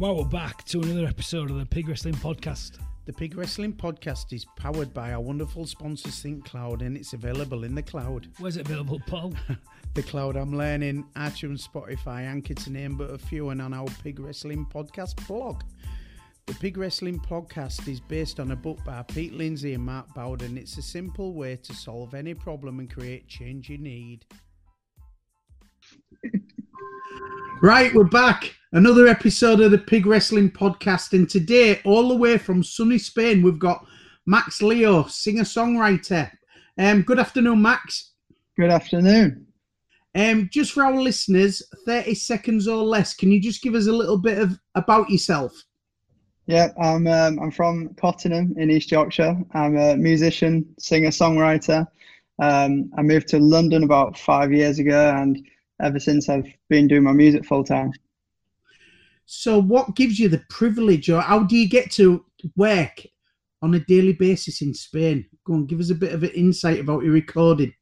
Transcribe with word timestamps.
Well, 0.00 0.16
we're 0.16 0.24
back 0.24 0.64
to 0.64 0.80
another 0.80 1.06
episode 1.06 1.50
of 1.50 1.58
the 1.58 1.66
Pig 1.66 1.86
Wrestling 1.86 2.14
Podcast. 2.14 2.78
The 3.04 3.12
Pig 3.12 3.36
Wrestling 3.36 3.74
Podcast 3.74 4.32
is 4.32 4.46
powered 4.56 4.94
by 4.94 5.12
our 5.12 5.20
wonderful 5.20 5.66
sponsor 5.66 6.08
Think 6.08 6.46
Cloud 6.46 6.80
and 6.80 6.96
it's 6.96 7.12
available 7.12 7.64
in 7.64 7.74
the 7.74 7.82
cloud. 7.82 8.26
Where's 8.38 8.56
it 8.56 8.64
available, 8.64 8.98
Paul? 9.06 9.34
the 9.94 10.02
cloud 10.02 10.36
I'm 10.36 10.56
learning, 10.56 11.04
iTunes, 11.16 11.68
Spotify, 11.68 12.22
Anchor 12.22 12.54
to 12.54 12.70
name 12.72 12.96
but 12.96 13.10
a 13.10 13.18
few, 13.18 13.50
and 13.50 13.60
on 13.60 13.74
our 13.74 13.88
Pig 14.02 14.20
Wrestling 14.20 14.64
Podcast 14.72 15.26
blog. 15.28 15.64
The 16.46 16.54
Pig 16.54 16.78
Wrestling 16.78 17.20
Podcast 17.20 17.86
is 17.86 18.00
based 18.00 18.40
on 18.40 18.52
a 18.52 18.56
book 18.56 18.82
by 18.86 19.02
Pete 19.02 19.34
Lindsay 19.34 19.74
and 19.74 19.84
Mark 19.84 20.14
Bowden. 20.14 20.56
It's 20.56 20.78
a 20.78 20.82
simple 20.82 21.34
way 21.34 21.56
to 21.56 21.74
solve 21.74 22.14
any 22.14 22.32
problem 22.32 22.78
and 22.78 22.90
create 22.90 23.28
change 23.28 23.68
you 23.68 23.76
need. 23.76 24.24
Right, 27.62 27.92
we're 27.92 28.04
back. 28.04 28.56
Another 28.72 29.06
episode 29.06 29.60
of 29.60 29.70
the 29.70 29.76
Pig 29.76 30.06
Wrestling 30.06 30.50
Podcast. 30.50 31.12
And 31.12 31.28
today, 31.28 31.82
all 31.84 32.08
the 32.08 32.16
way 32.16 32.38
from 32.38 32.62
sunny 32.62 32.96
Spain, 32.96 33.42
we've 33.42 33.58
got 33.58 33.84
Max 34.24 34.62
Leo, 34.62 35.02
singer 35.04 35.42
songwriter. 35.42 36.30
Um, 36.78 37.02
good 37.02 37.18
afternoon, 37.18 37.60
Max. 37.60 38.12
Good 38.58 38.70
afternoon. 38.70 39.46
Um, 40.14 40.48
just 40.50 40.72
for 40.72 40.84
our 40.84 40.98
listeners, 40.98 41.62
30 41.84 42.14
seconds 42.14 42.66
or 42.66 42.82
less, 42.82 43.12
can 43.12 43.30
you 43.30 43.38
just 43.38 43.62
give 43.62 43.74
us 43.74 43.88
a 43.88 43.92
little 43.92 44.16
bit 44.16 44.38
of 44.38 44.58
about 44.74 45.10
yourself? 45.10 45.52
Yeah, 46.46 46.68
I'm 46.82 47.06
um, 47.06 47.38
I'm 47.40 47.50
from 47.50 47.94
Cottingham 48.00 48.54
in 48.56 48.70
East 48.70 48.90
Yorkshire. 48.90 49.36
I'm 49.52 49.76
a 49.76 49.98
musician, 49.98 50.64
singer, 50.78 51.10
songwriter. 51.10 51.86
Um, 52.40 52.90
I 52.96 53.02
moved 53.02 53.28
to 53.28 53.38
London 53.38 53.84
about 53.84 54.18
five 54.18 54.50
years 54.50 54.78
ago, 54.78 55.14
and 55.14 55.46
ever 55.82 55.98
since 55.98 56.28
I've 56.28 56.46
been 56.68 56.88
doing 56.88 57.02
my 57.02 57.12
music 57.12 57.44
full 57.44 57.64
time. 57.64 57.92
So, 59.26 59.60
what 59.60 59.94
gives 59.94 60.18
you 60.18 60.28
the 60.28 60.42
privilege, 60.48 61.08
or 61.08 61.20
how 61.20 61.44
do 61.44 61.56
you 61.56 61.68
get 61.68 61.90
to 61.92 62.24
work 62.56 63.06
on 63.62 63.74
a 63.74 63.80
daily 63.80 64.12
basis 64.12 64.62
in 64.62 64.74
Spain? 64.74 65.26
Go 65.44 65.54
on, 65.54 65.66
give 65.66 65.80
us 65.80 65.90
a 65.90 65.94
bit 65.94 66.12
of 66.12 66.22
an 66.22 66.30
insight 66.30 66.80
about 66.80 67.04
your 67.04 67.12
recording. 67.12 67.72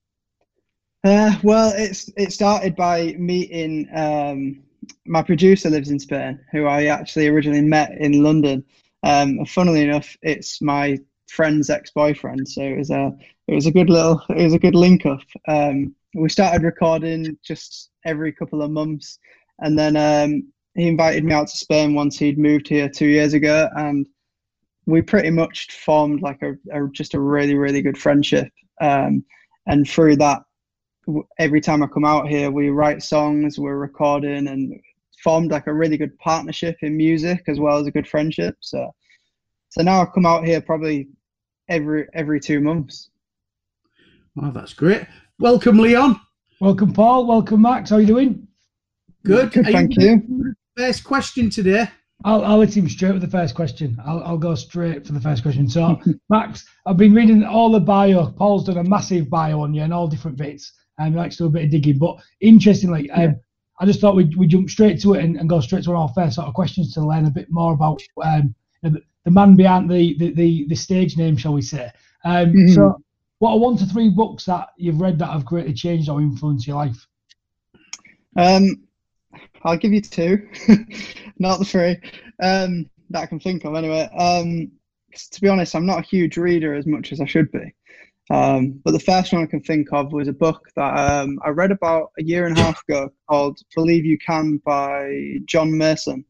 Uh, 1.04 1.32
well, 1.42 1.72
it's 1.76 2.10
it 2.16 2.32
started 2.32 2.74
by 2.76 3.14
meeting 3.18 3.88
um, 3.94 4.62
my 5.06 5.22
producer 5.22 5.70
lives 5.70 5.90
in 5.90 5.98
Spain, 5.98 6.40
who 6.52 6.66
I 6.66 6.86
actually 6.86 7.28
originally 7.28 7.62
met 7.62 7.92
in 7.92 8.22
London. 8.22 8.64
Um, 9.02 9.44
funnily 9.46 9.82
enough, 9.82 10.16
it's 10.22 10.60
my 10.60 10.98
friend's 11.28 11.70
ex-boyfriend, 11.70 12.48
so 12.48 12.62
it 12.62 12.76
was 12.76 12.90
a 12.90 13.16
it 13.46 13.54
was 13.54 13.66
a 13.66 13.72
good 13.72 13.88
little 13.88 14.22
it 14.30 14.44
was 14.44 14.54
a 14.54 14.58
good 14.58 14.74
link 14.74 15.06
up. 15.06 15.22
Um, 15.46 15.94
we 16.14 16.28
started 16.28 16.62
recording 16.62 17.36
just 17.44 17.90
every 18.04 18.32
couple 18.32 18.62
of 18.62 18.70
months, 18.70 19.18
and 19.60 19.78
then 19.78 19.96
um, 19.96 20.52
he 20.74 20.88
invited 20.88 21.24
me 21.24 21.32
out 21.32 21.48
to 21.48 21.56
Spain 21.56 21.94
once 21.94 22.18
he'd 22.18 22.38
moved 22.38 22.68
here 22.68 22.88
two 22.88 23.06
years 23.06 23.34
ago, 23.34 23.68
and 23.76 24.06
we 24.86 25.02
pretty 25.02 25.30
much 25.30 25.70
formed 25.72 26.22
like 26.22 26.40
a, 26.42 26.52
a 26.72 26.88
just 26.92 27.14
a 27.14 27.20
really 27.20 27.54
really 27.54 27.82
good 27.82 27.98
friendship. 27.98 28.48
Um, 28.80 29.24
and 29.66 29.88
through 29.88 30.16
that, 30.16 30.42
every 31.38 31.60
time 31.60 31.82
I 31.82 31.86
come 31.88 32.04
out 32.04 32.28
here, 32.28 32.50
we 32.50 32.70
write 32.70 33.02
songs, 33.02 33.58
we're 33.58 33.76
recording, 33.76 34.48
and 34.48 34.80
formed 35.22 35.50
like 35.50 35.66
a 35.66 35.74
really 35.74 35.96
good 35.96 36.16
partnership 36.18 36.76
in 36.82 36.96
music 36.96 37.42
as 37.48 37.58
well 37.60 37.76
as 37.76 37.86
a 37.86 37.90
good 37.90 38.08
friendship. 38.08 38.56
So, 38.60 38.94
so 39.68 39.82
now 39.82 40.00
I 40.00 40.06
come 40.06 40.26
out 40.26 40.46
here 40.46 40.60
probably 40.60 41.08
every 41.68 42.06
every 42.14 42.40
two 42.40 42.60
months. 42.60 43.10
Wow, 44.34 44.52
that's 44.52 44.72
great. 44.72 45.06
Welcome, 45.40 45.78
Leon. 45.78 46.20
Welcome, 46.60 46.92
Paul. 46.92 47.24
Welcome, 47.24 47.62
Max. 47.62 47.90
How 47.90 47.96
are 47.96 48.00
you 48.00 48.08
doing? 48.08 48.48
Good. 49.24 49.52
Good, 49.52 49.66
thank 49.66 49.96
you. 49.96 50.20
you. 50.28 50.54
First 50.76 51.04
question 51.04 51.48
today. 51.48 51.86
I'll, 52.24 52.44
I'll 52.44 52.58
let 52.58 52.76
him 52.76 52.88
straight 52.88 53.12
with 53.12 53.22
the 53.22 53.28
first 53.28 53.54
question. 53.54 53.96
I'll, 54.04 54.20
I'll 54.24 54.38
go 54.38 54.56
straight 54.56 55.06
for 55.06 55.12
the 55.12 55.20
first 55.20 55.44
question. 55.44 55.68
So, 55.68 56.00
Max, 56.28 56.64
I've 56.86 56.96
been 56.96 57.14
reading 57.14 57.44
all 57.44 57.70
the 57.70 57.78
bio. 57.78 58.26
Paul's 58.32 58.64
done 58.64 58.78
a 58.78 58.82
massive 58.82 59.30
bio 59.30 59.60
on 59.60 59.72
you 59.74 59.82
and 59.82 59.94
all 59.94 60.08
different 60.08 60.36
bits. 60.36 60.72
And 60.98 61.08
um, 61.08 61.12
he 61.12 61.18
likes 61.20 61.36
to 61.36 61.44
do 61.44 61.46
a 61.46 61.50
bit 61.50 61.64
of 61.66 61.70
digging. 61.70 61.98
But 61.98 62.16
interestingly, 62.40 63.08
um, 63.12 63.36
I 63.78 63.86
just 63.86 64.00
thought 64.00 64.16
we'd, 64.16 64.36
we'd 64.36 64.50
jump 64.50 64.68
straight 64.68 65.00
to 65.02 65.14
it 65.14 65.24
and, 65.24 65.36
and, 65.36 65.48
go 65.48 65.60
straight 65.60 65.84
to 65.84 65.90
one 65.90 66.02
of 66.02 66.08
our 66.08 66.14
first 66.24 66.34
sort 66.34 66.48
of 66.48 66.54
questions 66.54 66.92
to 66.94 67.06
learn 67.06 67.26
a 67.26 67.30
bit 67.30 67.46
more 67.48 67.74
about 67.74 68.02
um, 68.24 68.56
the, 68.82 69.00
the, 69.24 69.30
man 69.30 69.54
behind 69.54 69.88
the, 69.88 70.18
the, 70.18 70.32
the, 70.32 70.66
the, 70.66 70.74
stage 70.74 71.16
name, 71.16 71.36
shall 71.36 71.52
we 71.52 71.62
say. 71.62 71.92
Um, 72.24 72.46
mm-hmm. 72.46 72.74
So, 72.74 73.00
what 73.38 73.52
are 73.52 73.58
one 73.58 73.76
to 73.78 73.86
three 73.86 74.10
books 74.10 74.44
that 74.46 74.68
you've 74.76 75.00
read 75.00 75.18
that 75.18 75.30
have 75.30 75.44
greatly 75.44 75.72
changed 75.72 76.08
or 76.08 76.20
influenced 76.20 76.66
your 76.66 76.76
life? 76.76 77.06
Um, 78.36 78.88
I'll 79.62 79.76
give 79.76 79.92
you 79.92 80.00
two, 80.00 80.48
not 81.38 81.58
the 81.58 81.64
three 81.64 81.98
um, 82.42 82.88
that 83.10 83.22
I 83.22 83.26
can 83.26 83.40
think 83.40 83.64
of 83.64 83.74
anyway. 83.74 84.08
Um, 84.16 84.72
to 85.32 85.40
be 85.40 85.48
honest, 85.48 85.74
I'm 85.74 85.86
not 85.86 86.00
a 86.00 86.06
huge 86.06 86.36
reader 86.36 86.74
as 86.74 86.86
much 86.86 87.12
as 87.12 87.20
I 87.20 87.26
should 87.26 87.50
be. 87.50 87.74
Um, 88.30 88.80
but 88.84 88.92
the 88.92 89.00
first 89.00 89.32
one 89.32 89.42
I 89.42 89.46
can 89.46 89.62
think 89.62 89.88
of 89.92 90.12
was 90.12 90.28
a 90.28 90.32
book 90.32 90.68
that 90.76 90.98
um, 90.98 91.38
I 91.44 91.48
read 91.48 91.70
about 91.70 92.10
a 92.18 92.22
year 92.22 92.46
and 92.46 92.58
a 92.58 92.62
half 92.62 92.82
ago 92.86 93.10
called 93.28 93.58
Believe 93.74 94.04
You 94.04 94.18
Can 94.18 94.58
by 94.64 95.38
John 95.46 95.76
Mason. 95.76 96.24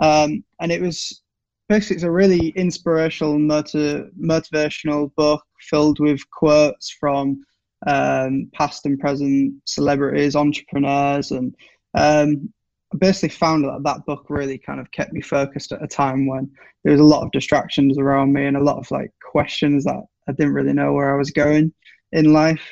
Um, 0.00 0.44
and 0.60 0.72
it 0.72 0.80
was 0.80 1.22
basically 1.68 1.96
it's 1.96 2.04
a 2.04 2.10
really 2.10 2.48
inspirational, 2.50 3.38
motiv- 3.38 4.10
motivational 4.20 5.14
book 5.14 5.44
filled 5.60 6.00
with 6.00 6.20
quotes 6.30 6.90
from 6.90 7.44
um, 7.86 8.50
past 8.54 8.86
and 8.86 8.98
present 8.98 9.54
celebrities, 9.64 10.34
entrepreneurs, 10.34 11.30
and 11.30 11.54
um, 11.94 12.52
I 12.92 12.96
basically 12.96 13.30
found 13.30 13.64
that 13.64 13.82
that 13.84 14.06
book 14.06 14.26
really 14.30 14.58
kind 14.58 14.80
of 14.80 14.90
kept 14.90 15.12
me 15.12 15.20
focused 15.20 15.72
at 15.72 15.82
a 15.82 15.86
time 15.86 16.26
when 16.26 16.50
there 16.82 16.92
was 16.92 17.00
a 17.00 17.04
lot 17.04 17.22
of 17.22 17.30
distractions 17.32 17.98
around 17.98 18.32
me 18.32 18.46
and 18.46 18.56
a 18.56 18.62
lot 18.62 18.78
of 18.78 18.90
like 18.90 19.12
questions 19.22 19.84
that 19.84 20.02
I 20.26 20.32
didn't 20.32 20.54
really 20.54 20.72
know 20.72 20.92
where 20.92 21.14
I 21.14 21.18
was 21.18 21.30
going 21.30 21.72
in 22.12 22.32
life, 22.32 22.66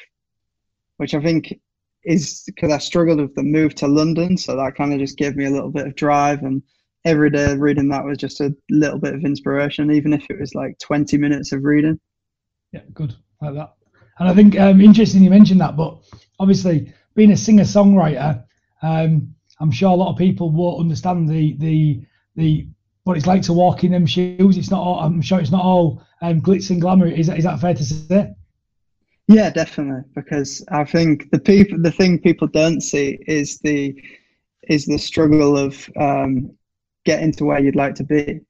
which 0.97 1.15
I 1.15 1.21
think 1.21 1.61
is 2.05 2.45
because 2.47 2.73
I 2.73 2.79
struggled 2.79 3.21
with 3.21 3.35
the 3.35 3.43
move 3.43 3.75
to 3.77 3.89
London. 3.89 4.39
So 4.39 4.57
that 4.57 4.77
kind 4.77 4.93
of 4.93 5.01
just 5.01 5.19
gave 5.19 5.37
me 5.37 5.47
a 5.47 5.51
little 5.51 5.71
bit 5.71 5.87
of 5.87 5.97
drive. 5.97 6.43
And 6.45 6.63
every 7.07 7.31
day 7.31 7.55
reading 7.55 7.89
that 7.89 8.05
was 8.05 8.19
just 8.19 8.41
a 8.41 8.55
little 8.69 8.99
bit 8.99 9.15
of 9.15 9.25
inspiration, 9.25 9.91
even 9.93 10.13
if 10.13 10.29
it 10.29 10.39
was 10.39 10.55
like 10.55 10.79
20 10.81 11.17
minutes 11.17 11.53
of 11.53 11.65
reading. 11.65 11.99
Yeah, 12.73 12.83
good. 12.93 13.15
Like 13.41 13.55
that. 13.55 13.75
And 14.19 14.29
I 14.29 14.35
think 14.35 14.59
um, 14.59 14.81
interesting 14.81 15.23
you 15.23 15.31
mentioned 15.31 15.61
that, 15.61 15.77
but 15.77 15.99
obviously 16.41 16.93
being 17.15 17.31
a 17.31 17.37
singer 17.37 17.65
songwriter, 17.65 18.45
um, 18.83 19.35
I'm 19.61 19.71
sure 19.71 19.91
a 19.91 19.95
lot 19.95 20.11
of 20.11 20.19
people 20.19 20.51
won't 20.51 20.81
understand 20.81 21.29
the 21.29 21.57
the 21.59 22.03
the 22.35 22.69
what 23.05 23.17
it's 23.17 23.27
like 23.27 23.43
to 23.43 23.53
walk 23.53 23.85
in 23.85 23.93
them 23.93 24.05
shoes. 24.05 24.57
It's 24.57 24.71
not 24.71 24.81
all, 24.81 24.99
I'm 24.99 25.23
sure 25.23 25.39
it's 25.39 25.53
not 25.53 25.65
all 25.65 26.03
um, 26.23 26.43
glitz 26.43 26.71
and 26.71 26.81
glamour. 26.81 27.07
Is 27.07 27.29
that, 27.29 27.39
is 27.39 27.45
that 27.45 27.61
fair 27.61 27.73
to 27.73 27.85
say? 27.85 28.35
Yeah, 29.29 29.51
definitely. 29.51 30.03
Because 30.15 30.65
I 30.69 30.85
think 30.85 31.31
the 31.31 31.39
people, 31.39 31.79
the 31.81 31.93
thing 31.93 32.19
people 32.19 32.49
don't 32.49 32.81
see 32.81 33.19
is 33.27 33.59
the 33.61 33.95
is 34.69 34.87
the 34.87 34.99
struggle 34.99 35.57
of 35.57 35.89
um, 35.97 36.51
getting 37.07 37.33
to 37.33 37.45
where 37.45 37.61
you'd 37.61 37.77
like 37.77 37.95
to 37.95 38.05
be, 38.05 38.41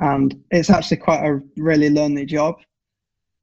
and 0.00 0.42
it's 0.50 0.70
actually 0.70 0.96
quite 0.96 1.24
a 1.24 1.40
really 1.56 1.90
lonely 1.90 2.26
job. 2.26 2.56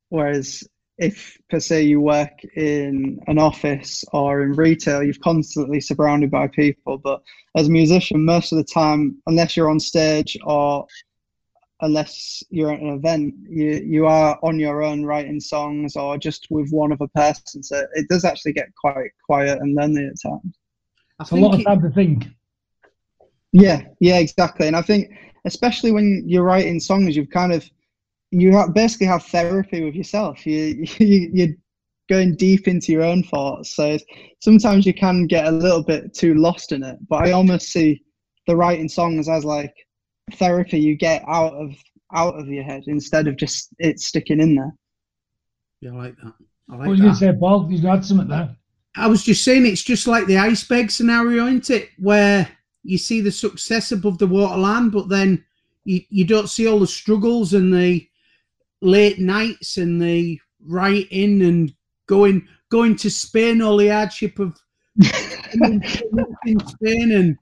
Whereas 0.09 0.63
if 0.97 1.37
per 1.49 1.59
se 1.59 1.83
you 1.83 2.01
work 2.01 2.43
in 2.55 3.19
an 3.27 3.37
office 3.37 4.03
or 4.13 4.41
in 4.41 4.53
retail, 4.53 5.03
you're 5.03 5.13
constantly 5.23 5.79
surrounded 5.79 6.31
by 6.31 6.47
people. 6.47 6.97
But 6.97 7.21
as 7.55 7.67
a 7.67 7.71
musician, 7.71 8.25
most 8.25 8.51
of 8.51 8.57
the 8.57 8.63
time, 8.63 9.21
unless 9.27 9.55
you're 9.55 9.69
on 9.69 9.79
stage 9.79 10.37
or 10.43 10.87
unless 11.81 12.41
you're 12.49 12.71
at 12.71 12.79
an 12.79 12.89
event, 12.89 13.35
you 13.47 13.81
you 13.85 14.07
are 14.07 14.39
on 14.41 14.59
your 14.59 14.81
own 14.81 15.05
writing 15.05 15.39
songs 15.39 15.95
or 15.95 16.17
just 16.17 16.47
with 16.49 16.71
one 16.71 16.91
other 16.91 17.07
person. 17.13 17.61
So 17.61 17.85
it 17.93 18.07
does 18.09 18.25
actually 18.25 18.53
get 18.53 18.73
quite 18.75 19.11
quiet 19.23 19.59
and 19.61 19.75
lonely 19.75 20.07
at 20.07 20.29
times. 20.29 20.57
That's 21.19 21.31
a 21.31 21.35
lot 21.35 21.55
of 21.55 21.63
time 21.63 21.81
to 21.81 21.91
think. 21.91 22.25
Yeah, 23.53 23.83
yeah, 23.99 24.17
exactly. 24.17 24.67
And 24.67 24.75
I 24.75 24.81
think 24.81 25.11
especially 25.45 25.91
when 25.91 26.23
you're 26.25 26.43
writing 26.43 26.79
songs, 26.79 27.15
you've 27.15 27.29
kind 27.29 27.53
of 27.53 27.69
you 28.31 28.51
have, 28.51 28.73
basically 28.73 29.07
have 29.07 29.23
therapy 29.23 29.83
with 29.83 29.95
yourself. 29.95 30.45
You, 30.45 30.85
you 30.99 31.29
you're 31.33 31.55
going 32.09 32.35
deep 32.35 32.67
into 32.67 32.91
your 32.91 33.03
own 33.03 33.23
thoughts. 33.23 33.75
So 33.75 33.97
sometimes 34.41 34.85
you 34.85 34.93
can 34.93 35.27
get 35.27 35.47
a 35.47 35.51
little 35.51 35.83
bit 35.83 36.13
too 36.13 36.35
lost 36.35 36.71
in 36.71 36.83
it. 36.83 36.97
But 37.09 37.27
I 37.27 37.31
almost 37.31 37.69
see 37.69 38.01
the 38.47 38.55
writing 38.55 38.89
songs 38.89 39.27
as 39.27 39.43
like 39.43 39.73
therapy 40.33 40.79
you 40.79 40.95
get 40.95 41.23
out 41.27 41.53
of 41.53 41.75
out 42.13 42.39
of 42.39 42.47
your 42.47 42.63
head 42.63 42.83
instead 42.87 43.27
of 43.27 43.35
just 43.35 43.69
it 43.79 43.99
sticking 43.99 44.39
in 44.39 44.55
there. 44.55 44.73
Yeah, 45.81 45.91
I 45.91 45.95
like 45.95 46.15
that. 46.23 46.33
I 46.69 46.75
like 46.75 46.79
what 46.79 46.89
was 46.89 46.99
you 46.99 47.13
say, 47.13 47.33
Paul? 47.37 47.67
You've 47.69 47.83
got 47.83 48.05
something 48.05 48.27
there. 48.27 48.55
I 48.95 49.07
was 49.07 49.23
just 49.23 49.43
saying 49.43 49.65
it's 49.65 49.83
just 49.83 50.07
like 50.07 50.25
the 50.25 50.37
iceberg 50.37 50.89
scenario, 50.89 51.45
isn't 51.45 51.69
it? 51.69 51.89
Where 51.99 52.47
you 52.87 52.97
see 52.97 53.19
the 53.19 53.31
success 53.31 53.91
above 53.91 54.17
the 54.17 54.25
waterline, 54.27 54.89
but 54.89 55.09
then 55.09 55.43
you, 55.83 56.01
you 56.09 56.23
don't 56.25 56.49
see 56.49 56.67
all 56.67 56.79
the 56.79 56.87
struggles 56.87 57.53
and 57.53 57.73
the 57.73 58.07
late 58.81 59.19
nights 59.19 59.77
and 59.77 60.01
the 60.01 60.39
writing 60.65 61.41
and 61.41 61.73
going 62.07 62.47
going 62.69 62.95
to 62.95 63.09
Spain, 63.09 63.61
all 63.61 63.75
the 63.75 63.89
hardship 63.89 64.39
of 64.39 64.57
in 65.53 66.59
Spain 66.67 67.37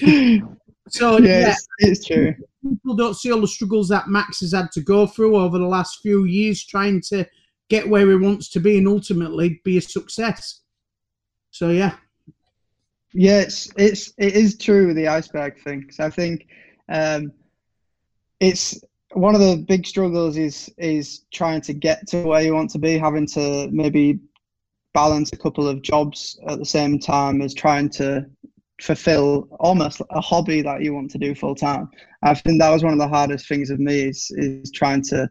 and 0.00 0.52
So 0.88 1.18
yeah, 1.18 1.40
yeah, 1.40 1.54
it's 1.78 2.04
true. 2.04 2.34
people 2.62 2.94
don't 2.94 3.14
see 3.14 3.32
all 3.32 3.40
the 3.40 3.48
struggles 3.48 3.88
that 3.88 4.08
Max 4.08 4.40
has 4.40 4.52
had 4.52 4.70
to 4.72 4.82
go 4.82 5.06
through 5.06 5.36
over 5.36 5.58
the 5.58 5.66
last 5.66 6.00
few 6.02 6.24
years 6.24 6.62
trying 6.64 7.00
to 7.08 7.24
get 7.70 7.88
where 7.88 8.06
he 8.10 8.16
wants 8.16 8.50
to 8.50 8.60
be 8.60 8.76
and 8.76 8.86
ultimately 8.86 9.62
be 9.64 9.78
a 9.78 9.80
success. 9.80 10.60
So 11.50 11.70
yeah, 11.70 11.96
Yeah, 13.14 13.40
it's 13.40 13.70
it's 13.76 14.12
it 14.18 14.34
is 14.34 14.56
true 14.56 14.94
the 14.94 15.08
iceberg 15.08 15.62
thing. 15.62 15.90
So 15.90 16.04
I 16.04 16.10
think 16.10 16.46
um, 16.88 17.32
it's 18.40 18.80
one 19.12 19.34
of 19.34 19.40
the 19.40 19.64
big 19.68 19.86
struggles 19.86 20.36
is 20.36 20.72
is 20.78 21.24
trying 21.32 21.60
to 21.62 21.72
get 21.74 22.06
to 22.08 22.22
where 22.22 22.42
you 22.42 22.54
want 22.54 22.70
to 22.70 22.78
be, 22.78 22.98
having 22.98 23.26
to 23.28 23.68
maybe 23.70 24.20
balance 24.94 25.30
a 25.32 25.36
couple 25.36 25.68
of 25.68 25.82
jobs 25.82 26.38
at 26.48 26.58
the 26.58 26.64
same 26.64 26.98
time 26.98 27.40
as 27.42 27.54
trying 27.54 27.88
to 27.88 28.26
fulfill 28.80 29.48
almost 29.60 30.02
a 30.10 30.20
hobby 30.20 30.60
that 30.62 30.82
you 30.82 30.92
want 30.92 31.10
to 31.10 31.18
do 31.18 31.34
full 31.34 31.54
time. 31.54 31.88
I 32.22 32.34
think 32.34 32.58
that 32.58 32.70
was 32.70 32.82
one 32.82 32.92
of 32.92 32.98
the 32.98 33.08
hardest 33.08 33.48
things 33.48 33.70
of 33.70 33.78
me 33.78 34.00
is 34.08 34.30
is 34.36 34.70
trying 34.70 35.02
to 35.04 35.28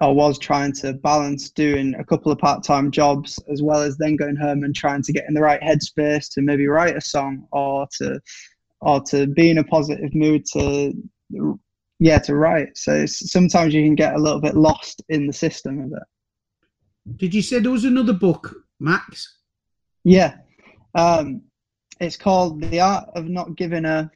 or 0.00 0.14
was 0.14 0.38
trying 0.38 0.72
to 0.72 0.92
balance 0.92 1.50
doing 1.50 1.94
a 1.96 2.04
couple 2.04 2.30
of 2.30 2.38
part-time 2.38 2.90
jobs 2.90 3.38
as 3.50 3.62
well 3.62 3.82
as 3.82 3.96
then 3.96 4.16
going 4.16 4.36
home 4.36 4.62
and 4.62 4.74
trying 4.74 5.02
to 5.02 5.12
get 5.12 5.24
in 5.26 5.34
the 5.34 5.40
right 5.40 5.60
headspace 5.60 6.32
to 6.32 6.40
maybe 6.40 6.66
write 6.68 6.96
a 6.96 7.00
song 7.00 7.46
or 7.50 7.86
to 7.98 8.20
or 8.80 9.00
to 9.00 9.26
be 9.26 9.50
in 9.50 9.58
a 9.58 9.64
positive 9.64 10.14
mood 10.14 10.44
to 10.52 10.92
yeah 11.98 12.18
to 12.18 12.36
write. 12.36 12.76
So 12.78 12.92
it's, 12.94 13.32
sometimes 13.32 13.74
you 13.74 13.82
can 13.82 13.96
get 13.96 14.14
a 14.14 14.18
little 14.18 14.40
bit 14.40 14.54
lost 14.54 15.02
in 15.08 15.26
the 15.26 15.32
system 15.32 15.80
of 15.80 15.92
it. 15.92 17.16
Did 17.16 17.34
you 17.34 17.42
say 17.42 17.58
there 17.58 17.72
was 17.72 17.84
another 17.84 18.12
book, 18.12 18.54
Max? 18.78 19.36
yeah. 20.04 20.36
Um 20.94 21.42
it's 22.00 22.16
called 22.16 22.62
the 22.62 22.80
art 22.80 23.08
of 23.16 23.28
not 23.28 23.56
giving 23.56 23.84
a 23.84 24.08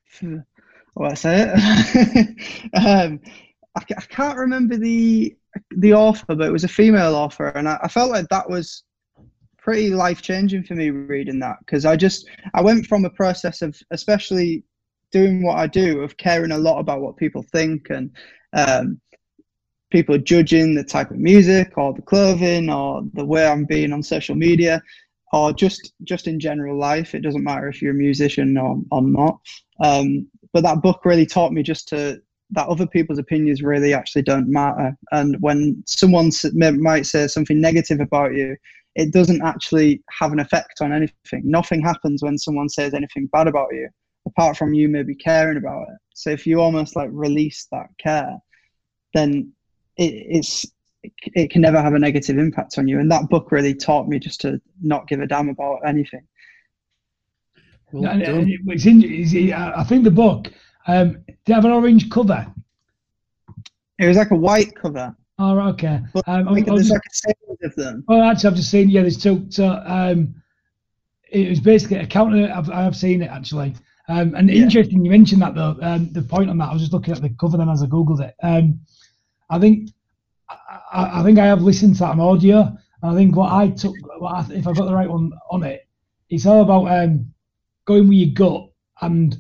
what 0.94 1.11
I 1.11 1.14
say 1.14 1.52
it. 1.52 2.70
Um 2.75 3.20
I, 3.75 3.81
I 3.81 4.02
can't 4.02 4.38
remember 4.38 4.76
the 4.76 5.35
the 5.76 5.94
author, 5.94 6.34
but 6.34 6.49
it 6.49 6.52
was 6.52 6.64
a 6.64 6.69
female 6.69 7.14
author, 7.14 7.49
and 7.49 7.69
I, 7.69 7.78
I 7.82 7.88
felt 7.88 8.10
like 8.10 8.28
that 8.28 8.49
was 8.49 8.84
pretty 9.58 9.90
life 9.90 10.22
changing 10.22 10.64
for 10.64 10.75
me 10.75 10.90
reading 10.90 11.38
that 11.38 11.56
because 11.60 11.84
I 11.87 11.96
just 11.96 12.28
I 12.54 12.60
went 12.60 12.87
from 12.87 13.04
a 13.04 13.10
process 13.10 13.62
of 13.62 13.81
especially 13.93 14.64
doing 15.12 15.43
what 15.43 15.56
I 15.56 15.66
do 15.66 16.00
of 16.00 16.16
caring 16.16 16.50
a 16.50 16.58
lot 16.58 16.81
about 16.81 17.00
what 17.00 17.16
people 17.16 17.44
think 17.52 17.90
and 17.90 18.10
um, 18.54 19.00
people 19.90 20.19
judging 20.19 20.75
the 20.75 20.82
type 20.82 21.10
of 21.10 21.19
music 21.19 21.76
or 21.76 21.93
the 21.93 22.02
clothing 22.02 22.70
or 22.70 23.02
the 23.12 23.25
way 23.25 23.46
I'm 23.46 23.66
being 23.66 23.93
on 23.93 24.02
social 24.02 24.34
media 24.34 24.82
or 25.32 25.52
just 25.52 25.93
just 26.02 26.26
in 26.26 26.40
general 26.40 26.78
life. 26.78 27.14
It 27.14 27.20
doesn't 27.20 27.44
matter 27.44 27.69
if 27.69 27.81
you're 27.81 27.93
a 27.93 27.94
musician 27.94 28.56
or, 28.56 28.78
or 28.90 29.02
not. 29.02 29.38
Um, 29.81 30.28
but 30.52 30.62
that 30.64 30.82
book 30.82 31.04
really 31.04 31.26
taught 31.26 31.52
me 31.52 31.62
just 31.62 31.88
to 31.88 32.20
that 32.52 32.69
other 32.69 32.87
people's 32.87 33.19
opinions 33.19 33.62
really 33.62 33.94
actually 33.94 34.22
don't 34.22 34.49
matter. 34.49 34.96
And 35.10 35.37
when 35.40 35.82
someone 35.87 36.31
might 36.54 37.06
say 37.06 37.26
something 37.26 37.60
negative 37.60 38.00
about 38.00 38.34
you, 38.34 38.56
it 38.94 39.12
doesn't 39.12 39.43
actually 39.43 40.02
have 40.10 40.32
an 40.32 40.38
effect 40.40 40.81
on 40.82 40.93
anything. 40.93 41.43
Nothing 41.44 41.81
happens 41.82 42.22
when 42.22 42.37
someone 42.38 42.69
says 42.69 42.93
anything 42.93 43.26
bad 43.32 43.49
about 43.49 43.69
you, 43.72 43.88
apart 44.26 44.56
from 44.56 44.75
you 44.75 44.88
maybe 44.88 45.14
caring 45.14 45.56
about 45.56 45.88
it. 45.88 45.96
So 46.14 46.31
if 46.31 46.46
you 46.46 46.60
almost 46.60 46.94
like 46.94 47.08
release 47.10 47.66
that 47.72 47.87
care, 47.99 48.37
then 49.14 49.52
it, 49.96 50.12
it's 50.14 50.66
it 51.02 51.50
can 51.50 51.62
never 51.62 51.81
have 51.82 51.94
a 51.94 51.99
negative 51.99 52.38
impact 52.38 52.78
on 52.78 52.87
you. 52.87 53.00
And 53.00 53.10
that 53.10 53.28
book 53.28 53.50
really 53.50 53.75
taught 53.75 54.08
me 54.08 54.19
just 54.19 54.40
to 54.43 54.60
not 54.82 55.08
give 55.08 55.20
a 55.20 55.26
damn 55.26 55.49
about 55.49 55.81
anything. 55.87 56.26
Well 57.93 58.12
And, 58.12 58.22
done. 58.22 58.37
uh, 58.37 58.72
it's 58.72 58.87
in, 58.87 59.02
it- 59.02 59.52
I 59.52 59.81
I 59.81 59.84
think 59.84 60.04
the 60.04 60.10
book 60.10 60.52
um, 60.87 61.12
did 61.26 61.37
it 61.46 61.52
have 61.55 61.64
an 61.64 61.73
orange 61.73 62.11
cover. 62.11 62.46
It 63.99 64.06
was 64.08 64.17
like 64.17 64.31
a 64.31 64.37
white 64.37 64.75
cover. 64.75 65.14
Oh, 65.38 65.55
right, 65.55 65.69
okay. 65.70 66.00
But 66.12 66.29
Um, 66.29 66.49
I- 66.49 66.52
like, 66.52 66.69
I 66.69 66.75
there's 66.75 66.90
like 66.90 67.00
a 67.00 67.14
series 67.14 67.58
of 67.64 67.75
them. 67.76 68.05
Oh, 68.08 68.23
actually, 68.23 68.50
I've 68.50 68.56
just 68.56 68.70
seen. 68.70 68.90
Yeah, 68.90 69.02
there's 69.02 69.17
two. 69.17 69.46
So, 69.50 69.82
um, 69.87 70.34
it 71.31 71.49
was 71.49 71.61
basically 71.61 71.96
a 71.96 72.06
counter. 72.06 72.52
I've, 72.55 72.70
I've 72.70 72.96
seen 72.96 73.23
it 73.23 73.31
actually. 73.31 73.75
Um, 74.08 74.34
and 74.34 74.50
Yeah. 74.50 74.62
interesting, 74.64 75.05
you 75.05 75.11
mentioned 75.11 75.40
that 75.43 75.55
though. 75.55 75.76
Um, 75.81 76.12
the 76.12 76.23
point 76.23 76.50
on 76.50 76.58
that, 76.58 76.69
I 76.69 76.73
was 76.73 76.82
just 76.82 76.93
looking 76.93 77.14
at 77.14 77.23
the 77.23 77.31
cover 77.40 77.56
then 77.56 77.69
as 77.70 77.82
I 77.82 77.87
googled 77.87 78.20
it. 78.20 78.35
Um, 78.43 78.81
I 79.49 79.58
think, 79.58 79.90
I, 80.93 81.23
think 81.23 81.38
I 81.38 81.46
have 81.46 81.62
listened 81.62 81.94
to 81.94 82.00
that 82.00 82.11
on 82.11 82.20
audio. 82.20 82.61
And 83.02 83.11
I 83.11 83.14
think 83.14 83.35
what 83.37 83.50
I 83.52 83.69
took, 83.69 83.94
what 84.19 84.35
I, 84.35 84.52
if 84.55 84.67
I 84.67 84.73
got 84.73 84.85
the 84.87 84.94
right 84.94 85.08
one 85.08 85.32
on 85.50 85.62
it, 85.62 85.88
it's 86.28 86.46
all 86.46 86.62
about 86.62 86.87
um, 86.87 87.32
going 87.87 88.08
with 88.08 88.19
your 88.19 88.35
gut 88.35 88.69
and 89.00 89.37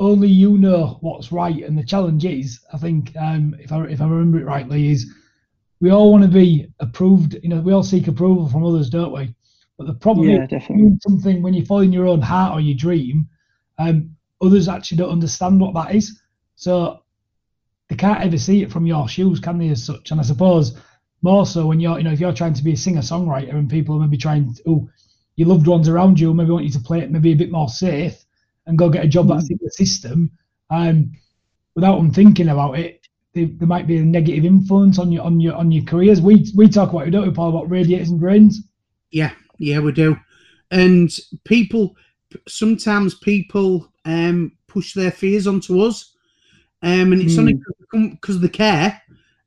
only 0.00 0.28
you 0.28 0.58
know 0.58 0.98
what's 1.02 1.30
right. 1.30 1.62
And 1.62 1.78
the 1.78 1.84
challenge 1.84 2.24
is, 2.24 2.60
I 2.72 2.78
think, 2.78 3.14
um, 3.16 3.54
if 3.60 3.70
I 3.70 3.84
if 3.84 4.00
I 4.00 4.04
remember 4.04 4.40
it 4.40 4.46
rightly, 4.46 4.90
is 4.90 5.12
we 5.80 5.90
all 5.90 6.10
want 6.10 6.24
to 6.24 6.30
be 6.30 6.66
approved. 6.80 7.38
You 7.42 7.50
know, 7.50 7.60
we 7.60 7.72
all 7.72 7.82
seek 7.82 8.08
approval 8.08 8.48
from 8.48 8.64
others, 8.64 8.90
don't 8.90 9.12
we? 9.12 9.34
But 9.78 9.86
the 9.86 9.94
problem 9.94 10.28
Yeah, 10.28 10.44
is 10.44 10.48
definitely. 10.48 10.98
something 11.02 11.42
when 11.42 11.54
you 11.54 11.64
follow 11.64 11.82
in 11.82 11.92
your 11.92 12.06
own 12.06 12.20
heart 12.20 12.54
or 12.54 12.60
your 12.60 12.76
dream, 12.76 13.28
um, 13.78 14.16
others 14.42 14.68
actually 14.68 14.98
don't 14.98 15.12
understand 15.12 15.60
what 15.60 15.74
that 15.74 15.94
is. 15.94 16.20
So 16.56 17.02
they 17.88 17.96
can't 17.96 18.22
ever 18.22 18.38
see 18.38 18.62
it 18.62 18.72
from 18.72 18.86
your 18.86 19.08
shoes, 19.08 19.40
can 19.40 19.58
they? 19.58 19.68
As 19.68 19.84
such, 19.84 20.10
and 20.10 20.20
I 20.20 20.24
suppose 20.24 20.76
more 21.22 21.44
so 21.44 21.66
when 21.66 21.80
you're, 21.80 21.98
you 21.98 22.04
know, 22.04 22.12
if 22.12 22.20
you're 22.20 22.32
trying 22.32 22.54
to 22.54 22.64
be 22.64 22.72
a 22.72 22.76
singer 22.76 23.02
songwriter 23.02 23.54
and 23.54 23.68
people 23.68 23.96
are 23.96 24.00
maybe 24.00 24.16
trying 24.16 24.54
to, 24.54 24.62
oh, 24.66 24.88
your 25.36 25.48
loved 25.48 25.66
ones 25.66 25.88
around 25.88 26.18
you 26.18 26.32
maybe 26.32 26.50
want 26.50 26.64
you 26.64 26.70
to 26.70 26.80
play 26.80 27.00
it 27.00 27.10
maybe 27.10 27.32
a 27.32 27.36
bit 27.36 27.50
more 27.50 27.68
safe 27.68 28.24
and 28.70 28.78
go 28.78 28.88
get 28.88 29.04
a 29.04 29.08
job 29.08 29.28
that's 29.28 29.50
in 29.50 29.58
the 29.60 29.70
system, 29.70 30.30
um, 30.70 31.12
without 31.74 31.96
them 31.96 32.12
thinking 32.12 32.48
about 32.48 32.78
it, 32.78 33.06
there, 33.34 33.46
there 33.46 33.68
might 33.68 33.86
be 33.88 33.98
a 33.98 34.02
negative 34.04 34.44
influence 34.44 34.98
on 34.98 35.10
your 35.10 35.24
on 35.24 35.40
your 35.40 35.54
on 35.54 35.70
your 35.72 35.84
careers. 35.84 36.20
We 36.20 36.50
we 36.54 36.68
talk 36.68 36.90
about 36.90 37.08
it, 37.08 37.10
don't 37.10 37.26
we, 37.26 37.34
Paul, 37.34 37.50
about 37.50 37.68
radiators 37.68 38.10
and 38.10 38.20
drains. 38.20 38.60
Yeah, 39.10 39.32
yeah, 39.58 39.80
we 39.80 39.92
do. 39.92 40.16
And 40.70 41.10
people, 41.44 41.96
sometimes 42.48 43.16
people 43.16 43.92
um, 44.04 44.52
push 44.68 44.94
their 44.94 45.10
fears 45.10 45.48
onto 45.48 45.80
us, 45.80 46.14
um, 46.82 47.12
and 47.12 47.20
it's 47.20 47.38
only 47.38 47.60
because 47.90 48.36
of 48.36 48.42
the 48.42 48.48
care, 48.48 49.02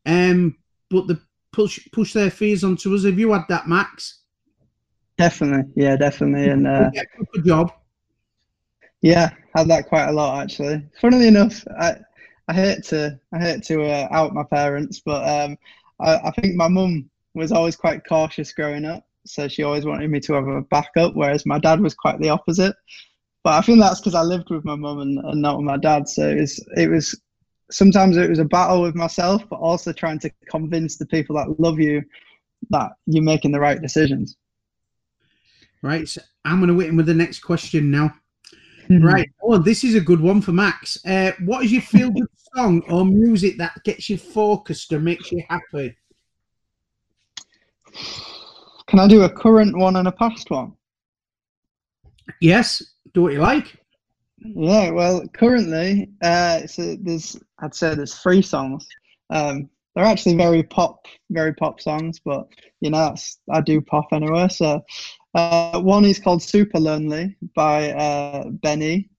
um, 0.06 0.58
but 0.90 1.08
the 1.08 1.22
push 1.54 1.80
push 1.94 2.12
their 2.12 2.30
fears 2.30 2.66
onto 2.66 2.94
us. 2.94 3.06
Have 3.06 3.20
you 3.20 3.32
had 3.32 3.44
that, 3.48 3.70
Max? 3.70 4.20
Definitely. 5.18 5.72
Yeah, 5.76 5.96
definitely. 5.96 6.50
And 6.50 6.68
uh, 6.68 6.90
Yeah, 6.94 7.04
good 7.34 7.46
job. 7.46 7.72
Yeah, 9.04 9.32
had 9.54 9.68
that 9.68 9.88
quite 9.88 10.08
a 10.08 10.12
lot 10.14 10.42
actually. 10.42 10.82
Funnily 11.00 11.28
enough, 11.28 11.64
I 11.80 11.98
I 12.48 12.54
hate 12.54 12.84
to 12.86 13.20
I 13.34 13.40
hate 13.40 13.62
to 13.64 13.84
uh, 13.84 14.08
out 14.12 14.34
my 14.34 14.44
parents, 14.44 15.02
but 15.06 15.28
um, 15.30 15.58
I, 16.00 16.16
I 16.16 16.32
think 16.32 16.56
my 16.56 16.70
mum 16.70 17.10
was 17.36 17.52
always 17.52 17.76
quite 17.76 18.08
cautious 18.08 18.54
growing 18.54 18.86
up, 18.86 19.06
so 19.26 19.50
she 19.50 19.64
always 19.64 19.86
wanted 19.86 20.10
me 20.10 20.22
to 20.22 20.34
have 20.34 20.48
a 20.48 20.62
backup, 20.62 21.16
whereas 21.16 21.46
my 21.46 21.60
dad 21.60 21.82
was 21.82 21.94
quite 21.94 22.20
the 22.20 22.30
opposite. 22.30 22.76
But 23.44 23.56
I 23.56 23.62
think 23.62 23.80
that's 23.80 24.00
because 24.00 24.16
I 24.16 24.22
lived 24.22 24.50
with 24.50 24.64
my 24.64 24.76
mum 24.76 25.00
and, 25.00 25.20
and 25.20 25.42
not 25.42 25.58
with 25.58 25.66
my 25.66 25.78
dad, 25.78 26.08
so 26.08 26.30
it 26.30 26.40
was 26.40 26.66
it 26.78 26.90
was 26.90 27.22
sometimes 27.72 28.16
it 28.16 28.30
was 28.30 28.40
a 28.40 28.46
battle 28.46 28.82
with 28.82 28.96
myself, 28.96 29.44
but 29.50 29.60
also 29.60 29.92
trying 29.92 30.20
to 30.20 30.32
convince 30.50 30.98
the 30.98 31.08
people 31.08 31.36
that 31.36 31.60
love 31.60 31.78
you 31.78 32.02
that 32.70 32.94
you're 33.06 33.22
making 33.22 33.52
the 33.52 33.60
right 33.60 33.82
decisions. 33.82 34.38
Right, 35.82 36.08
so 36.08 36.22
I'm 36.46 36.60
going 36.60 36.70
to 36.70 36.74
wait 36.74 36.88
in 36.88 36.96
with 36.96 37.08
the 37.08 37.14
next 37.14 37.40
question 37.40 37.92
now. 37.92 38.14
Mm-hmm. 38.90 39.06
Right. 39.06 39.30
Oh, 39.42 39.58
this 39.58 39.84
is 39.84 39.96
a 39.96 40.02
good 40.02 40.20
one 40.20 40.42
for 40.42 40.52
Max. 40.52 40.98
Uh, 41.06 41.32
what 41.46 41.66
is 41.66 41.72
your 41.72 41.82
feel 41.82 42.12
good 42.12 42.28
song 42.56 42.84
or 42.90 43.06
music 43.06 43.58
that 43.58 43.84
gets 43.84 44.10
you 44.10 44.18
focused 44.18 44.92
and 44.92 45.04
makes 45.04 45.32
you 45.32 45.44
happy? 45.50 45.96
Can 48.88 49.00
I 49.00 49.08
do 49.08 49.24
a 49.24 49.30
current 49.30 49.78
one 49.78 49.96
and 49.96 50.08
a 50.08 50.12
past 50.12 50.50
one? 50.50 50.74
Yes. 52.42 52.84
Do 53.14 53.24
what 53.24 53.34
you 53.34 53.40
like. 53.40 53.78
Yeah, 54.40 54.90
well, 54.90 55.26
currently, 55.34 56.10
uh, 56.22 56.68
so 56.68 56.98
there's, 57.00 57.40
I'd 57.60 57.74
say 57.74 57.96
there's 57.96 58.16
three 58.16 58.42
songs. 58.42 58.86
Um, 59.30 59.70
they're 59.96 60.04
actually 60.04 60.36
very 60.36 60.64
pop, 60.64 61.06
very 61.30 61.54
pop 61.54 61.80
songs, 61.80 62.20
but 62.20 62.48
you 62.82 62.90
know, 62.90 62.98
that's, 62.98 63.40
I 63.50 63.62
do 63.62 63.80
pop 63.80 64.08
anyway. 64.12 64.50
So, 64.50 64.84
uh, 65.34 65.80
one 65.82 66.06
is 66.06 66.20
called 66.20 66.42
"Supalonely" 66.42 67.36
by 67.56 67.92
uh, 67.92 68.50
BENEE, 68.50 69.10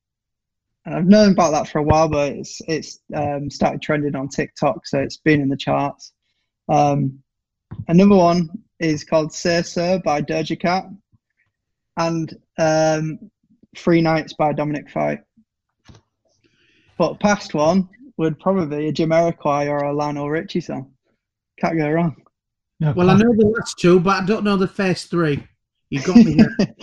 and 0.87 0.94
I've 0.94 1.06
known 1.06 1.33
about 1.33 1.52
that 1.52 1.68
for 1.68 1.78
a 1.78 1.83
while, 1.83 2.09
but 2.09 2.33
it's 2.33 2.61
it's 2.68 3.00
um, 3.14 3.50
started 3.50 3.83
trending 3.83 4.14
on 4.14 4.28
TikTok, 4.28 4.87
so 4.87 5.00
it's 5.00 5.16
been 5.16 5.40
in 5.40 5.49
the 5.49 5.56
charts. 5.56 6.12
Um, 6.68 7.18
another 7.88 8.16
one 8.16 8.49
is 8.78 9.02
called 9.04 9.33
"Say 9.33 9.62
So" 9.62 9.99
by 10.04 10.23
Doja 10.23 10.59
Cat, 10.59 10.85
and 11.97 12.37
um, 12.59 13.30
Three 13.76 14.00
Nights 14.00 14.35
by 14.35 14.52
Dominic 14.52 14.90
Fike. 14.90 15.25
But 16.97 17.18
past 17.18 17.54
one 17.54 17.88
would 18.18 18.38
probably 18.38 18.78
be 18.78 18.88
a 18.88 18.92
Jamiroquai 18.92 19.68
or 19.68 19.78
a 19.78 19.92
Lionel 19.92 20.30
Richie 20.30 20.61
song. 20.61 20.92
Can't 21.59 21.76
go 21.76 21.90
wrong. 21.90 22.16
No, 22.78 22.92
Well, 22.92 23.11
I 23.11 23.14
know 23.14 23.35
the 23.35 23.47
last 23.47 23.78
two, 23.78 23.99
but 24.00 24.23
I 24.23 24.26
don't 24.26 24.44
know 24.44 24.56
the 24.56 24.68
first 24.68 25.11
three. 25.11 25.44
You 25.95 26.03
got 26.03 26.17
me 26.17 26.35
there. 26.35 26.57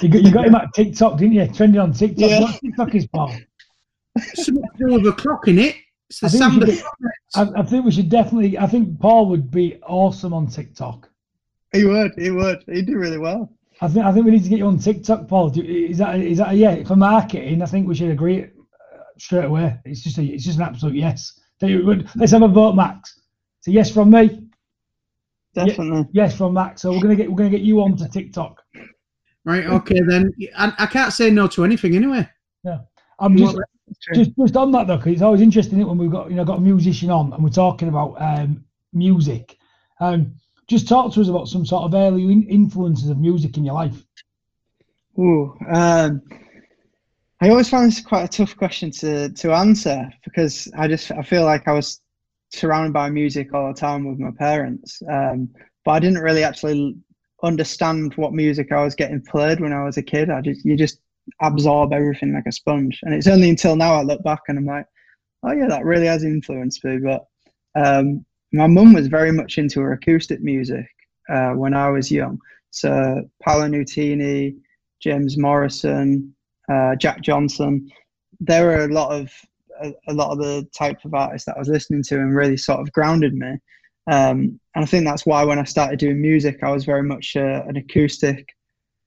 You 0.00 0.08
got, 0.08 0.22
you 0.22 0.32
got 0.32 0.46
him 0.46 0.54
at 0.54 0.72
TikTok, 0.74 1.18
didn't 1.18 1.34
you? 1.34 1.46
Trending 1.48 1.80
on 1.80 1.92
TikTok. 1.92 2.30
Yeah. 2.30 2.40
What 2.40 2.58
TikTok 2.60 2.94
is 2.94 3.06
Paul? 3.06 3.36
Something 4.34 4.64
to 4.64 4.86
do 4.86 4.94
with 4.94 5.06
a 5.06 5.12
clock 5.12 5.46
in 5.48 5.58
it. 5.58 5.76
It's 6.08 6.20
the 6.20 6.26
I 6.26 6.30
think 6.30 6.42
we 6.42 6.48
sound 6.48 6.62
of 6.62 6.74
should 6.74 7.56
I, 7.56 7.60
I 7.60 7.62
think 7.62 7.84
we 7.84 7.90
should 7.92 8.08
definitely. 8.08 8.58
I 8.58 8.66
think 8.66 8.98
Paul 8.98 9.26
would 9.28 9.50
be 9.50 9.78
awesome 9.86 10.32
on 10.32 10.46
TikTok. 10.46 11.10
He 11.72 11.84
would. 11.84 12.12
He 12.16 12.30
would. 12.30 12.64
He'd 12.66 12.86
do 12.86 12.96
really 12.96 13.18
well. 13.18 13.52
I 13.80 13.88
think 13.88 14.04
I 14.04 14.12
think 14.12 14.24
we 14.24 14.32
need 14.32 14.44
to 14.44 14.48
get 14.48 14.58
you 14.58 14.66
on 14.66 14.78
TikTok, 14.78 15.28
Paul. 15.28 15.50
Do, 15.50 15.62
is 15.62 15.98
that 15.98 16.18
is 16.18 16.38
that 16.38 16.56
yeah 16.56 16.82
for 16.84 16.96
marketing? 16.96 17.62
I 17.62 17.66
think 17.66 17.86
we 17.86 17.94
should 17.94 18.10
agree 18.10 18.44
uh, 18.44 18.48
straight 19.18 19.44
away. 19.44 19.78
It's 19.84 20.02
just 20.02 20.18
a 20.18 20.24
it's 20.24 20.44
just 20.44 20.58
an 20.58 20.64
absolute 20.64 20.96
yes. 20.96 21.38
Tell 21.60 21.70
you 21.70 21.86
what, 21.86 21.98
Let's 22.16 22.32
have 22.32 22.42
a 22.42 22.48
vote, 22.48 22.74
Max. 22.74 23.20
It's 23.60 23.68
a 23.68 23.70
yes 23.70 23.90
from 23.90 24.10
me, 24.10 24.41
Definitely. 25.54 26.08
yes 26.12 26.36
from 26.36 26.54
Max. 26.54 26.82
So 26.82 26.92
we're 26.92 27.00
gonna 27.00 27.16
get 27.16 27.30
we're 27.30 27.36
gonna 27.36 27.50
get 27.50 27.60
you 27.60 27.82
on 27.82 27.96
to 27.96 28.08
TikTok. 28.08 28.62
Right, 29.44 29.66
okay, 29.66 30.00
then. 30.06 30.32
I, 30.56 30.72
I 30.78 30.86
can't 30.86 31.12
say 31.12 31.28
no 31.28 31.48
to 31.48 31.64
anything 31.64 31.96
anyway. 31.96 32.28
Yeah. 32.62 32.78
I'm 33.18 33.36
just 33.36 33.56
just 34.14 34.30
just 34.38 34.56
on 34.56 34.72
that 34.72 34.86
though, 34.86 34.96
because 34.96 35.12
it's 35.12 35.22
always 35.22 35.40
interesting 35.40 35.80
it 35.80 35.84
when 35.84 35.98
we've 35.98 36.10
got 36.10 36.30
you 36.30 36.36
know 36.36 36.44
got 36.44 36.58
a 36.58 36.62
musician 36.62 37.10
on 37.10 37.32
and 37.32 37.42
we're 37.42 37.50
talking 37.50 37.88
about 37.88 38.14
um, 38.20 38.64
music. 38.92 39.56
Um, 40.00 40.34
just 40.68 40.88
talk 40.88 41.12
to 41.12 41.20
us 41.20 41.28
about 41.28 41.48
some 41.48 41.66
sort 41.66 41.84
of 41.84 41.94
early 41.94 42.24
in- 42.24 42.48
influences 42.48 43.10
of 43.10 43.18
music 43.18 43.56
in 43.56 43.64
your 43.64 43.74
life. 43.74 44.02
Ooh, 45.18 45.54
um, 45.72 46.22
I 47.40 47.50
always 47.50 47.68
find 47.68 47.90
this 47.90 48.00
quite 48.00 48.24
a 48.24 48.28
tough 48.28 48.56
question 48.56 48.90
to 48.92 49.28
to 49.30 49.52
answer 49.52 50.10
because 50.24 50.68
I 50.76 50.88
just 50.88 51.10
I 51.12 51.22
feel 51.22 51.44
like 51.44 51.68
I 51.68 51.72
was 51.72 52.00
surrounded 52.52 52.92
by 52.92 53.10
music 53.10 53.52
all 53.54 53.68
the 53.68 53.78
time 53.78 54.08
with 54.08 54.18
my 54.18 54.30
parents, 54.38 55.02
um, 55.10 55.48
but 55.84 55.92
I 55.92 55.98
didn't 56.00 56.22
really 56.22 56.44
actually 56.44 56.96
understand 57.42 58.14
what 58.14 58.32
music 58.32 58.70
I 58.70 58.84
was 58.84 58.94
getting 58.94 59.20
played 59.22 59.60
when 59.60 59.72
I 59.72 59.84
was 59.84 59.96
a 59.96 60.02
kid. 60.02 60.30
I 60.30 60.40
just 60.40 60.64
you 60.64 60.76
just 60.76 61.00
absorb 61.40 61.92
everything 61.92 62.34
like 62.34 62.46
a 62.46 62.52
sponge, 62.52 63.00
and 63.02 63.14
it's 63.14 63.26
only 63.26 63.50
until 63.50 63.76
now 63.76 63.94
I 63.94 64.02
look 64.02 64.22
back 64.22 64.40
and 64.48 64.58
I'm 64.58 64.66
like, 64.66 64.86
oh 65.42 65.52
yeah, 65.52 65.68
that 65.68 65.84
really 65.84 66.06
has 66.06 66.24
influenced 66.24 66.84
me. 66.84 66.98
But 66.98 67.24
um, 67.74 68.24
my 68.52 68.66
mum 68.66 68.92
was 68.92 69.06
very 69.08 69.32
much 69.32 69.58
into 69.58 69.80
her 69.80 69.92
acoustic 69.92 70.40
music 70.42 70.86
uh, 71.28 71.50
when 71.50 71.74
I 71.74 71.90
was 71.90 72.10
young, 72.10 72.38
so 72.70 73.22
Paolo 73.42 73.68
Nutini. 73.68 74.56
James 75.02 75.36
Morrison, 75.36 76.34
uh, 76.72 76.94
Jack 76.96 77.20
Johnson. 77.20 77.90
There 78.40 78.66
were 78.66 78.84
a 78.84 78.92
lot 78.92 79.12
of 79.12 79.30
a, 79.80 79.92
a, 80.08 80.14
lot 80.14 80.32
of 80.32 80.38
the 80.38 80.66
type 80.76 81.04
of 81.04 81.14
artists 81.14 81.46
that 81.46 81.56
I 81.56 81.58
was 81.58 81.68
listening 81.68 82.02
to 82.04 82.16
and 82.16 82.34
really 82.34 82.56
sort 82.56 82.80
of 82.80 82.92
grounded 82.92 83.34
me. 83.34 83.58
Um, 84.10 84.60
and 84.74 84.82
I 84.82 84.84
think 84.84 85.04
that's 85.04 85.26
why 85.26 85.44
when 85.44 85.58
I 85.58 85.64
started 85.64 85.98
doing 85.98 86.20
music, 86.20 86.62
I 86.62 86.72
was 86.72 86.84
very 86.84 87.02
much 87.02 87.36
uh, 87.36 87.62
an 87.66 87.76
acoustic 87.76 88.48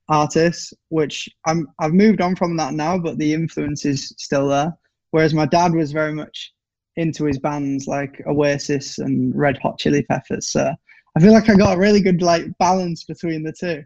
artist, 0.07 0.73
which 0.89 1.27
I'm 1.45 1.67
I've 1.79 1.93
moved 1.93 2.21
on 2.21 2.35
from 2.35 2.55
that 2.57 2.73
now, 2.73 2.97
but 2.97 3.17
the 3.17 3.33
influence 3.33 3.85
is 3.85 4.13
still 4.17 4.47
there. 4.47 4.73
Whereas 5.11 5.33
my 5.33 5.45
dad 5.45 5.73
was 5.73 5.91
very 5.91 6.13
much 6.13 6.53
into 6.97 7.25
his 7.25 7.39
bands 7.39 7.87
like 7.87 8.21
Oasis 8.25 8.99
and 8.99 9.35
Red 9.35 9.57
Hot 9.57 9.77
Chili 9.77 10.03
Peppers. 10.03 10.47
So 10.47 10.73
I 11.15 11.19
feel 11.19 11.33
like 11.33 11.49
I 11.49 11.55
got 11.55 11.75
a 11.75 11.79
really 11.79 12.01
good 12.01 12.21
like 12.21 12.45
balance 12.57 13.03
between 13.03 13.43
the 13.43 13.53
two. 13.53 13.83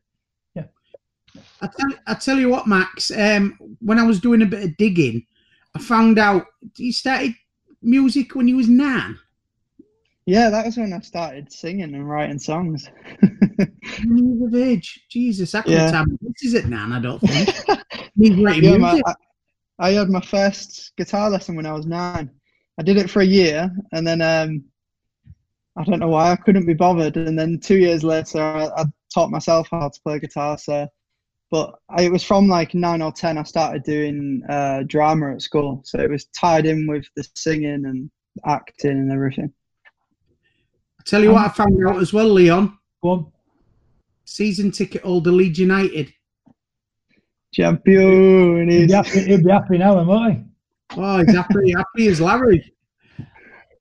I 1.62 1.68
tell, 1.68 2.00
I 2.08 2.14
tell 2.16 2.40
you 2.40 2.50
what, 2.50 2.68
Max. 2.68 3.12
Um, 3.12 3.58
when 3.80 4.00
I 4.00 4.04
was 4.04 4.20
doing 4.20 4.42
a 4.42 4.46
bit 4.46 4.64
of 4.64 4.78
digging, 4.78 5.26
I 5.76 5.80
found 5.80 6.20
out 6.20 6.48
you 6.78 6.92
started 6.92 7.34
music 7.82 8.36
when 8.36 8.48
you 8.48 8.58
was 8.58 8.68
nine. 8.70 9.18
Yeah, 10.26 10.50
that 10.50 10.66
was 10.66 10.78
when 10.78 10.94
I 10.94 11.00
started 11.00 11.52
singing 11.52 11.96
and 11.96 12.08
writing 12.08 12.40
songs. 12.40 12.88
Was 14.08 14.54
of 14.54 14.56
age, 14.56 15.06
Jesus, 15.10 15.56
I 15.56 15.64
Yeah. 15.66 15.90
tell 15.92 16.06
this 16.22 16.44
is 16.44 16.56
at 16.56 16.66
nine. 16.66 16.92
I 16.92 17.00
don't 17.00 17.20
think. 17.22 17.50
Yeah, 18.16 18.78
my. 18.78 19.02
I, 19.06 19.14
I 19.80 19.92
had 19.92 20.10
my 20.10 20.20
first 20.22 20.92
guitar 20.98 21.30
lesson 21.30 21.56
when 21.56 21.66
I 21.66 21.72
was 21.74 21.86
nine. 21.86 22.30
I 22.78 22.84
did 22.84 22.98
it 22.98 23.10
for 23.10 23.22
a 23.22 23.26
year, 23.26 23.72
and 23.94 24.06
then 24.06 24.22
um, 24.22 24.64
I 25.78 25.84
don't 25.86 26.00
know 26.00 26.10
why 26.10 26.32
I 26.32 26.36
couldn't 26.36 26.66
be 26.66 26.74
bothered. 26.74 27.16
And 27.16 27.40
then 27.40 27.60
two 27.60 27.78
years 27.78 28.04
later, 28.04 28.42
I, 28.42 28.66
I 28.82 28.86
taught 29.14 29.32
myself 29.32 29.70
how 29.72 29.88
to 29.90 30.02
play 30.02 30.20
guitar. 30.20 30.58
So, 30.58 30.88
but 31.51 31.75
I, 31.89 32.03
it 32.03 32.12
was 32.12 32.24
from 32.24 32.48
like 32.48 32.74
nine 32.74 33.01
or 33.01 33.12
ten. 33.12 33.38
I 33.38 33.44
started 33.44 33.84
doing 33.84 34.44
uh, 34.50 34.84
drama 34.88 35.34
at 35.34 35.41
school, 35.41 35.82
so 35.84 36.00
it 36.00 36.10
was 36.10 36.25
tied 36.25 36.65
in 36.65 36.88
with 36.88 37.06
the 37.15 37.25
singing 37.36 37.86
and 37.86 38.10
acting 38.46 38.91
and 38.91 39.12
everything. 39.12 39.51
I 41.00 41.03
tell 41.06 41.24
you 41.24 41.32
what, 41.32 41.46
I 41.46 41.50
found 41.50 41.75
out 41.88 42.01
as 42.01 42.13
well, 42.13 42.29
Leon. 42.29 42.77
Go 43.01 43.10
on. 43.10 43.32
Season 44.25 44.72
ticket 44.72 45.01
holder, 45.01 45.32
Leeds 45.32 45.60
United. 45.60 46.13
He'll 47.51 47.74
be 47.77 47.96
happy, 48.91 49.24
he'll 49.25 49.44
be 49.44 49.51
happy 49.51 49.77
now, 49.79 50.03
won't 50.03 50.34
he? 50.34 50.44
Oh, 50.98 51.18
he's 51.18 51.36
happy, 51.36 51.72
happy 51.77 52.08
as 52.08 52.22
Larry. 52.22 52.74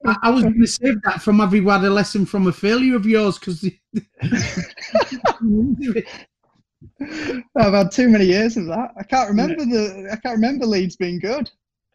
I, 0.06 0.16
I 0.22 0.30
was 0.30 0.44
going 0.44 0.60
to 0.60 0.66
save 0.66 1.02
that 1.02 1.20
from 1.20 1.40
have 1.40 1.54
you 1.54 1.68
had 1.68 1.84
a 1.84 1.90
lesson 1.90 2.24
from 2.24 2.46
a 2.46 2.52
failure 2.52 2.96
of 2.96 3.04
yours 3.04 3.38
because 3.38 3.62
I've 7.56 7.72
had 7.72 7.90
too 7.90 8.08
many 8.08 8.26
years 8.26 8.56
of 8.56 8.66
that. 8.66 8.92
I 8.98 9.02
can't 9.02 9.28
remember 9.28 9.64
the. 9.64 10.08
I 10.12 10.16
can't 10.16 10.36
remember 10.36 10.66
Leeds 10.66 10.96
being 10.96 11.18
good. 11.18 11.50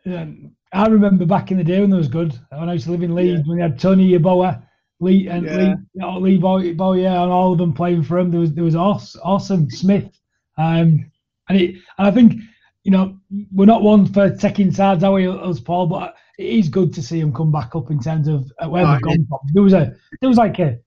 Yeah, 0.05 0.25
I 0.73 0.87
remember 0.87 1.25
back 1.25 1.51
in 1.51 1.57
the 1.57 1.63
day 1.63 1.79
when 1.79 1.89
there 1.89 1.97
was 1.97 2.07
good. 2.09 2.37
When 2.49 2.69
I 2.69 2.73
used 2.73 2.85
to 2.85 2.91
live 2.91 3.03
in 3.03 3.15
Leeds, 3.15 3.47
when 3.47 3.57
they 3.57 3.63
had 3.63 3.79
Tony 3.79 4.11
Yeboah, 4.11 4.61
Lee 4.99 5.27
and 5.27 5.45
Yeah. 5.45 5.57
Lee, 5.57 5.75
know, 5.95 6.17
Lee 6.19 6.37
Boy, 6.37 6.73
Boy, 6.73 7.01
yeah, 7.01 7.23
and 7.23 7.31
all 7.31 7.53
of 7.53 7.57
them 7.57 7.73
playing 7.73 8.03
for 8.03 8.19
him. 8.19 8.31
There 8.31 8.41
was 8.41 8.53
there 8.53 8.63
was 8.63 8.75
awesome, 8.75 9.21
awesome 9.23 9.69
Smith, 9.69 10.19
um, 10.57 11.09
and 11.49 11.61
it 11.61 11.75
and 11.97 12.07
I 12.07 12.11
think 12.11 12.41
you 12.83 12.91
know 12.91 13.17
we're 13.53 13.65
not 13.65 13.83
one 13.83 14.05
for 14.05 14.35
taking 14.35 14.71
sides, 14.71 15.03
are 15.03 15.13
we, 15.13 15.27
us, 15.27 15.59
Paul? 15.59 15.87
But 15.87 16.15
it 16.37 16.47
is 16.47 16.69
good 16.69 16.93
to 16.93 17.01
see 17.01 17.19
him 17.19 17.33
come 17.33 17.51
back 17.51 17.75
up 17.75 17.91
in 17.91 17.99
terms 17.99 18.27
of 18.27 18.51
uh, 18.59 18.67
where 18.67 18.85
Oh, 18.85 18.93
they've 18.93 19.01
gone 19.01 19.25
from. 19.27 19.39
There 19.53 19.63
was 19.63 19.73
a 19.73 19.95
there 20.19 20.29
was 20.29 20.37
like 20.37 20.59
a, 20.59 20.79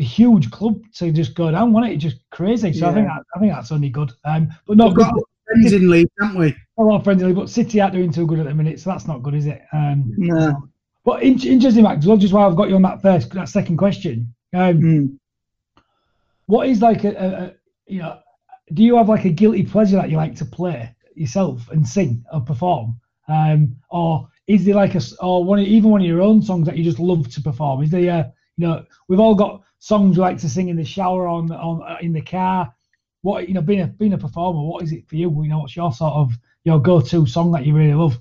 a 0.00 0.02
huge 0.02 0.50
club 0.50 0.80
to 0.94 1.12
just 1.12 1.34
go 1.34 1.50
down, 1.50 1.72
wasn't 1.72 1.92
it? 1.92 1.98
Just 1.98 2.18
crazy. 2.30 2.72
So 2.72 2.88
I 2.88 2.94
think 2.94 3.06
that, 3.06 3.22
I 3.36 3.38
think 3.38 3.52
that's 3.52 3.70
only 3.70 3.90
good. 3.90 4.10
Um, 4.24 4.48
but 4.66 4.76
not 4.76 4.94
good. 4.94 5.06
friends 5.46 5.72
in 5.72 5.90
Leeds, 5.90 6.10
haven't 6.20 6.38
we? 6.38 6.56
A 6.78 6.82
lot 6.82 6.96
of 6.96 7.04
friendly, 7.04 7.32
but 7.32 7.50
City 7.50 7.80
aren't 7.80 7.94
doing 7.94 8.12
too 8.12 8.26
good 8.26 8.38
at 8.40 8.46
the 8.46 8.54
minute, 8.54 8.80
so 8.80 8.90
that's 8.90 9.06
not 9.06 9.22
good, 9.22 9.34
is 9.34 9.46
it? 9.46 9.62
Um, 9.72 10.12
No. 10.16 10.68
but 11.04 11.22
in, 11.22 11.38
interesting, 11.42 11.84
Max. 11.84 12.06
Well, 12.06 12.16
just 12.16 12.32
while 12.32 12.48
I've 12.48 12.56
got 12.56 12.68
you 12.70 12.76
on 12.76 12.82
that 12.82 13.02
first, 13.02 13.30
that 13.34 13.48
second 13.48 13.76
question, 13.76 14.34
um, 14.54 14.80
Mm. 14.80 15.18
what 16.46 16.68
is 16.68 16.80
like 16.82 17.04
a, 17.04 17.10
a, 17.10 17.26
a, 17.44 17.52
you 17.86 17.98
know, 18.00 18.18
do 18.72 18.82
you 18.82 18.96
have 18.96 19.08
like 19.08 19.24
a 19.24 19.30
guilty 19.30 19.64
pleasure 19.64 19.96
that 19.96 20.10
you 20.10 20.16
like 20.16 20.34
to 20.36 20.44
play 20.44 20.94
yourself 21.14 21.68
and 21.70 21.86
sing 21.86 22.24
or 22.32 22.40
perform, 22.40 22.98
um, 23.28 23.76
or 23.90 24.28
is 24.46 24.64
there 24.64 24.74
like 24.74 24.94
a 24.94 25.00
or 25.20 25.44
one 25.44 25.60
even 25.60 25.90
one 25.90 26.00
of 26.00 26.06
your 26.06 26.22
own 26.22 26.42
songs 26.42 26.66
that 26.66 26.76
you 26.76 26.84
just 26.84 26.98
love 26.98 27.28
to 27.30 27.40
perform? 27.42 27.82
Is 27.82 27.90
there, 27.90 28.12
uh, 28.12 28.24
you 28.56 28.66
know, 28.66 28.84
we've 29.08 29.20
all 29.20 29.34
got 29.34 29.62
songs 29.80 30.16
we 30.16 30.22
like 30.22 30.38
to 30.38 30.48
sing 30.48 30.68
in 30.68 30.76
the 30.76 30.84
shower, 30.84 31.26
on 31.26 31.50
on 31.50 31.82
uh, 31.82 31.96
in 32.00 32.12
the 32.12 32.22
car. 32.22 32.72
What 33.22 33.48
you 33.48 33.54
know, 33.54 33.60
being 33.60 33.80
a 33.80 33.86
being 33.86 34.12
a 34.12 34.18
performer, 34.18 34.62
what 34.62 34.84
is 34.84 34.92
it 34.92 35.08
for 35.08 35.16
you? 35.16 35.30
You 35.42 35.48
know, 35.48 35.58
what's 35.58 35.74
your 35.74 35.92
sort 35.92 36.14
of 36.14 36.32
your 36.64 36.80
go-to 36.80 37.26
song 37.26 37.50
that 37.52 37.66
you 37.66 37.74
really 37.74 37.94
love? 37.94 38.20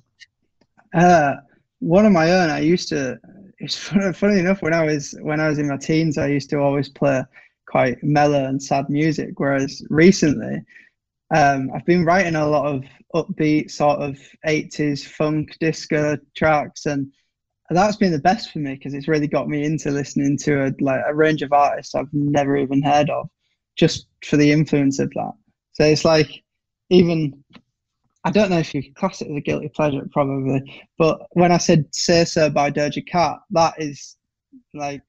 Uh, 0.94 1.36
one 1.80 2.06
of 2.06 2.12
my 2.12 2.32
own. 2.32 2.50
I 2.50 2.60
used 2.60 2.90
to. 2.90 3.20
It's 3.60 3.76
funny, 3.88 4.14
funny 4.14 4.40
enough 4.40 4.62
when 4.62 4.74
I 4.74 4.84
was 4.86 5.16
when 5.22 5.40
I 5.40 5.50
was 5.50 5.60
in 5.60 5.68
my 5.68 5.78
teens, 5.78 6.18
I 6.18 6.28
used 6.28 6.50
to 6.50 6.58
always 6.58 6.90
play 6.90 7.24
quite 7.68 8.04
mellow 8.04 8.46
and 8.46 8.62
sad 8.62 8.90
music. 8.90 9.40
Whereas 9.40 9.84
recently, 9.90 10.62
um, 11.36 11.70
I've 11.74 11.86
been 11.86 12.06
writing 12.06 12.36
a 12.36 12.48
lot 12.48 12.66
of 12.66 12.84
upbeat 13.14 13.72
sort 13.72 14.00
of 14.00 14.18
80s 14.48 15.06
funk 15.06 15.58
disco 15.60 16.18
tracks, 16.36 16.86
and 16.86 17.12
that's 17.76 17.98
been 17.98 18.12
the 18.12 18.20
best 18.20 18.52
for 18.52 18.60
me 18.60 18.76
because 18.76 18.94
it's 18.94 19.08
really 19.08 19.28
got 19.28 19.48
me 19.48 19.64
into 19.64 19.92
listening 19.92 20.38
to 20.40 20.66
a 20.66 20.74
like 20.80 21.02
a 21.08 21.14
range 21.14 21.42
of 21.42 21.54
artists 21.54 21.96
I've 21.96 22.14
never 22.14 22.58
even 22.58 22.82
heard 22.82 23.10
of, 23.10 23.30
just 23.76 24.08
for 24.24 24.38
the 24.38 24.52
influence 24.52 25.00
of 25.00 25.10
that. 25.12 25.34
So 25.74 25.86
it's 25.86 26.06
like 26.06 26.44
even 26.90 27.44
I 28.26 28.32
don't 28.32 28.50
know 28.50 28.60
if 28.60 28.74
you 28.74 28.84
could 28.84 28.96
class 28.96 29.22
it 29.22 29.30
as 29.30 29.38
a 29.38 29.42
guilty 29.42 29.70
pleasure, 29.70 30.08
probably. 30.12 30.88
But 30.98 31.22
when 31.32 31.52
I 31.52 31.58
said 31.58 31.86
"Say 31.94 32.26
So" 32.26 32.50
by 32.50 32.72
Doja 32.72 33.06
Cat, 33.08 33.38
that 33.52 33.76
is 33.78 34.18
like 34.74 35.04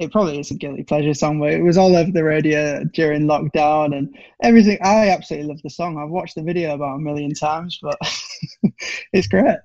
it 0.00 0.10
probably 0.10 0.40
is 0.40 0.50
a 0.50 0.54
guilty 0.54 0.82
pleasure 0.82 1.12
song. 1.12 1.42
It 1.44 1.62
was 1.62 1.76
all 1.76 1.94
over 1.94 2.10
the 2.10 2.24
radio 2.24 2.82
during 2.84 3.26
lockdown 3.26 3.96
and 3.96 4.16
everything. 4.42 4.78
I 4.82 5.10
absolutely 5.10 5.48
love 5.48 5.60
the 5.62 5.68
song. 5.68 5.98
I've 5.98 6.08
watched 6.08 6.36
the 6.36 6.42
video 6.42 6.74
about 6.74 6.96
a 6.96 7.00
million 7.00 7.34
times, 7.34 7.78
but 7.82 7.98
it's 9.12 9.28
great. 9.28 9.58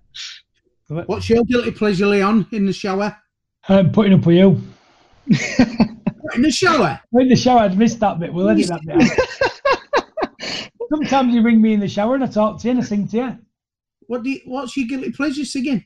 What's 0.88 1.30
your 1.30 1.44
guilty 1.46 1.72
pleasure, 1.72 2.06
Leon, 2.06 2.48
in 2.52 2.66
the 2.66 2.74
shower? 2.74 3.16
I'm 3.68 3.88
um, 3.88 3.92
putting 3.92 4.14
up 4.14 4.26
with 4.26 4.36
you. 4.36 4.62
In 6.36 6.42
the 6.42 6.52
shower? 6.52 7.00
In 7.14 7.28
the 7.28 7.36
shower, 7.36 7.62
I'd 7.62 7.78
missed 7.78 8.00
that 8.02 8.20
bit. 8.20 8.32
We'll 8.32 8.50
edit 8.50 8.68
that 8.68 8.82
bit. 10.40 10.72
Sometimes 10.90 11.34
you 11.34 11.42
ring 11.42 11.62
me 11.62 11.74
in 11.74 11.80
the 11.80 11.88
shower 11.88 12.14
and 12.16 12.24
I 12.24 12.28
talk 12.28 12.60
to 12.60 12.68
you 12.68 12.72
and 12.72 12.82
I 12.82 12.84
sing 12.84 13.08
to 13.08 13.18
you. 13.18 13.38
What 14.02 14.22
do 14.24 14.30
you, 14.30 14.42
What's 14.46 14.78
your 14.78 14.88
guilty 14.88 15.12
pleasure 15.12 15.46
singing? 15.46 15.84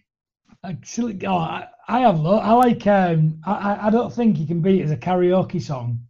Actually, 0.65 1.25
oh, 1.25 1.37
I, 1.37 1.67
I 1.87 1.99
have 2.01 2.25
I 2.25 2.51
like. 2.53 2.85
Um, 2.85 3.39
I, 3.45 3.87
I- 3.87 3.89
don't 3.89 4.13
think 4.13 4.37
you 4.37 4.45
can 4.45 4.61
beat 4.61 4.81
it 4.81 4.83
as 4.83 4.91
a 4.91 4.97
karaoke 4.97 5.61
song. 5.61 6.01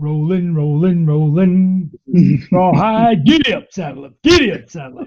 Rolling, 0.00 0.54
rolling, 0.54 1.06
rolling. 1.06 1.92
Rawhide, 2.52 3.24
giddy 3.24 3.52
up, 3.54 3.66
saddle 3.70 4.06
up, 4.06 4.14
giddy 4.24 4.52
up, 4.52 4.68
saddle 4.68 5.06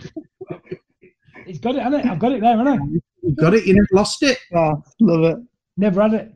He's 1.52 1.60
got 1.60 1.76
it, 1.76 1.82
hasn't 1.82 2.06
it? 2.06 2.10
I've 2.10 2.18
got 2.18 2.32
it 2.32 2.40
there, 2.40 2.56
haven't 2.56 2.68
I? 2.70 2.78
You've 3.22 3.36
got 3.36 3.54
it. 3.54 3.66
You 3.66 3.74
never 3.74 3.88
lost 3.92 4.24
it. 4.24 4.38
Oh, 4.56 4.82
love 5.02 5.24
it. 5.26 5.38
Never 5.76 6.02
had 6.02 6.14
it. 6.14 6.34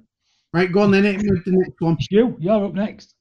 Right, 0.52 0.70
go 0.70 0.82
on 0.82 0.92
then. 0.92 1.06
Hit 1.06 1.22
me 1.22 1.32
with 1.32 1.46
the 1.46 1.52
next 1.52 1.80
one. 1.80 1.94
It's 1.98 2.12
you. 2.12 2.36
You're 2.38 2.66
up 2.66 2.74
next. 2.74 3.16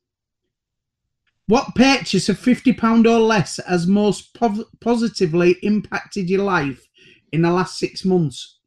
What 1.46 1.72
purchase 1.76 2.28
of 2.28 2.36
fifty 2.36 2.72
pound 2.72 3.06
or 3.06 3.20
less 3.20 3.60
has 3.68 3.86
most 3.86 4.34
pov- 4.34 4.64
positively 4.80 5.52
impacted 5.62 6.28
your 6.28 6.42
life 6.42 6.84
in 7.30 7.42
the 7.42 7.52
last 7.52 7.78
six 7.78 8.04
months? 8.04 8.58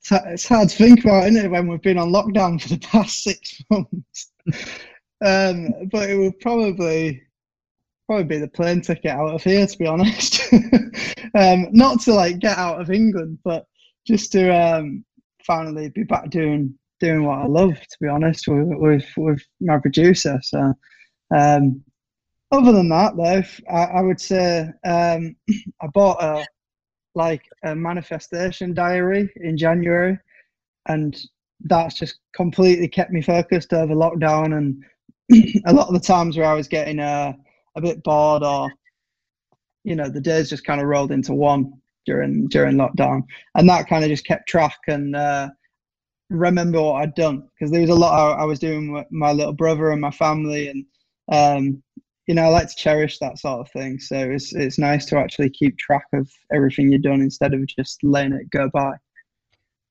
It's, 0.00 0.10
it's 0.10 0.48
hard 0.48 0.70
to 0.70 0.76
think 0.76 1.04
about, 1.04 1.28
isn't 1.28 1.44
it, 1.44 1.48
when 1.48 1.68
we've 1.68 1.80
been 1.80 1.98
on 1.98 2.10
lockdown 2.10 2.60
for 2.60 2.70
the 2.70 2.78
past 2.78 3.22
six 3.22 3.62
months? 3.70 4.32
um, 5.24 5.88
but 5.92 6.10
it 6.10 6.18
would 6.18 6.40
probably 6.40 7.22
probably 8.08 8.24
be 8.24 8.38
the 8.38 8.48
plane 8.48 8.80
ticket 8.80 9.10
out 9.10 9.34
of 9.34 9.44
here, 9.44 9.66
to 9.66 9.78
be 9.78 9.86
honest. 9.86 10.40
um, 11.34 11.66
not 11.72 12.00
to 12.00 12.14
like 12.14 12.38
get 12.38 12.56
out 12.56 12.80
of 12.80 12.90
England, 12.90 13.38
but 13.44 13.66
just 14.06 14.32
to 14.32 14.50
um, 14.50 15.04
finally 15.44 15.90
be 15.90 16.04
back 16.04 16.30
doing 16.30 16.74
doing 17.00 17.22
what 17.22 17.38
I 17.38 17.46
love. 17.46 17.74
To 17.74 17.96
be 18.00 18.08
honest, 18.08 18.48
with 18.48 18.66
with, 18.70 19.04
with 19.18 19.42
my 19.60 19.78
producer. 19.78 20.40
So, 20.42 20.72
um, 21.36 21.82
other 22.50 22.72
than 22.72 22.88
that, 22.88 23.14
though, 23.14 23.42
I, 23.70 23.84
I 23.84 24.00
would 24.00 24.20
say 24.20 24.70
um, 24.86 25.36
I 25.82 25.86
bought 25.92 26.22
a 26.22 26.46
like 27.14 27.42
a 27.62 27.76
manifestation 27.76 28.72
diary 28.72 29.30
in 29.36 29.58
January, 29.58 30.18
and 30.86 31.14
that's 31.60 31.98
just 31.98 32.20
completely 32.34 32.88
kept 32.88 33.10
me 33.10 33.20
focused 33.20 33.74
over 33.74 33.94
lockdown 33.94 34.56
and 34.56 34.82
a 35.66 35.72
lot 35.74 35.88
of 35.88 35.94
the 35.94 36.00
times 36.00 36.38
where 36.38 36.46
I 36.46 36.54
was 36.54 36.68
getting 36.68 37.00
uh, 37.00 37.32
a 37.78 37.82
bit 37.82 38.02
bored 38.02 38.42
or 38.42 38.70
you 39.84 39.96
know 39.96 40.08
the 40.08 40.20
days 40.20 40.50
just 40.50 40.64
kind 40.64 40.80
of 40.80 40.86
rolled 40.86 41.12
into 41.12 41.32
one 41.32 41.72
during 42.08 42.48
during 42.48 42.76
lockdown. 42.76 43.22
And 43.54 43.68
that 43.68 43.88
kind 43.88 44.02
of 44.02 44.10
just 44.10 44.26
kept 44.26 44.48
track 44.48 44.78
and 44.88 45.14
uh, 45.14 45.50
remember 46.30 46.80
what 46.80 47.02
I'd 47.02 47.14
done. 47.14 47.48
Because 47.54 47.70
there 47.70 47.82
was 47.82 47.90
a 47.90 47.94
lot 47.94 48.18
I, 48.18 48.42
I, 48.42 48.44
was 48.44 48.58
doing 48.58 48.92
with 48.92 49.06
my 49.10 49.32
little 49.32 49.52
brother 49.52 49.90
and 49.90 50.00
my 50.00 50.10
family 50.10 50.68
and 50.68 50.84
um, 51.30 51.82
you 52.26 52.34
know 52.34 52.44
I 52.44 52.48
like 52.48 52.68
to 52.68 52.76
cherish 52.76 53.18
that 53.18 53.38
sort 53.38 53.60
of 53.60 53.70
thing. 53.70 54.00
So 54.00 54.16
it's 54.16 54.54
it's 54.54 54.78
nice 54.78 55.04
to 55.06 55.18
actually 55.18 55.50
keep 55.50 55.78
track 55.78 56.06
of 56.14 56.28
everything 56.52 56.90
you've 56.90 57.02
done 57.02 57.20
instead 57.20 57.54
of 57.54 57.66
just 57.66 58.02
letting 58.02 58.32
it 58.32 58.50
go 58.50 58.70
by. 58.72 58.92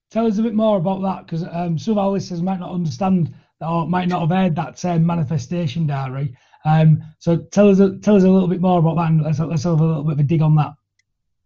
Tell 0.10 0.26
us 0.26 0.38
a 0.38 0.44
bit 0.44 0.56
more 0.56 0.78
about 0.78 1.02
that 1.02 1.26
because 1.26 1.46
um, 1.52 1.78
some 1.78 1.94
of 1.94 1.98
our 1.98 2.10
listeners 2.10 2.42
might 2.42 2.60
not 2.60 2.72
understand 2.72 3.34
or 3.60 3.88
might 3.88 4.08
not 4.08 4.22
have 4.22 4.30
heard 4.30 4.56
that 4.56 4.84
um, 4.86 5.06
manifestation 5.06 5.86
diary. 5.86 6.36
Um, 6.68 7.02
so 7.20 7.38
tell 7.38 7.70
us 7.70 7.80
a, 7.80 7.98
tell 8.00 8.16
us 8.16 8.24
a 8.24 8.30
little 8.30 8.48
bit 8.48 8.62
more 8.62 8.80
about 8.80 8.96
that, 8.98 9.10
and 9.10 9.22
let's 9.22 9.40
let's 9.40 9.64
have 9.64 9.80
a 9.80 9.86
little 9.86 10.04
bit 10.04 10.14
of 10.14 10.20
a 10.20 10.24
dig 10.24 10.42
on 10.42 10.56
that. 10.56 10.74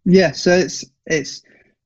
Yeah, 0.04 0.32
so 0.32 0.56
it's 0.56 0.84
it's 1.06 1.42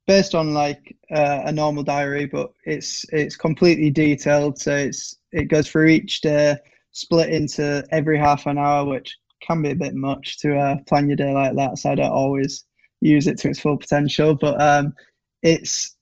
based 0.06 0.34
on 0.34 0.54
like 0.54 0.96
uh, 1.10 1.42
a 1.44 1.52
normal 1.52 1.82
diary, 1.82 2.26
but 2.26 2.52
it's 2.64 3.04
it's 3.12 3.36
completely 3.36 3.90
detailed. 3.90 4.58
So 4.58 4.74
it's 4.74 5.16
it 5.32 5.44
goes 5.44 5.68
through 5.68 5.88
each 5.88 6.20
day, 6.22 6.56
split 6.92 7.30
into 7.30 7.84
every 7.90 8.18
half 8.18 8.46
an 8.46 8.58
hour, 8.58 8.86
which 8.86 9.16
can 9.40 9.62
be 9.62 9.70
a 9.70 9.76
bit 9.76 9.94
much 9.94 10.38
to 10.40 10.56
uh, 10.56 10.76
plan 10.86 11.08
your 11.08 11.16
day 11.16 11.32
like 11.32 11.54
that. 11.56 11.78
So 11.78 11.90
I 11.90 11.94
don't 11.94 12.10
always 12.10 12.64
use 13.00 13.26
it 13.26 13.38
to 13.38 13.50
its 13.50 13.60
full 13.60 13.76
potential, 13.76 14.34
but 14.34 14.60
um, 14.60 14.94
it's 15.42 15.95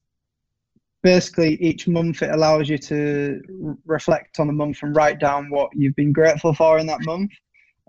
basically 1.05 1.63
each 1.63 1.87
month 1.87 2.23
it 2.23 2.31
allows 2.31 2.67
you 2.69 2.79
to 2.79 3.41
reflect 3.85 4.41
on 4.41 4.47
the 4.47 4.53
month 4.53 4.79
and 4.83 4.97
write 4.97 5.21
down 5.21 5.51
what 5.51 5.69
you've 5.77 5.95
been 5.97 6.15
grateful 6.15 6.55
for 6.55 6.79
in 6.79 6.87
that 6.87 7.05
month 7.05 7.31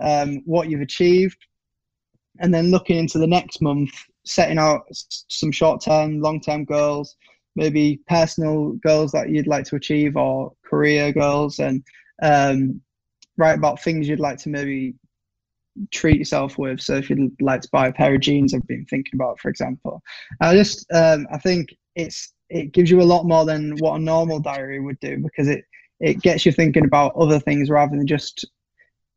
um, 0.01 0.41
what 0.45 0.69
you've 0.69 0.81
achieved 0.81 1.37
and 2.39 2.53
then 2.53 2.69
looking 2.69 2.97
into 2.97 3.17
the 3.17 3.25
next 3.25 3.61
month 3.61 3.89
setting 4.25 4.59
out 4.59 4.83
some 4.91 5.49
short-term 5.49 6.19
long-term 6.19 6.65
goals 6.65 7.15
maybe 7.55 8.01
personal 8.07 8.73
goals 8.83 9.13
that 9.13 9.29
you'd 9.29 9.47
like 9.47 9.63
to 9.63 9.77
achieve 9.77 10.17
or 10.17 10.51
career 10.65 11.13
goals 11.13 11.59
and 11.59 11.81
um, 12.21 12.81
write 13.37 13.57
about 13.57 13.81
things 13.81 14.09
you'd 14.09 14.19
like 14.19 14.37
to 14.37 14.49
maybe 14.49 14.93
treat 15.91 16.17
yourself 16.17 16.57
with. 16.57 16.81
So 16.81 16.95
if 16.95 17.09
you'd 17.09 17.41
like 17.41 17.61
to 17.61 17.69
buy 17.71 17.87
a 17.87 17.93
pair 17.93 18.15
of 18.15 18.21
jeans 18.21 18.53
i've 18.53 18.67
been 18.67 18.85
thinking 18.85 19.13
about 19.15 19.39
for 19.39 19.49
example. 19.49 20.01
I 20.41 20.53
just 20.53 20.85
um, 20.91 21.27
i 21.31 21.37
think 21.37 21.73
it's 21.95 22.33
it 22.55 22.71
gives 22.71 22.89
you 22.89 23.01
a 23.01 23.03
lot 23.03 23.25
more 23.25 23.45
than 23.45 23.75
what 23.79 23.95
a 23.95 24.03
normal 24.03 24.39
diary 24.39 24.79
would 24.79 24.99
do 24.99 25.17
because 25.17 25.47
it 25.47 25.65
it 25.99 26.21
gets 26.21 26.45
you 26.45 26.51
thinking 26.51 26.85
about 26.85 27.15
other 27.15 27.39
things 27.39 27.69
rather 27.69 27.95
than 27.95 28.07
just 28.07 28.45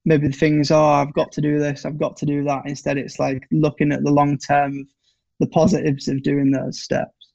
maybe 0.05 0.27
the 0.29 0.33
things 0.33 0.71
oh 0.71 0.85
i've 0.85 1.13
got 1.15 1.31
to 1.33 1.41
do 1.41 1.59
this 1.59 1.85
i've 1.85 1.99
got 1.99 2.17
to 2.17 2.27
do 2.27 2.43
that. 2.45 2.63
Instead 2.67 2.99
it's 2.99 3.19
like 3.19 3.47
looking 3.51 3.93
at 3.93 4.03
the 4.03 4.11
long 4.11 4.37
term 4.39 4.87
the 5.41 5.47
positives 5.47 6.09
of 6.09 6.23
doing 6.25 6.51
those 6.51 6.81
steps. 6.81 7.31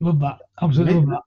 Love 0.00 0.20
that. 0.20 0.38
Absolutely 0.60 0.94
love 0.94 1.06
that. 1.06 1.22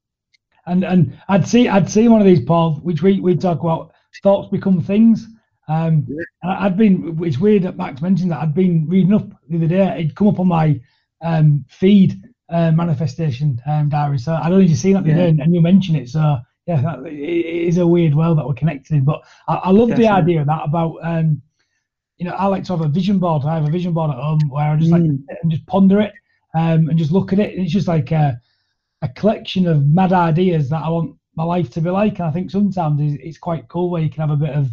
And 0.67 0.83
and 0.83 1.19
i'd 1.29 1.47
see 1.47 1.67
i'd 1.67 1.89
see 1.89 2.07
one 2.07 2.21
of 2.21 2.27
these 2.27 2.41
paul 2.41 2.75
which 2.83 3.01
we 3.01 3.19
we 3.19 3.35
talk 3.35 3.61
about 3.61 3.93
thoughts 4.21 4.49
become 4.49 4.81
things. 4.81 5.27
Um 5.67 6.05
yeah. 6.07 6.57
i'd 6.59 6.77
been 6.77 7.17
it's 7.23 7.39
weird 7.39 7.63
that 7.63 7.77
max 7.77 8.01
mentioned 8.01 8.31
that 8.31 8.41
i'd 8.41 8.53
been 8.53 8.87
reading 8.87 9.13
up 9.13 9.29
the 9.49 9.57
other 9.57 9.67
day 9.67 9.87
it'd 9.99 10.15
come 10.15 10.27
up 10.27 10.39
on 10.39 10.47
my 10.47 10.79
um 11.21 11.65
feed 11.69 12.21
uh, 12.53 12.71
manifestation 12.71 13.59
um, 13.65 13.89
diary. 13.89 14.19
So 14.19 14.33
I'd 14.33 14.51
only 14.51 14.67
just 14.67 14.81
seen 14.81 14.93
that 14.93 15.03
the 15.03 15.11
yeah. 15.11 15.43
and 15.43 15.53
you 15.53 15.61
mentioned 15.61 15.97
it. 15.97 16.09
So 16.09 16.37
yeah, 16.67 16.81
that, 16.81 17.05
it 17.05 17.67
is 17.67 17.77
a 17.77 17.87
weird 17.87 18.15
world 18.15 18.37
that 18.37 18.47
we're 18.47 18.53
connected 18.53 18.95
in. 18.95 19.03
But 19.03 19.21
I, 19.47 19.55
I 19.55 19.69
love 19.71 19.89
Definitely. 19.89 20.05
the 20.05 20.11
idea 20.11 20.41
of 20.41 20.47
that 20.47 20.61
about 20.63 20.95
um, 21.03 21.41
you 22.17 22.25
know, 22.25 22.35
I 22.35 22.45
like 22.45 22.63
to 22.65 22.77
have 22.77 22.85
a 22.85 22.87
vision 22.87 23.19
board. 23.19 23.43
I 23.43 23.55
have 23.55 23.67
a 23.67 23.71
vision 23.71 23.93
board 23.93 24.11
at 24.11 24.17
home 24.17 24.39
where 24.49 24.69
I 24.69 24.75
just 24.77 24.91
mm. 24.91 24.93
like 24.93 25.37
and 25.41 25.51
just 25.51 25.65
ponder 25.65 25.99
it 25.99 26.13
um, 26.55 26.89
and 26.89 26.97
just 26.97 27.11
look 27.11 27.33
at 27.33 27.39
it. 27.39 27.57
It's 27.57 27.73
just 27.73 27.87
like 27.87 28.11
a, 28.11 28.39
a 29.01 29.09
collection 29.09 29.67
of 29.67 29.85
mad 29.85 30.13
ideas 30.13 30.69
that 30.69 30.83
I 30.83 30.89
want 30.89 31.15
my 31.35 31.43
life 31.43 31.71
to 31.71 31.81
be 31.81 31.89
like. 31.89 32.19
And 32.19 32.27
I 32.27 32.31
think 32.31 32.51
sometimes 32.51 33.01
it's, 33.01 33.21
it's 33.23 33.37
quite 33.37 33.67
cool 33.67 33.89
where 33.89 34.01
you 34.01 34.09
can 34.09 34.21
have 34.21 34.29
a 34.29 34.37
bit 34.37 34.55
of 34.55 34.69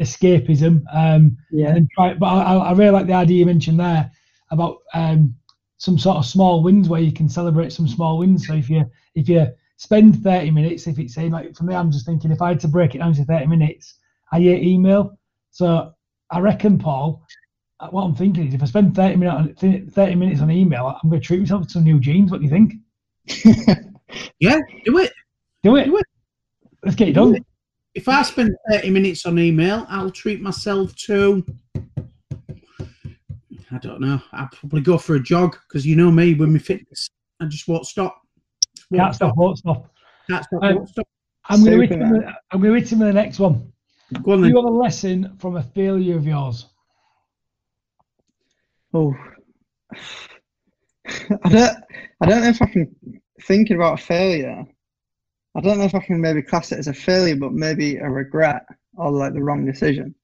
escapism. 0.00 0.82
Um, 0.92 1.36
yeah. 1.50 1.76
And 1.76 1.88
try, 1.94 2.14
but 2.14 2.26
I, 2.26 2.56
I 2.56 2.72
really 2.72 2.90
like 2.90 3.06
the 3.06 3.12
idea 3.12 3.38
you 3.38 3.46
mentioned 3.46 3.78
there 3.78 4.10
about 4.50 4.78
um, 4.94 5.34
some 5.78 5.98
sort 5.98 6.18
of 6.18 6.26
small 6.26 6.62
wins 6.62 6.88
where 6.88 7.00
you 7.00 7.12
can 7.12 7.28
celebrate 7.28 7.72
some 7.72 7.88
small 7.88 8.18
wins. 8.18 8.46
So 8.46 8.54
if 8.54 8.68
you 8.68 8.84
if 9.14 9.28
you 9.28 9.46
spend 9.76 10.22
30 10.22 10.50
minutes, 10.50 10.86
if 10.86 10.98
it's 10.98 11.14
saying 11.14 11.32
like 11.32 11.56
for 11.56 11.64
me, 11.64 11.74
I'm 11.74 11.90
just 11.90 12.04
thinking 12.04 12.30
if 12.30 12.42
I 12.42 12.48
had 12.48 12.60
to 12.60 12.68
break 12.68 12.94
it 12.94 12.98
down 12.98 13.14
to 13.14 13.24
30 13.24 13.46
minutes, 13.46 13.94
I 14.32 14.40
hate 14.40 14.62
email. 14.62 15.18
So 15.50 15.92
I 16.30 16.40
reckon, 16.40 16.78
Paul, 16.78 17.24
uh, 17.80 17.88
what 17.88 18.02
I'm 18.02 18.14
thinking 18.14 18.48
is 18.48 18.54
if 18.54 18.62
I 18.62 18.66
spend 18.66 18.94
30 18.94 19.16
minutes 19.16 19.60
30 19.94 20.14
minutes 20.16 20.40
on 20.40 20.50
email, 20.50 20.98
I'm 21.02 21.10
going 21.10 21.22
to 21.22 21.26
treat 21.26 21.40
myself 21.40 21.64
to 21.64 21.70
some 21.70 21.84
new 21.84 22.00
jeans. 22.00 22.30
What 22.30 22.40
do 22.40 22.44
you 22.44 22.50
think? 22.50 22.74
yeah, 24.40 24.58
do 24.84 24.98
it. 24.98 25.12
Do 25.62 25.76
it. 25.76 25.84
Do 25.86 25.96
it. 25.96 26.06
Let's 26.84 26.96
get 26.96 27.08
it 27.08 27.12
done. 27.12 27.36
If 27.94 28.08
I 28.08 28.22
spend 28.22 28.54
30 28.70 28.90
minutes 28.90 29.26
on 29.26 29.38
email, 29.38 29.86
I'll 29.88 30.10
treat 30.10 30.40
myself 30.40 30.94
to 31.06 31.44
I 33.70 33.78
don't 33.78 34.00
know. 34.00 34.20
I'd 34.32 34.50
probably 34.52 34.80
go 34.80 34.98
for 34.98 35.16
a 35.16 35.22
jog 35.22 35.56
because 35.68 35.86
you 35.86 35.96
know 35.96 36.10
me 36.10 36.34
with 36.34 36.48
my 36.48 36.58
fitness. 36.58 37.10
I 37.40 37.46
just 37.46 37.68
won't 37.68 37.86
stop. 37.86 38.20
Just 38.74 38.90
won't 38.90 39.02
Can't 39.02 39.14
stop, 39.14 39.36
won't 39.36 39.58
stop. 39.58 39.92
Can't 40.28 40.44
stop, 40.44 40.62
um, 40.62 40.76
won't 40.76 40.88
stop. 40.88 41.08
I'm 41.50 41.64
going 41.64 41.80
to 41.80 41.86
hit 41.86 42.02
him. 42.02 42.24
I'm 42.50 42.60
going 42.60 42.74
to 42.74 42.80
hit 42.80 42.92
him 42.92 42.98
with 43.00 43.08
the 43.08 43.14
next 43.14 43.38
one. 43.38 43.72
Go 44.22 44.32
on. 44.32 44.42
Do 44.42 44.48
you 44.48 44.56
have 44.56 44.64
a 44.64 44.68
lesson 44.68 45.36
from 45.38 45.56
a 45.56 45.62
failure 45.62 46.16
of 46.16 46.26
yours? 46.26 46.66
Oh, 48.94 49.14
I 49.94 51.48
don't. 51.48 51.76
I 52.20 52.26
don't 52.26 52.42
know 52.42 52.48
if 52.48 52.62
I 52.62 52.66
can 52.66 52.94
thinking 53.42 53.76
about 53.76 54.00
a 54.00 54.02
failure. 54.02 54.64
I 55.54 55.60
don't 55.60 55.78
know 55.78 55.84
if 55.84 55.94
I 55.94 56.00
can 56.00 56.20
maybe 56.20 56.42
class 56.42 56.72
it 56.72 56.78
as 56.78 56.88
a 56.88 56.94
failure, 56.94 57.36
but 57.36 57.52
maybe 57.52 57.96
a 57.96 58.08
regret 58.08 58.66
or 58.96 59.10
like 59.10 59.34
the 59.34 59.42
wrong 59.42 59.64
decision. 59.64 60.14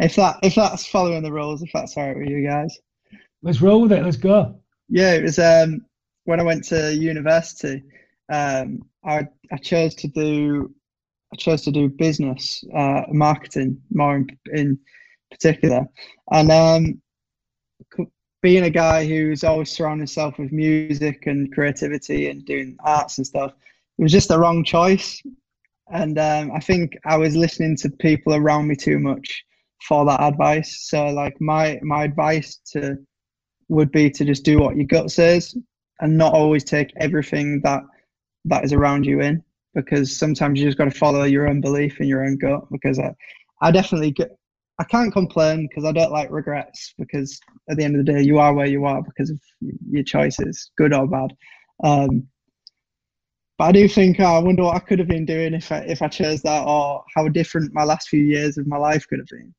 If 0.00 0.16
that 0.16 0.38
if 0.42 0.54
that's 0.54 0.86
following 0.86 1.22
the 1.22 1.32
rules, 1.32 1.62
if 1.62 1.70
that's 1.74 1.96
all 1.96 2.06
right 2.06 2.16
with 2.16 2.28
you 2.28 2.46
guys. 2.46 2.78
Let's 3.42 3.60
roll 3.60 3.82
with 3.82 3.92
it. 3.92 4.02
Let's 4.02 4.16
go. 4.16 4.58
Yeah, 4.88 5.12
it 5.12 5.22
was 5.22 5.38
um, 5.38 5.84
when 6.24 6.40
I 6.40 6.42
went 6.42 6.64
to 6.64 6.94
university. 6.94 7.82
Um, 8.32 8.80
I 9.04 9.28
I 9.52 9.56
chose 9.58 9.94
to 9.96 10.08
do 10.08 10.74
I 11.32 11.36
chose 11.36 11.62
to 11.62 11.70
do 11.70 11.88
business 11.90 12.64
uh, 12.74 13.02
marketing 13.08 13.80
more 13.92 14.16
in, 14.16 14.38
in 14.52 14.78
particular, 15.30 15.86
and 16.32 16.50
um, 16.50 17.02
being 18.40 18.64
a 18.64 18.70
guy 18.70 19.06
who's 19.06 19.44
always 19.44 19.70
surrounded 19.70 20.02
himself 20.02 20.38
with 20.38 20.50
music 20.50 21.26
and 21.26 21.52
creativity 21.52 22.30
and 22.30 22.46
doing 22.46 22.74
arts 22.84 23.18
and 23.18 23.26
stuff, 23.26 23.52
it 23.98 24.02
was 24.02 24.12
just 24.12 24.28
the 24.28 24.38
wrong 24.38 24.64
choice. 24.64 25.22
And 25.92 26.18
um, 26.18 26.52
I 26.52 26.60
think 26.60 26.96
I 27.04 27.18
was 27.18 27.36
listening 27.36 27.76
to 27.78 27.90
people 27.90 28.34
around 28.34 28.66
me 28.66 28.76
too 28.76 28.98
much 28.98 29.44
for 29.86 30.04
that 30.04 30.20
advice. 30.20 30.88
So 30.88 31.06
like 31.06 31.40
my 31.40 31.78
my 31.82 32.04
advice 32.04 32.60
to 32.72 32.96
would 33.68 33.92
be 33.92 34.10
to 34.10 34.24
just 34.24 34.44
do 34.44 34.58
what 34.58 34.76
your 34.76 34.86
gut 34.86 35.10
says 35.10 35.56
and 36.00 36.18
not 36.18 36.34
always 36.34 36.64
take 36.64 36.92
everything 36.98 37.60
that 37.62 37.82
that 38.46 38.64
is 38.64 38.72
around 38.72 39.06
you 39.06 39.20
in 39.20 39.42
because 39.74 40.16
sometimes 40.16 40.58
you 40.58 40.66
just 40.66 40.78
got 40.78 40.86
to 40.86 40.90
follow 40.98 41.24
your 41.24 41.48
own 41.48 41.60
belief 41.60 42.00
and 42.00 42.08
your 42.08 42.24
own 42.24 42.36
gut 42.36 42.64
because 42.72 42.98
I, 42.98 43.14
I 43.62 43.70
definitely 43.70 44.12
get. 44.12 44.36
I 44.78 44.84
can't 44.84 45.12
complain 45.12 45.68
because 45.68 45.84
I 45.84 45.92
don't 45.92 46.10
like 46.10 46.30
regrets 46.30 46.94
because 46.96 47.38
at 47.68 47.76
the 47.76 47.84
end 47.84 47.96
of 47.96 48.06
the 48.06 48.12
day, 48.12 48.22
you 48.22 48.38
are 48.38 48.54
where 48.54 48.66
you 48.66 48.86
are 48.86 49.02
because 49.02 49.28
of 49.28 49.38
your 49.90 50.02
choices, 50.02 50.70
good 50.78 50.94
or 50.94 51.06
bad. 51.06 51.34
Um, 51.84 52.26
but 53.58 53.64
I 53.64 53.72
do 53.72 53.86
think 53.88 54.20
oh, 54.20 54.24
I 54.24 54.38
wonder 54.38 54.62
what 54.62 54.76
I 54.76 54.78
could 54.78 54.98
have 54.98 55.08
been 55.08 55.26
doing 55.26 55.52
if 55.52 55.70
I 55.70 55.80
if 55.80 56.00
I 56.00 56.08
chose 56.08 56.40
that, 56.42 56.66
or 56.66 57.04
how 57.14 57.28
different 57.28 57.74
my 57.74 57.84
last 57.84 58.08
few 58.08 58.22
years 58.22 58.56
of 58.56 58.66
my 58.66 58.78
life 58.78 59.06
could 59.06 59.18
have 59.18 59.28
been. 59.28 59.54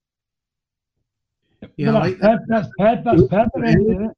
Yeah, 1.78 1.92
like 1.92 2.20
that. 2.20 2.42
that's, 2.48 2.68
perfect. 2.78 3.06
That's 3.06 3.28
perfect. 3.28 3.66
Answer, 3.66 4.16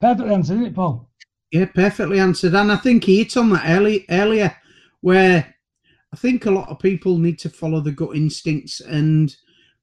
perfect 0.00 0.30
answer, 0.30 0.52
isn't 0.54 0.66
it, 0.66 0.74
Paul? 0.74 1.08
Yeah, 1.52 1.66
perfectly 1.66 2.20
answered. 2.20 2.54
And 2.54 2.70
I 2.70 2.76
think 2.76 3.04
he 3.04 3.18
hit 3.18 3.36
on 3.36 3.50
that 3.50 3.68
early 3.68 4.06
earlier, 4.08 4.54
where 5.00 5.54
I 6.12 6.16
think 6.16 6.46
a 6.46 6.50
lot 6.50 6.68
of 6.68 6.78
people 6.78 7.18
need 7.18 7.38
to 7.40 7.50
follow 7.50 7.80
the 7.80 7.92
gut 7.92 8.16
instincts 8.16 8.80
and 8.80 9.34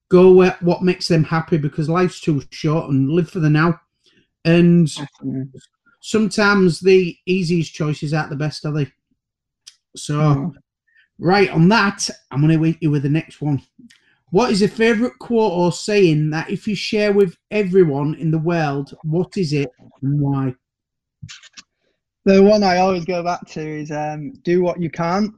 go 0.10 0.34
where 0.34 0.58
what 0.62 0.84
makes 0.84 1.08
them 1.08 1.24
happy 1.24 1.58
because 1.58 1.90
life's 1.90 2.22
too 2.22 2.42
short 2.52 2.90
and 2.90 3.10
live 3.10 3.30
for 3.30 3.40
the 3.40 3.50
now. 3.50 3.80
And 4.46 4.90
sometimes 6.02 6.80
the 6.80 7.18
easiest 7.26 7.74
choices 7.74 8.14
aren't 8.14 8.30
the 8.30 8.36
best, 8.36 8.66
are 8.66 8.72
they? 8.72 8.92
So, 9.96 10.54
right 11.18 11.50
on 11.50 11.68
that, 11.70 12.10
I'm 12.32 12.42
going 12.42 12.54
to 12.54 12.58
wait 12.58 12.78
you 12.82 12.92
with 12.92 13.04
the 13.04 13.10
next 13.10 13.42
one. 13.42 13.62
What 14.32 14.52
is 14.52 14.62
a 14.62 14.68
favorite 14.68 15.18
quote 15.20 15.54
or 15.54 15.72
saying 15.72 16.32
that 16.32 16.50
if 16.50 16.68
you 16.68 16.76
share 16.76 17.14
with 17.14 17.36
everyone 17.50 18.16
in 18.16 18.30
the 18.30 18.38
world, 18.38 18.94
what 19.04 19.38
is 19.38 19.54
it 19.54 19.70
and 20.02 20.20
why? 20.20 20.54
The 22.26 22.44
one 22.44 22.62
I 22.62 22.80
always 22.80 23.06
go 23.06 23.24
back 23.24 23.48
to 23.52 23.62
is 23.62 23.90
um, 23.90 24.34
do 24.44 24.62
what 24.62 24.82
you 24.82 24.90
can. 24.90 25.34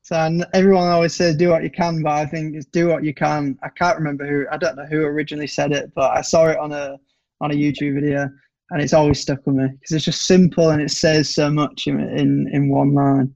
So 0.00 0.40
everyone 0.54 0.88
always 0.88 1.14
says 1.14 1.36
do 1.36 1.50
what 1.50 1.62
you 1.62 1.70
can, 1.70 2.02
but 2.02 2.12
I 2.12 2.26
think 2.26 2.56
it's 2.56 2.66
do 2.66 2.88
what 2.88 3.04
you 3.04 3.12
can. 3.12 3.58
I 3.62 3.68
can't 3.68 3.98
remember 3.98 4.26
who 4.26 4.46
I 4.50 4.56
don't 4.56 4.76
know 4.76 4.86
who 4.86 5.02
originally 5.02 5.46
said 5.46 5.72
it, 5.72 5.92
but 5.94 6.10
I 6.10 6.22
saw 6.22 6.46
it 6.46 6.58
on 6.58 6.72
a 6.72 6.98
on 7.40 7.50
a 7.50 7.54
YouTube 7.54 7.94
video, 7.94 8.30
and 8.70 8.82
it's 8.82 8.94
always 8.94 9.20
stuck 9.20 9.46
with 9.46 9.56
me 9.56 9.68
because 9.68 9.92
it's 9.92 10.04
just 10.06 10.22
simple 10.22 10.70
and 10.70 10.80
it 10.80 10.90
says 10.90 11.32
so 11.32 11.50
much 11.50 11.86
in 11.86 12.00
in, 12.00 12.48
in 12.50 12.68
one 12.68 12.94
line. 12.94 13.34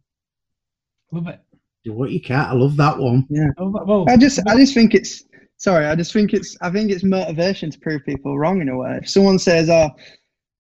Love 1.12 1.28
it 1.28 1.45
do 1.86 1.92
what 1.92 2.10
you 2.10 2.20
can. 2.20 2.44
I 2.44 2.52
love 2.52 2.76
that 2.76 2.98
one. 2.98 3.26
Yeah. 3.30 3.48
Well, 3.58 4.04
I 4.08 4.16
just 4.16 4.40
I 4.46 4.56
just 4.56 4.74
think 4.74 4.94
it's 4.94 5.24
sorry. 5.56 5.86
I 5.86 5.94
just 5.94 6.12
think 6.12 6.34
it's 6.34 6.56
I 6.60 6.70
think 6.70 6.90
it's 6.90 7.04
motivation 7.04 7.70
to 7.70 7.78
prove 7.78 8.04
people 8.04 8.38
wrong 8.38 8.60
in 8.60 8.68
a 8.68 8.76
way. 8.76 8.98
If 9.02 9.08
someone 9.08 9.38
says, 9.38 9.70
"Oh, 9.70 9.90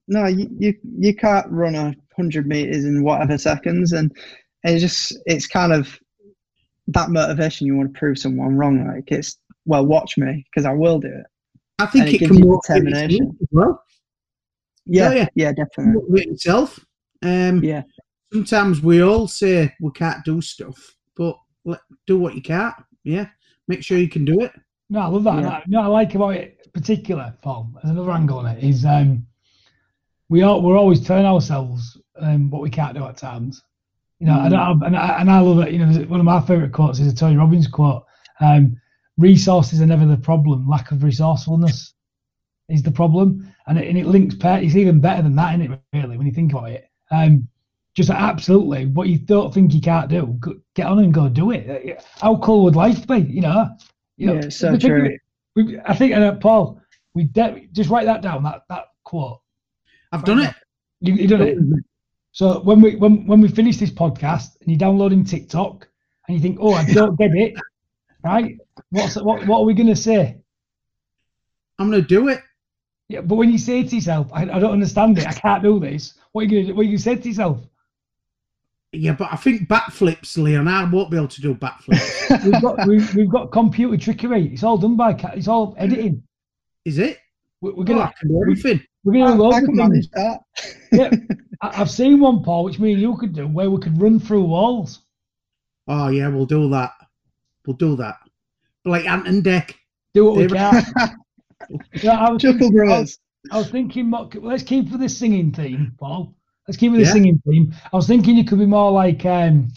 no, 0.08 0.26
you 0.26 0.48
you, 0.58 0.74
you 0.98 1.14
can't 1.14 1.50
run 1.50 1.74
a 1.74 1.94
hundred 2.16 2.46
meters 2.46 2.84
in 2.84 3.02
whatever 3.02 3.36
seconds," 3.36 3.92
and 3.92 4.16
it's 4.62 4.80
just 4.80 5.18
it's 5.26 5.46
kind 5.46 5.72
of 5.72 5.98
that 6.88 7.10
motivation 7.10 7.66
you 7.66 7.76
want 7.76 7.92
to 7.92 7.98
prove 7.98 8.18
someone 8.18 8.56
wrong. 8.56 8.86
Like 8.86 9.10
it's 9.10 9.36
well, 9.64 9.84
watch 9.84 10.16
me 10.16 10.46
because 10.50 10.64
I 10.64 10.72
will 10.72 11.00
do 11.00 11.08
it. 11.08 11.26
I 11.78 11.86
think 11.86 12.06
it, 12.06 12.22
it 12.22 12.28
can 12.28 12.40
determination. 12.40 13.36
Well, 13.50 13.82
yeah, 14.86 15.12
yeah, 15.12 15.28
yeah, 15.34 15.52
definitely. 15.52 16.00
Motivate 16.00 16.28
yourself. 16.28 16.78
Um, 17.22 17.62
yeah. 17.64 17.82
Sometimes 18.32 18.80
we 18.80 19.02
all 19.02 19.26
say 19.28 19.72
we 19.80 19.90
can't 19.92 20.24
do 20.24 20.40
stuff, 20.40 20.95
but 21.16 21.36
let, 21.64 21.80
do 22.06 22.18
what 22.18 22.34
you 22.34 22.42
can. 22.42 22.72
Yeah, 23.04 23.28
make 23.68 23.82
sure 23.82 23.98
you 23.98 24.08
can 24.08 24.24
do 24.24 24.40
it. 24.40 24.52
No, 24.88 25.00
I 25.00 25.06
love 25.06 25.24
that. 25.24 25.42
Yeah. 25.42 25.62
No, 25.66 25.80
I 25.80 25.86
like 25.86 26.14
about 26.14 26.34
it 26.34 26.56
particular, 26.76 27.34
Paul. 27.40 27.70
There's 27.74 27.90
another 27.90 28.10
angle 28.10 28.38
on 28.38 28.46
it 28.46 28.62
is 28.62 28.84
um, 28.84 29.26
we 30.28 30.42
are 30.42 30.60
we're 30.60 30.76
always 30.76 31.00
telling 31.00 31.24
ourselves 31.24 31.98
um, 32.20 32.50
what 32.50 32.60
we 32.60 32.70
can't 32.70 32.94
do 32.94 33.04
at 33.04 33.16
times. 33.16 33.62
You 34.20 34.26
know, 34.26 34.34
mm. 34.34 34.46
and, 34.46 34.54
I, 34.54 34.70
and, 34.70 34.96
I, 34.96 35.20
and 35.20 35.30
I 35.30 35.40
love 35.40 35.66
it. 35.66 35.72
You 35.72 35.78
know, 35.78 35.92
one 36.02 36.20
of 36.20 36.26
my 36.26 36.40
favorite 36.42 36.72
quotes 36.72 36.98
is 36.98 37.12
a 37.12 37.16
Tony 37.16 37.36
Robbins 37.36 37.66
quote. 37.66 38.04
Um, 38.40 38.78
resources 39.16 39.80
are 39.80 39.86
never 39.86 40.04
the 40.04 40.16
problem. 40.18 40.68
Lack 40.68 40.92
of 40.92 41.02
resourcefulness 41.02 41.94
is 42.68 42.82
the 42.82 42.92
problem, 42.92 43.52
and 43.66 43.78
it, 43.78 43.88
and 43.88 43.96
it 43.96 44.06
links. 44.06 44.36
It's 44.38 44.76
even 44.76 45.00
better 45.00 45.22
than 45.22 45.36
that, 45.36 45.58
isn't 45.58 45.72
it? 45.72 45.80
Really, 45.94 46.18
when 46.18 46.26
you 46.26 46.32
think 46.32 46.52
about 46.52 46.70
it. 46.70 46.88
Um, 47.10 47.48
just 47.96 48.10
absolutely 48.10 48.84
what 48.86 49.08
you 49.08 49.18
don't 49.18 49.52
think 49.52 49.72
you 49.72 49.80
can't 49.80 50.10
do, 50.10 50.38
get 50.74 50.86
on 50.86 50.98
and 50.98 51.14
go 51.14 51.30
do 51.30 51.50
it. 51.50 52.04
How 52.20 52.36
cool 52.36 52.64
would 52.64 52.76
life 52.76 53.06
be? 53.06 53.20
You 53.20 53.40
know, 53.40 53.70
you 54.18 54.26
know 54.26 54.34
yeah, 54.34 54.48
so 54.50 54.76
true. 54.76 55.16
We, 55.54 55.80
I 55.86 55.94
think, 55.94 56.14
uh, 56.14 56.34
Paul, 56.34 56.78
we 57.14 57.24
de- 57.24 57.68
just 57.72 57.88
write 57.88 58.04
that 58.04 58.20
down. 58.20 58.42
That 58.42 58.62
that 58.68 58.84
quote. 59.02 59.40
I've 60.12 60.24
done 60.24 60.40
it. 60.40 60.54
You, 61.00 61.14
you 61.14 61.26
done 61.26 61.40
it. 61.40 61.58
So 62.32 62.60
when 62.60 62.82
we 62.82 62.96
when 62.96 63.26
when 63.26 63.40
we 63.40 63.48
finish 63.48 63.78
this 63.78 63.90
podcast 63.90 64.60
and 64.60 64.68
you're 64.68 64.78
downloading 64.78 65.24
TikTok 65.24 65.88
and 66.28 66.36
you 66.36 66.42
think, 66.42 66.58
oh, 66.60 66.74
I 66.74 66.84
don't 66.84 67.18
get 67.18 67.34
it, 67.34 67.54
right? 68.22 68.58
What's 68.90 69.16
what 69.16 69.46
what 69.46 69.60
are 69.60 69.64
we 69.64 69.72
gonna 69.72 69.96
say? 69.96 70.36
I'm 71.78 71.90
gonna 71.90 72.02
do 72.02 72.28
it. 72.28 72.40
Yeah, 73.08 73.22
but 73.22 73.36
when 73.36 73.50
you 73.50 73.56
say 73.56 73.84
to 73.84 73.94
yourself, 73.94 74.28
I, 74.34 74.42
I 74.42 74.58
don't 74.58 74.72
understand 74.72 75.16
it, 75.16 75.26
I 75.26 75.32
can't 75.32 75.62
do 75.62 75.80
this. 75.80 76.18
What 76.32 76.42
are 76.42 76.44
you 76.44 76.50
gonna 76.50 76.66
do? 76.66 76.74
What 76.74 76.84
are 76.84 76.90
you 76.90 76.98
say 76.98 77.16
to 77.16 77.26
yourself? 77.26 77.60
Yeah, 78.98 79.12
but 79.12 79.28
I 79.30 79.36
think 79.36 79.68
backflips, 79.68 80.38
Leon. 80.38 80.68
I 80.68 80.84
won't 80.84 81.10
be 81.10 81.16
able 81.16 81.28
to 81.28 81.40
do 81.40 81.54
backflips. 81.54 82.44
we've 82.44 82.62
got 82.62 82.86
we've, 82.86 83.14
we've, 83.14 83.30
got 83.30 83.52
computer 83.52 83.96
trickery. 83.96 84.52
It's 84.52 84.62
all 84.62 84.78
done 84.78 84.96
by 84.96 85.12
it's 85.34 85.48
all 85.48 85.74
editing. 85.76 86.22
Is 86.84 86.98
it? 86.98 87.18
We're, 87.60 87.74
we're 87.74 87.84
gonna 87.84 88.00
oh, 88.00 88.04
I 88.04 88.12
can 88.18 88.28
do 88.28 88.40
everything. 88.40 88.80
We're 89.04 89.24
gonna 89.24 89.42
I, 89.44 89.56
I 89.56 89.60
can 89.60 89.76
manage 89.76 90.08
that. 90.10 90.40
yeah, 90.92 91.10
I've 91.60 91.90
seen 91.90 92.20
one, 92.20 92.42
Paul, 92.42 92.64
which 92.64 92.78
me 92.78 92.92
and 92.92 93.02
you 93.02 93.16
could 93.16 93.34
do, 93.34 93.46
where 93.46 93.70
we 93.70 93.80
could 93.80 94.00
run 94.00 94.18
through 94.18 94.44
walls. 94.44 95.02
Oh 95.88 96.08
yeah, 96.08 96.28
we'll 96.28 96.46
do 96.46 96.68
that. 96.70 96.92
We'll 97.66 97.76
do 97.76 97.96
that. 97.96 98.16
But 98.82 98.90
like 98.90 99.06
Ant 99.06 99.26
and 99.26 99.44
Dec. 99.44 99.74
Do 100.14 100.24
what 100.26 100.36
we 100.36 100.46
can. 100.46 100.84
yeah, 102.02 102.18
I 102.18 102.30
was 102.30 102.40
Chuckle 102.40 102.58
thinking, 102.60 102.72
Brothers. 102.72 102.88
I 102.88 103.00
was, 103.00 103.18
I 103.50 103.58
was 103.58 103.70
thinking, 103.70 104.10
let's 104.42 104.62
keep 104.62 104.88
for 104.88 104.96
this 104.96 105.18
singing 105.18 105.52
theme, 105.52 105.92
Paul. 105.98 106.35
Let's 106.66 106.76
keep 106.76 106.92
with 106.92 107.00
the 107.00 107.06
yeah. 107.06 107.12
singing 107.12 107.42
theme. 107.46 107.74
I 107.92 107.96
was 107.96 108.06
thinking 108.06 108.38
it 108.38 108.48
could 108.48 108.58
be 108.58 108.66
more 108.66 108.90
like 108.90 109.24
um, 109.24 109.68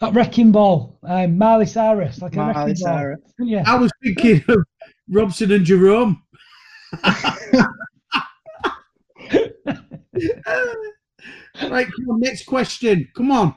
that 0.00 0.14
wrecking 0.14 0.50
ball, 0.50 0.98
um, 1.02 1.36
Miley 1.36 1.66
Cyrus, 1.66 2.22
like 2.22 2.34
Miley 2.34 2.50
a 2.50 2.58
wrecking 2.58 2.76
Cyrus. 2.76 3.20
ball. 3.38 3.46
Yeah. 3.46 3.64
I 3.66 3.76
was 3.76 3.92
thinking 4.02 4.42
of 4.48 4.64
Robson 5.10 5.52
and 5.52 5.64
Jerome. 5.64 6.22
right, 11.62 11.86
come 11.86 12.10
on, 12.10 12.20
next 12.20 12.46
question. 12.46 13.08
Come 13.14 13.30
on. 13.30 13.54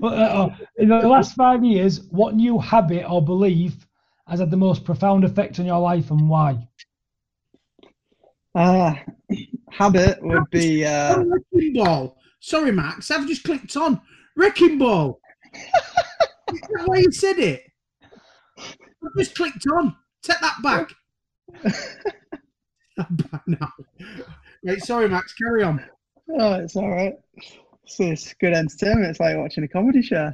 Well, 0.00 0.12
uh, 0.12 0.46
uh, 0.46 0.56
in 0.76 0.88
the 0.88 1.08
last 1.08 1.34
five 1.34 1.64
years, 1.64 2.02
what 2.10 2.34
new 2.34 2.58
habit 2.58 3.10
or 3.10 3.24
belief 3.24 3.86
has 4.28 4.40
had 4.40 4.50
the 4.50 4.56
most 4.56 4.84
profound 4.84 5.24
effect 5.24 5.58
on 5.58 5.66
your 5.66 5.80
life 5.80 6.10
and 6.10 6.28
why? 6.28 6.68
Uh, 8.54 8.94
habit 9.70 10.22
would 10.22 10.48
be 10.50 10.84
uh... 10.84 11.22
wrecking 11.22 11.72
ball. 11.74 12.16
Sorry, 12.40 12.72
Max, 12.72 13.10
I've 13.10 13.26
just 13.26 13.44
clicked 13.44 13.76
on 13.76 14.00
wrecking 14.36 14.78
ball. 14.78 15.20
Is 15.54 16.60
that 16.60 16.82
why 16.86 16.98
you 16.98 17.12
said 17.12 17.38
it? 17.38 17.62
I've 18.58 19.16
just 19.16 19.34
clicked 19.34 19.64
on. 19.74 19.96
Take 20.22 20.40
that 20.40 20.62
back. 20.62 20.90
now. 23.46 23.72
Right, 24.64 24.80
sorry, 24.82 25.08
Max. 25.08 25.34
Carry 25.34 25.62
on. 25.64 25.84
Oh, 26.38 26.54
it's 26.54 26.76
all 26.76 26.90
right. 26.90 27.14
So 27.86 28.04
it's 28.04 28.32
good 28.34 28.52
entertainment. 28.52 29.10
It's 29.10 29.20
like 29.20 29.36
watching 29.36 29.64
a 29.64 29.68
comedy 29.68 30.02
show. 30.02 30.32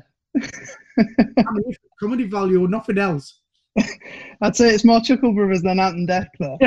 comedy 2.00 2.24
value 2.24 2.62
or 2.62 2.68
nothing 2.68 2.98
else. 2.98 3.37
I'd 4.40 4.56
say 4.56 4.70
it's 4.70 4.84
more 4.84 5.00
Chuckle 5.00 5.32
Brothers 5.32 5.62
than 5.62 5.80
Ant 5.80 5.96
and 5.96 6.08
Dec, 6.08 6.26
though. 6.38 6.58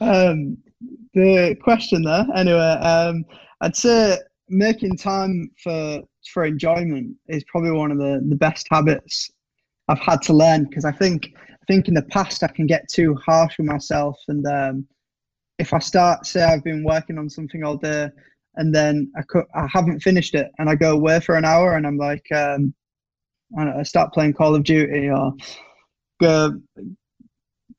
um, 0.00 0.56
the 1.14 1.56
question 1.62 2.02
there, 2.02 2.26
anyway, 2.34 2.58
um, 2.58 3.24
I'd 3.60 3.76
say 3.76 4.18
making 4.48 4.96
time 4.96 5.50
for 5.62 6.02
for 6.32 6.44
enjoyment 6.44 7.14
is 7.28 7.44
probably 7.44 7.70
one 7.70 7.90
of 7.90 7.98
the, 7.98 8.24
the 8.28 8.36
best 8.36 8.66
habits 8.70 9.30
I've 9.88 9.98
had 10.00 10.22
to 10.22 10.32
learn 10.32 10.64
because 10.64 10.84
I 10.84 10.92
think 10.92 11.32
I 11.36 11.64
think 11.66 11.88
in 11.88 11.94
the 11.94 12.02
past 12.02 12.42
I 12.42 12.48
can 12.48 12.66
get 12.66 12.88
too 12.88 13.14
harsh 13.14 13.58
with 13.58 13.66
myself 13.66 14.16
and 14.28 14.46
um, 14.46 14.86
if 15.58 15.72
I 15.72 15.78
start 15.78 16.26
say 16.26 16.42
I've 16.42 16.64
been 16.64 16.84
working 16.84 17.18
on 17.18 17.30
something 17.30 17.64
all 17.64 17.76
day 17.76 18.10
and 18.56 18.74
then 18.74 19.10
I, 19.16 19.22
co- 19.22 19.46
I 19.54 19.66
haven't 19.72 20.00
finished 20.00 20.34
it 20.34 20.50
and 20.58 20.68
I 20.68 20.74
go 20.74 20.92
away 20.92 21.20
for 21.20 21.36
an 21.36 21.44
hour 21.44 21.76
and 21.76 21.86
I'm 21.86 21.98
like 21.98 22.26
um, 22.32 22.74
I, 23.56 23.82
start 23.82 24.12
playing 24.12 24.34
Call 24.34 24.54
of 24.54 24.64
Duty 24.64 25.08
or 25.08 25.32
go 26.20 26.60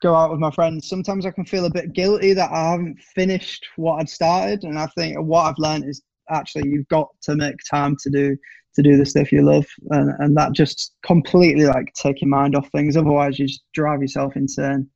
go 0.02 0.14
out 0.14 0.30
with 0.30 0.40
my 0.40 0.50
friends, 0.50 0.88
sometimes 0.88 1.26
I 1.26 1.30
can 1.30 1.44
feel 1.44 1.66
a 1.66 1.70
bit 1.70 1.92
guilty 1.92 2.32
that 2.32 2.50
I 2.50 2.70
haven't 2.70 2.98
finished 3.14 3.66
what 3.76 3.96
I'd 3.96 4.08
started. 4.08 4.64
And 4.64 4.78
I 4.78 4.86
think 4.86 5.18
what 5.18 5.42
I've 5.42 5.58
learned 5.58 5.84
is 5.84 6.02
actually 6.30 6.68
you've 6.68 6.88
got 6.88 7.08
to 7.22 7.36
make 7.36 7.56
time 7.68 7.96
to 8.02 8.10
do 8.10 8.36
to 8.74 8.82
do 8.82 8.96
the 8.96 9.04
stuff 9.04 9.32
you 9.32 9.42
love, 9.42 9.66
and, 9.90 10.12
and 10.20 10.36
that 10.36 10.52
just 10.52 10.94
completely 11.02 11.66
like 11.66 11.92
take 11.94 12.20
your 12.20 12.28
mind 12.28 12.54
off 12.54 12.68
things. 12.70 12.96
Otherwise, 12.96 13.38
you 13.38 13.46
just 13.46 13.64
drive 13.74 14.00
yourself 14.00 14.36
insane. 14.36 14.88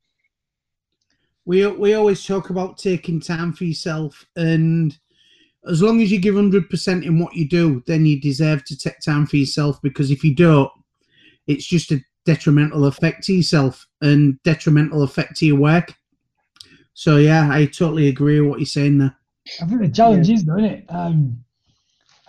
We 1.44 1.66
we 1.66 1.94
always 1.94 2.24
talk 2.24 2.50
about 2.50 2.78
taking 2.78 3.20
time 3.20 3.52
for 3.52 3.64
yourself, 3.64 4.24
and 4.36 4.96
as 5.68 5.82
long 5.82 6.00
as 6.02 6.12
you 6.12 6.20
give 6.20 6.34
100% 6.34 7.04
in 7.04 7.18
what 7.18 7.34
you 7.34 7.48
do, 7.48 7.82
then 7.86 8.04
you 8.04 8.20
deserve 8.20 8.64
to 8.64 8.76
take 8.76 9.00
time 9.00 9.26
for 9.26 9.36
yourself 9.36 9.80
because 9.82 10.10
if 10.10 10.22
you 10.22 10.34
don't, 10.34 10.70
it's 11.46 11.66
just 11.66 11.90
a 11.90 12.00
detrimental 12.24 12.86
effect 12.86 13.24
to 13.24 13.34
yourself 13.34 13.86
and 14.00 14.42
detrimental 14.42 15.02
effect 15.02 15.36
to 15.36 15.46
your 15.46 15.58
work. 15.58 15.94
So, 16.94 17.16
yeah, 17.16 17.48
I 17.50 17.66
totally 17.66 18.08
agree 18.08 18.40
with 18.40 18.50
what 18.50 18.58
you're 18.60 18.66
saying 18.66 18.98
there. 18.98 19.16
I 19.60 19.66
think 19.66 19.80
the 19.80 19.88
challenge 19.88 20.28
yeah. 20.28 20.34
is, 20.34 20.44
though, 20.44 20.58
isn't 20.58 20.70
it? 20.70 20.84
Um, 20.88 21.44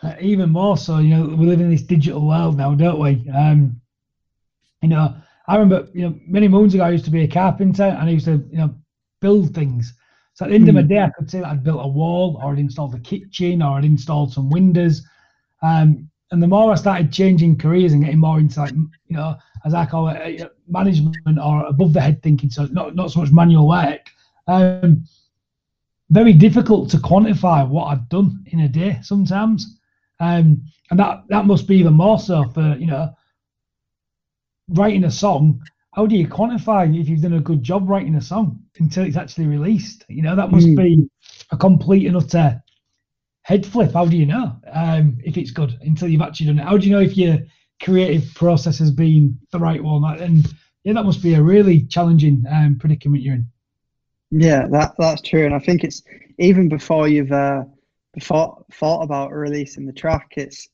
uh, 0.04 0.16
even 0.20 0.50
more 0.50 0.78
so, 0.78 1.00
you 1.00 1.16
know, 1.16 1.36
we 1.36 1.46
live 1.46 1.62
in 1.62 1.70
this 1.70 1.82
digital 1.82 2.28
world 2.28 2.58
now, 2.58 2.74
don't 2.76 3.00
we? 3.00 3.30
Um, 3.32 3.80
you 4.82 4.90
know, 4.90 5.16
I 5.48 5.56
remember, 5.56 5.90
you 5.94 6.10
know, 6.10 6.20
many 6.28 6.48
moons 6.48 6.74
ago, 6.74 6.84
I 6.84 6.92
used 6.92 7.06
to 7.06 7.12
be 7.12 7.24
a 7.24 7.28
carpenter 7.28 7.84
and 7.84 8.10
I 8.10 8.12
used 8.12 8.26
to, 8.26 8.44
you 8.52 8.58
know, 8.58 8.76
build 9.22 9.54
things. 9.54 9.94
So 10.36 10.44
at 10.44 10.50
the 10.50 10.56
end 10.56 10.66
mm. 10.66 10.70
of 10.70 10.76
the 10.76 10.82
hmm. 10.82 10.88
day, 10.88 11.02
I 11.02 11.10
could 11.10 11.32
say 11.32 11.40
that 11.40 11.48
I'd 11.48 11.64
built 11.64 11.84
a 11.84 11.88
wall 11.88 12.40
or 12.44 12.52
I'd 12.52 12.60
installed 12.60 12.94
a 12.94 13.00
kitchen 13.00 13.62
or 13.62 13.78
I'd 13.78 13.86
installed 13.86 14.34
some 14.34 14.50
windows. 14.50 15.02
Um, 15.64 16.10
and 16.32 16.44
the 16.44 16.48
more 16.48 16.72
I 16.72 16.76
started 16.76 17.14
changing 17.14 17.58
careers 17.58 17.94
and 17.94 18.04
getting 18.04 18.20
more 18.20 18.38
into 18.38 18.60
like, 18.60 18.74
you 18.74 19.16
know, 19.16 19.38
as 19.64 19.74
I 19.74 19.86
call 19.86 20.10
it, 20.10 20.42
uh, 20.42 20.50
management 20.68 21.40
or 21.42 21.66
above 21.66 21.94
the 21.94 22.02
head 22.02 22.22
thinking, 22.22 22.50
so 22.50 22.66
not, 22.66 22.96
not 22.96 23.12
so 23.12 23.22
much 23.22 23.32
manual 23.32 23.68
work, 23.68 24.10
um, 24.48 25.06
very 26.10 26.34
difficult 26.34 26.90
to 26.90 26.98
quantify 26.98 27.68
what 27.68 27.86
I've 27.86 28.10
done 28.10 28.44
in 28.48 28.60
a 28.62 28.68
day 28.68 29.00
sometimes. 29.02 29.80
Um, 30.20 30.66
and 30.92 31.00
that, 31.00 31.24
that 31.30 31.46
must 31.46 31.66
be 31.66 31.78
even 31.78 31.94
more 31.94 32.20
so 32.20 32.44
for, 32.50 32.76
you 32.78 32.88
know, 32.88 33.14
writing 34.70 35.06
a 35.06 35.12
song, 35.12 35.62
how 35.96 36.06
do 36.06 36.18
you 36.18 36.28
quantify 36.28 37.00
if 37.00 37.08
you've 37.08 37.22
done 37.22 37.34
a 37.34 37.40
good 37.40 37.64
job 37.64 37.90
writing 37.90 38.16
a 38.16 38.22
song 38.22 38.60
until 38.80 39.06
it's 39.06 39.16
actually 39.16 39.48
released? 39.48 40.04
You 40.10 40.24
know, 40.24 40.36
that 40.36 40.52
must 40.52 40.68
mm. 40.68 40.76
be 40.76 41.10
a 41.52 41.58
complete 41.58 42.06
and 42.06 42.18
utter 42.18 42.62
head 43.44 43.66
flip. 43.66 43.94
How 43.94 44.06
do 44.06 44.18
you 44.18 44.26
know 44.26 44.58
um, 44.70 45.18
if 45.24 45.38
it's 45.38 45.52
good 45.52 45.78
until 45.82 46.10
you've 46.10 46.22
actually 46.22 46.48
done 46.48 46.60
it? 46.60 46.66
How 46.66 46.78
do 46.78 46.86
you 46.86 46.92
know 46.92 47.02
if 47.02 47.16
your 47.16 47.38
creative 47.82 48.36
process 48.36 48.78
has 48.80 48.92
been 48.92 49.40
the 49.54 49.60
right 49.60 49.82
one? 49.82 50.04
And 50.20 50.46
yeah, 50.84 50.92
that 50.94 51.06
must 51.06 51.24
be 51.24 51.36
a 51.36 51.42
really 51.42 51.84
challenging 51.84 52.44
um, 52.52 52.78
predicament 52.78 53.24
you're 53.24 53.36
in. 53.36 53.48
Yeah, 54.32 54.68
that 54.72 54.96
that's 54.98 55.22
true, 55.22 55.46
and 55.46 55.56
I 55.56 55.60
think 55.60 55.86
it's 55.86 56.04
even 56.40 56.68
before 56.68 57.08
you've 57.08 57.32
uh, 57.32 57.64
before 58.14 58.66
thought 58.74 59.04
about 59.04 59.32
releasing 59.32 59.86
the 59.86 59.94
track, 59.94 60.34
it's 60.36 60.68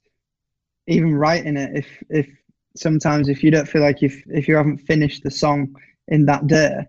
even 0.88 1.14
writing 1.14 1.58
it. 1.58 1.76
If 1.76 2.04
if 2.10 2.28
sometimes 2.76 3.30
if 3.30 3.44
you 3.44 3.52
don't 3.52 3.68
feel 3.68 3.82
like 3.82 4.04
if 4.04 4.24
if 4.28 4.48
you 4.48 4.56
haven't 4.56 4.80
finished 4.80 5.24
the 5.24 5.32
song 5.32 5.76
in 6.08 6.26
that 6.26 6.48
day, 6.48 6.86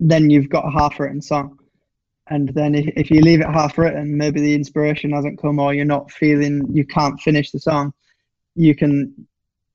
then 0.00 0.30
you've 0.30 0.48
got 0.48 0.66
a 0.66 0.70
half 0.70 0.98
written 0.98 1.22
song. 1.22 1.58
And 2.28 2.48
then 2.50 2.74
if, 2.74 2.86
if 2.96 3.10
you 3.10 3.20
leave 3.20 3.40
it 3.40 3.46
half 3.46 3.76
written, 3.78 4.16
maybe 4.16 4.40
the 4.40 4.54
inspiration 4.54 5.10
hasn't 5.10 5.40
come 5.40 5.58
or 5.58 5.74
you're 5.74 5.84
not 5.84 6.10
feeling 6.10 6.64
you 6.72 6.86
can't 6.86 7.20
finish 7.20 7.50
the 7.50 7.58
song, 7.58 7.92
you 8.54 8.74
can 8.74 9.26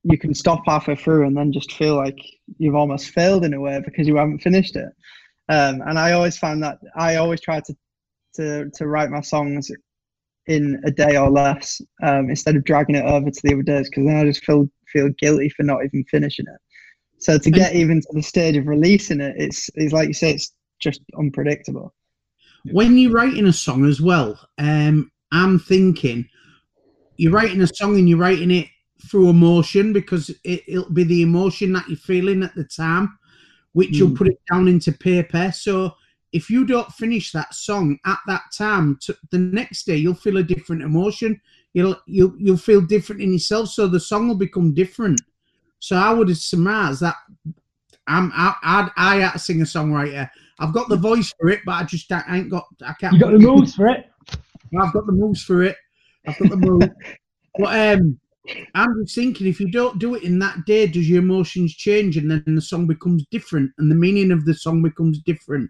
you 0.03 0.17
can 0.17 0.34
stop 0.34 0.62
halfway 0.65 0.95
through 0.95 1.27
and 1.27 1.36
then 1.36 1.51
just 1.51 1.73
feel 1.73 1.95
like 1.95 2.17
you've 2.58 2.75
almost 2.75 3.10
failed 3.10 3.43
in 3.43 3.53
a 3.53 3.60
way 3.60 3.82
because 3.84 4.08
you 4.08 4.15
haven't 4.15 4.39
finished 4.39 4.75
it. 4.75 4.89
Um, 5.49 5.82
and 5.86 5.99
I 5.99 6.13
always 6.13 6.38
find 6.38 6.63
that 6.63 6.80
I 6.95 7.15
always 7.15 7.41
try 7.41 7.60
to 7.62 7.75
to 8.36 8.69
to 8.69 8.88
write 8.88 9.10
my 9.10 9.21
songs 9.21 9.71
in 10.47 10.82
a 10.86 10.91
day 10.91 11.17
or 11.17 11.30
less 11.30 11.82
um, 12.03 12.30
instead 12.30 12.56
of 12.56 12.63
dragging 12.63 12.95
it 12.95 13.06
over 13.06 13.30
to 13.30 13.41
the 13.43 13.53
other 13.53 13.63
days 13.63 13.89
because 13.89 14.06
then 14.06 14.15
I 14.15 14.23
just 14.23 14.45
feel 14.45 14.69
feel 14.91 15.10
guilty 15.19 15.50
for 15.50 15.63
not 15.63 15.84
even 15.86 16.04
finishing 16.06 16.45
it. 16.47 16.62
So 17.19 17.38
to 17.38 17.52
get 17.52 17.76
even 17.76 18.02
to 18.02 18.08
the 18.13 18.21
stage 18.21 18.56
of 18.58 18.67
releasing 18.67 19.21
it, 19.21 19.36
it's 19.38 19.69
it's 19.76 19.93
like 19.93 20.08
you 20.08 20.13
say, 20.13 20.32
it's 20.32 20.54
just 20.80 21.02
unpredictable. 21.17 21.93
When 22.71 22.97
you're 22.97 23.12
writing 23.12 23.47
a 23.47 23.54
song 23.54 23.86
as 23.86 24.02
well, 24.02 24.39
um, 24.58 25.12
I'm 25.32 25.58
thinking 25.58 26.28
you're 27.15 27.32
writing 27.32 27.62
a 27.62 27.67
song 27.67 27.97
and 27.97 28.08
you're 28.08 28.17
writing 28.17 28.52
it 28.52 28.67
through 29.10 29.30
emotion 29.30 29.93
because 29.93 30.32
it, 30.43 30.63
will 30.67 30.89
be 30.89 31.04
the 31.04 31.21
emotion 31.21 31.73
that 31.73 31.88
you're 31.88 31.97
feeling 31.97 32.43
at 32.43 32.56
the 32.56 32.63
time, 32.63 33.17
which 33.73 33.89
mm. 33.89 33.93
you'll 33.93 34.10
hmm. 34.10 34.15
put 34.15 34.28
it 34.28 34.39
down 34.52 34.67
into 34.67 34.91
paper. 34.91 35.52
So 35.52 35.93
if 36.34 36.50
you 36.50 36.65
don't 36.65 36.91
finish 36.93 37.32
that 37.32 37.54
song 37.54 37.97
at 38.06 38.19
that 38.28 38.43
time, 38.56 38.97
to, 39.04 39.15
the 39.32 39.38
next 39.39 39.86
day 39.86 39.97
you'll 39.97 40.13
feel 40.13 40.38
a 40.38 40.43
different 40.43 40.82
emotion. 40.82 41.39
You'll 41.78 41.96
you'll 42.08 42.34
you'll 42.40 42.58
feel 42.58 42.82
different 42.82 43.22
in 43.22 43.32
yourself, 43.32 43.70
so 43.70 43.86
the 43.86 44.00
song 44.00 44.28
will 44.28 44.36
become 44.36 44.74
different. 44.74 45.22
So 45.78 45.96
I 45.96 46.12
would 46.12 46.28
have 46.28 46.40
surmise 46.40 47.00
that 47.02 47.13
I'm 48.08 48.32
I 48.34 48.56
I, 48.63 48.90
I 48.98 49.16
had 49.18 49.34
to 49.34 49.40
sing 49.40 49.62
a 49.62 49.63
songwriter. 49.63 50.28
I've 50.58 50.74
got 50.74 50.90
the 50.90 50.96
voice 50.96 51.32
for 51.40 51.50
it, 51.50 51.60
but 51.68 51.74
I 51.74 51.84
just 51.84 52.12
I 52.12 52.24
ain't 52.30 52.50
got 52.50 52.66
I 52.84 52.94
can't. 52.94 53.13
You 53.13 53.20
got 53.20 53.32
the 53.32 53.38
moves 53.38 53.76
for 53.76 53.90
it. 53.90 54.10
I've 54.82 54.92
got 54.92 55.06
the 55.06 55.12
moves 55.12 55.44
for 55.44 55.62
it. 55.62 55.76
I've 56.28 56.40
got 56.40 56.50
the 56.50 56.58
moves. 56.58 56.88
but 57.60 57.96
um, 57.96 58.20
I'm 58.74 59.04
just 59.04 59.13
thinking, 59.13 59.46
if 59.46 59.60
you 59.60 59.70
don't 59.70 60.00
do 60.00 60.16
it 60.16 60.24
in 60.24 60.40
that 60.40 60.66
day, 60.66 60.88
does 60.88 61.08
your 61.08 61.22
emotions 61.22 61.76
change, 61.76 62.18
and 62.18 62.32
then 62.32 62.56
the 62.56 62.60
song 62.60 62.88
becomes 62.88 63.24
different, 63.30 63.72
and 63.78 63.92
the 63.92 63.96
meaning 63.96 64.32
of 64.32 64.46
the 64.46 64.56
song 64.56 64.82
becomes 64.82 65.20
different? 65.20 65.70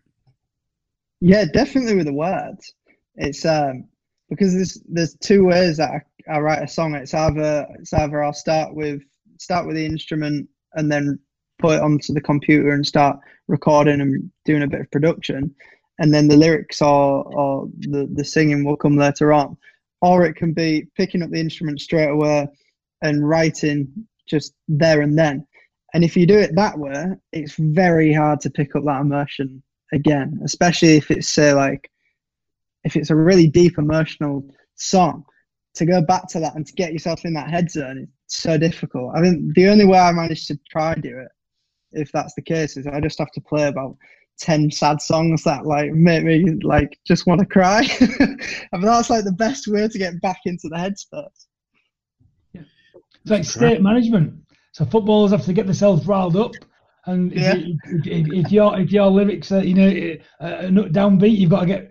Yeah, 1.19 1.43
definitely 1.51 1.97
with 1.97 2.05
the 2.05 2.13
words. 2.13 2.75
It's 3.17 3.45
um 3.45 3.89
because 4.29 4.53
there's 4.53 4.81
there's 4.87 5.15
two 5.15 5.45
ways 5.45 5.77
that 5.77 5.89
I, 5.91 6.35
I 6.35 6.39
write 6.39 6.63
a 6.63 6.67
song. 6.67 6.95
It's 6.95 7.13
either 7.13 7.67
it's 7.79 7.93
either 7.93 8.23
I'll 8.23 8.33
start 8.33 8.73
with 8.73 9.01
start 9.39 9.65
with 9.65 9.75
the 9.75 9.85
instrument 9.85 10.49
and 10.73 10.91
then 10.91 11.19
put 11.59 11.75
it 11.75 11.81
onto 11.81 12.13
the 12.13 12.21
computer 12.21 12.71
and 12.71 12.85
start 12.85 13.17
recording 13.47 14.01
and 14.01 14.29
doing 14.45 14.63
a 14.63 14.67
bit 14.67 14.81
of 14.81 14.91
production, 14.91 15.53
and 15.99 16.13
then 16.13 16.27
the 16.27 16.37
lyrics 16.37 16.81
or 16.81 17.23
or 17.33 17.67
the 17.79 18.09
the 18.13 18.25
singing 18.25 18.63
will 18.63 18.77
come 18.77 18.97
later 18.97 19.33
on. 19.33 19.57
Or 20.01 20.25
it 20.25 20.35
can 20.35 20.53
be 20.53 20.87
picking 20.95 21.23
up 21.23 21.31
the 21.31 21.39
instrument 21.39 21.81
straight 21.81 22.09
away 22.09 22.47
and 23.01 23.27
writing 23.27 23.91
just 24.27 24.53
there 24.67 25.01
and 25.01 25.17
then. 25.17 25.47
And 25.93 26.03
if 26.03 26.15
you 26.15 26.27
do 26.27 26.37
it 26.37 26.55
that 26.55 26.77
way, 26.77 27.05
it's 27.31 27.55
very 27.55 28.13
hard 28.13 28.39
to 28.41 28.49
pick 28.51 28.75
up 28.75 28.83
that 28.85 29.01
emotion 29.01 29.63
again, 29.93 30.39
especially 30.43 30.97
if 30.97 31.09
it's 31.09 31.29
say 31.29 31.53
like 31.53 31.89
if 32.87 32.95
it's 32.95 33.09
a 33.09 33.15
really 33.15 33.47
deep 33.47 33.77
emotional 33.77 34.43
song. 34.75 35.25
To 35.75 35.85
go 35.85 36.01
back 36.01 36.27
to 36.29 36.39
that 36.39 36.55
and 36.55 36.65
to 36.65 36.73
get 36.73 36.91
yourself 36.91 37.23
in 37.23 37.33
that 37.33 37.51
head 37.51 37.69
zone 37.69 37.99
is 37.99 38.09
so 38.25 38.57
difficult. 38.57 39.11
I 39.15 39.21
think 39.21 39.53
the 39.53 39.67
only 39.67 39.85
way 39.85 39.99
I 39.99 40.11
managed 40.11 40.47
to 40.47 40.57
try 40.71 40.93
and 40.93 41.03
do 41.03 41.19
it, 41.19 41.27
if 41.91 42.11
that's 42.11 42.33
the 42.33 42.41
case, 42.41 42.77
is 42.77 42.87
I 42.87 42.99
just 42.99 43.19
have 43.19 43.31
to 43.33 43.41
play 43.41 43.67
about 43.67 43.95
10 44.39 44.71
sad 44.71 45.01
songs 45.01 45.43
that 45.43 45.67
like 45.67 45.91
make 45.91 46.23
me 46.23 46.57
like 46.63 46.97
just 47.05 47.27
want 47.27 47.41
to 47.41 47.45
cry. 47.45 47.87
and 48.71 48.83
that's 48.83 49.11
like 49.11 49.23
the 49.23 49.31
best 49.33 49.67
way 49.67 49.87
to 49.87 49.97
get 49.99 50.19
back 50.19 50.39
into 50.45 50.67
the 50.67 50.77
headspace. 50.77 51.45
Yeah. 52.53 52.61
It's 53.21 53.31
like 53.31 53.43
state 53.43 53.81
management. 53.81 54.33
So 54.71 54.83
footballers 54.85 55.31
have 55.31 55.45
to 55.45 55.53
get 55.53 55.67
themselves 55.67 56.07
riled 56.07 56.37
up 56.37 56.53
and 57.07 57.31
if, 57.33 57.39
yeah. 57.39 57.53
you, 57.55 57.77
if, 57.85 58.45
if, 58.45 58.51
your 58.51 58.79
if 58.79 58.91
your 58.91 59.07
lyrics 59.07 59.51
are 59.51 59.63
you 59.63 59.73
know 59.73 60.15
uh, 60.41 60.63
downbeat, 60.89 61.37
you've 61.37 61.49
got 61.49 61.61
to 61.61 61.65
get 61.65 61.89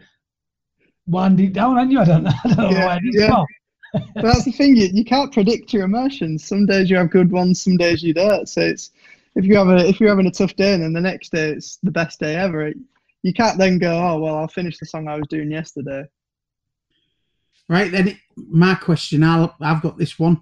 one 1.06 1.36
deep 1.36 1.52
down, 1.52 1.78
and 1.78 1.90
you. 1.90 2.00
I 2.00 2.04
don't 2.04 2.24
know. 2.24 2.30
I 2.44 2.54
don't 2.54 2.56
know 2.56 2.70
yeah, 2.70 2.98
yeah. 3.12 4.00
that's 4.16 4.44
the 4.44 4.52
thing. 4.52 4.76
You, 4.76 4.88
you 4.92 5.04
can't 5.04 5.32
predict 5.32 5.72
your 5.72 5.84
emotions. 5.84 6.44
Some 6.44 6.66
days 6.66 6.90
you 6.90 6.96
have 6.96 7.10
good 7.10 7.30
ones, 7.30 7.62
some 7.62 7.76
days 7.76 8.02
you 8.02 8.12
don't. 8.12 8.48
So 8.48 8.60
it's 8.60 8.90
if 9.34 9.44
you 9.44 9.56
have 9.56 9.68
a 9.68 9.88
if 9.88 10.00
you're 10.00 10.08
having 10.08 10.26
a 10.26 10.30
tough 10.30 10.54
day, 10.56 10.74
and 10.74 10.82
then 10.82 10.92
the 10.92 11.00
next 11.00 11.32
day 11.32 11.50
it's 11.50 11.76
the 11.82 11.90
best 11.90 12.20
day 12.20 12.36
ever. 12.36 12.72
You 13.22 13.32
can't 13.32 13.58
then 13.58 13.78
go, 13.78 13.98
oh 13.98 14.18
well, 14.18 14.36
I'll 14.36 14.48
finish 14.48 14.78
the 14.78 14.86
song 14.86 15.08
I 15.08 15.16
was 15.16 15.26
doing 15.28 15.50
yesterday. 15.50 16.04
Right 17.68 17.90
then, 17.90 18.18
my 18.36 18.74
question. 18.74 19.24
I'll, 19.24 19.54
I've 19.60 19.82
got 19.82 19.98
this 19.98 20.18
one. 20.18 20.40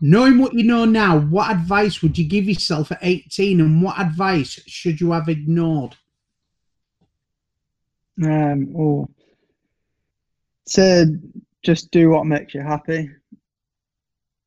Knowing 0.00 0.38
what 0.38 0.52
you 0.52 0.62
know 0.64 0.84
now, 0.84 1.18
what 1.18 1.50
advice 1.50 2.02
would 2.02 2.18
you 2.18 2.28
give 2.28 2.44
yourself 2.44 2.92
at 2.92 2.98
18 3.00 3.60
and 3.62 3.82
what 3.82 3.98
advice 3.98 4.60
should 4.66 5.00
you 5.00 5.12
have 5.12 5.28
ignored? 5.28 5.96
Um, 8.22 8.74
oh, 8.76 9.08
to 10.70 11.18
just 11.62 11.90
do 11.90 12.10
what 12.10 12.26
makes 12.26 12.54
you 12.54 12.60
happy 12.60 13.10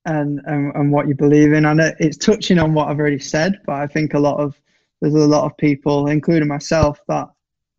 and, 0.06 0.40
and, 0.46 0.74
and 0.76 0.92
what 0.92 1.08
you 1.08 1.16
believe 1.16 1.54
in. 1.54 1.66
And 1.66 1.80
it's 2.00 2.18
touching 2.18 2.60
on 2.60 2.74
what 2.74 2.88
I've 2.88 3.00
already 3.00 3.20
said, 3.20 3.60
but 3.66 3.76
I 3.76 3.88
think 3.88 4.14
a 4.14 4.20
lot 4.20 4.40
of 4.40 4.60
there's 5.02 5.14
a 5.14 5.20
lot 5.20 5.46
of 5.46 5.58
people, 5.58 6.08
including 6.08 6.48
myself, 6.48 7.00
that 7.08 7.28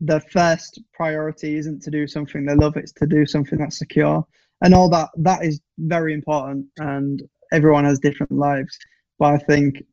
the 0.00 0.20
first 0.20 0.80
priority 0.94 1.56
isn't 1.56 1.82
to 1.82 1.90
do 1.90 2.06
something 2.06 2.44
they 2.44 2.54
love; 2.54 2.76
it's 2.76 2.92
to 2.92 3.06
do 3.06 3.26
something 3.26 3.58
that's 3.58 3.78
secure, 3.78 4.26
and 4.62 4.74
all 4.74 4.88
that. 4.90 5.10
That 5.16 5.44
is 5.44 5.60
very 5.78 6.14
important, 6.14 6.66
and 6.78 7.22
everyone 7.52 7.84
has 7.84 7.98
different 7.98 8.32
lives. 8.32 8.78
But 9.18 9.34
I 9.34 9.38
think 9.38 9.84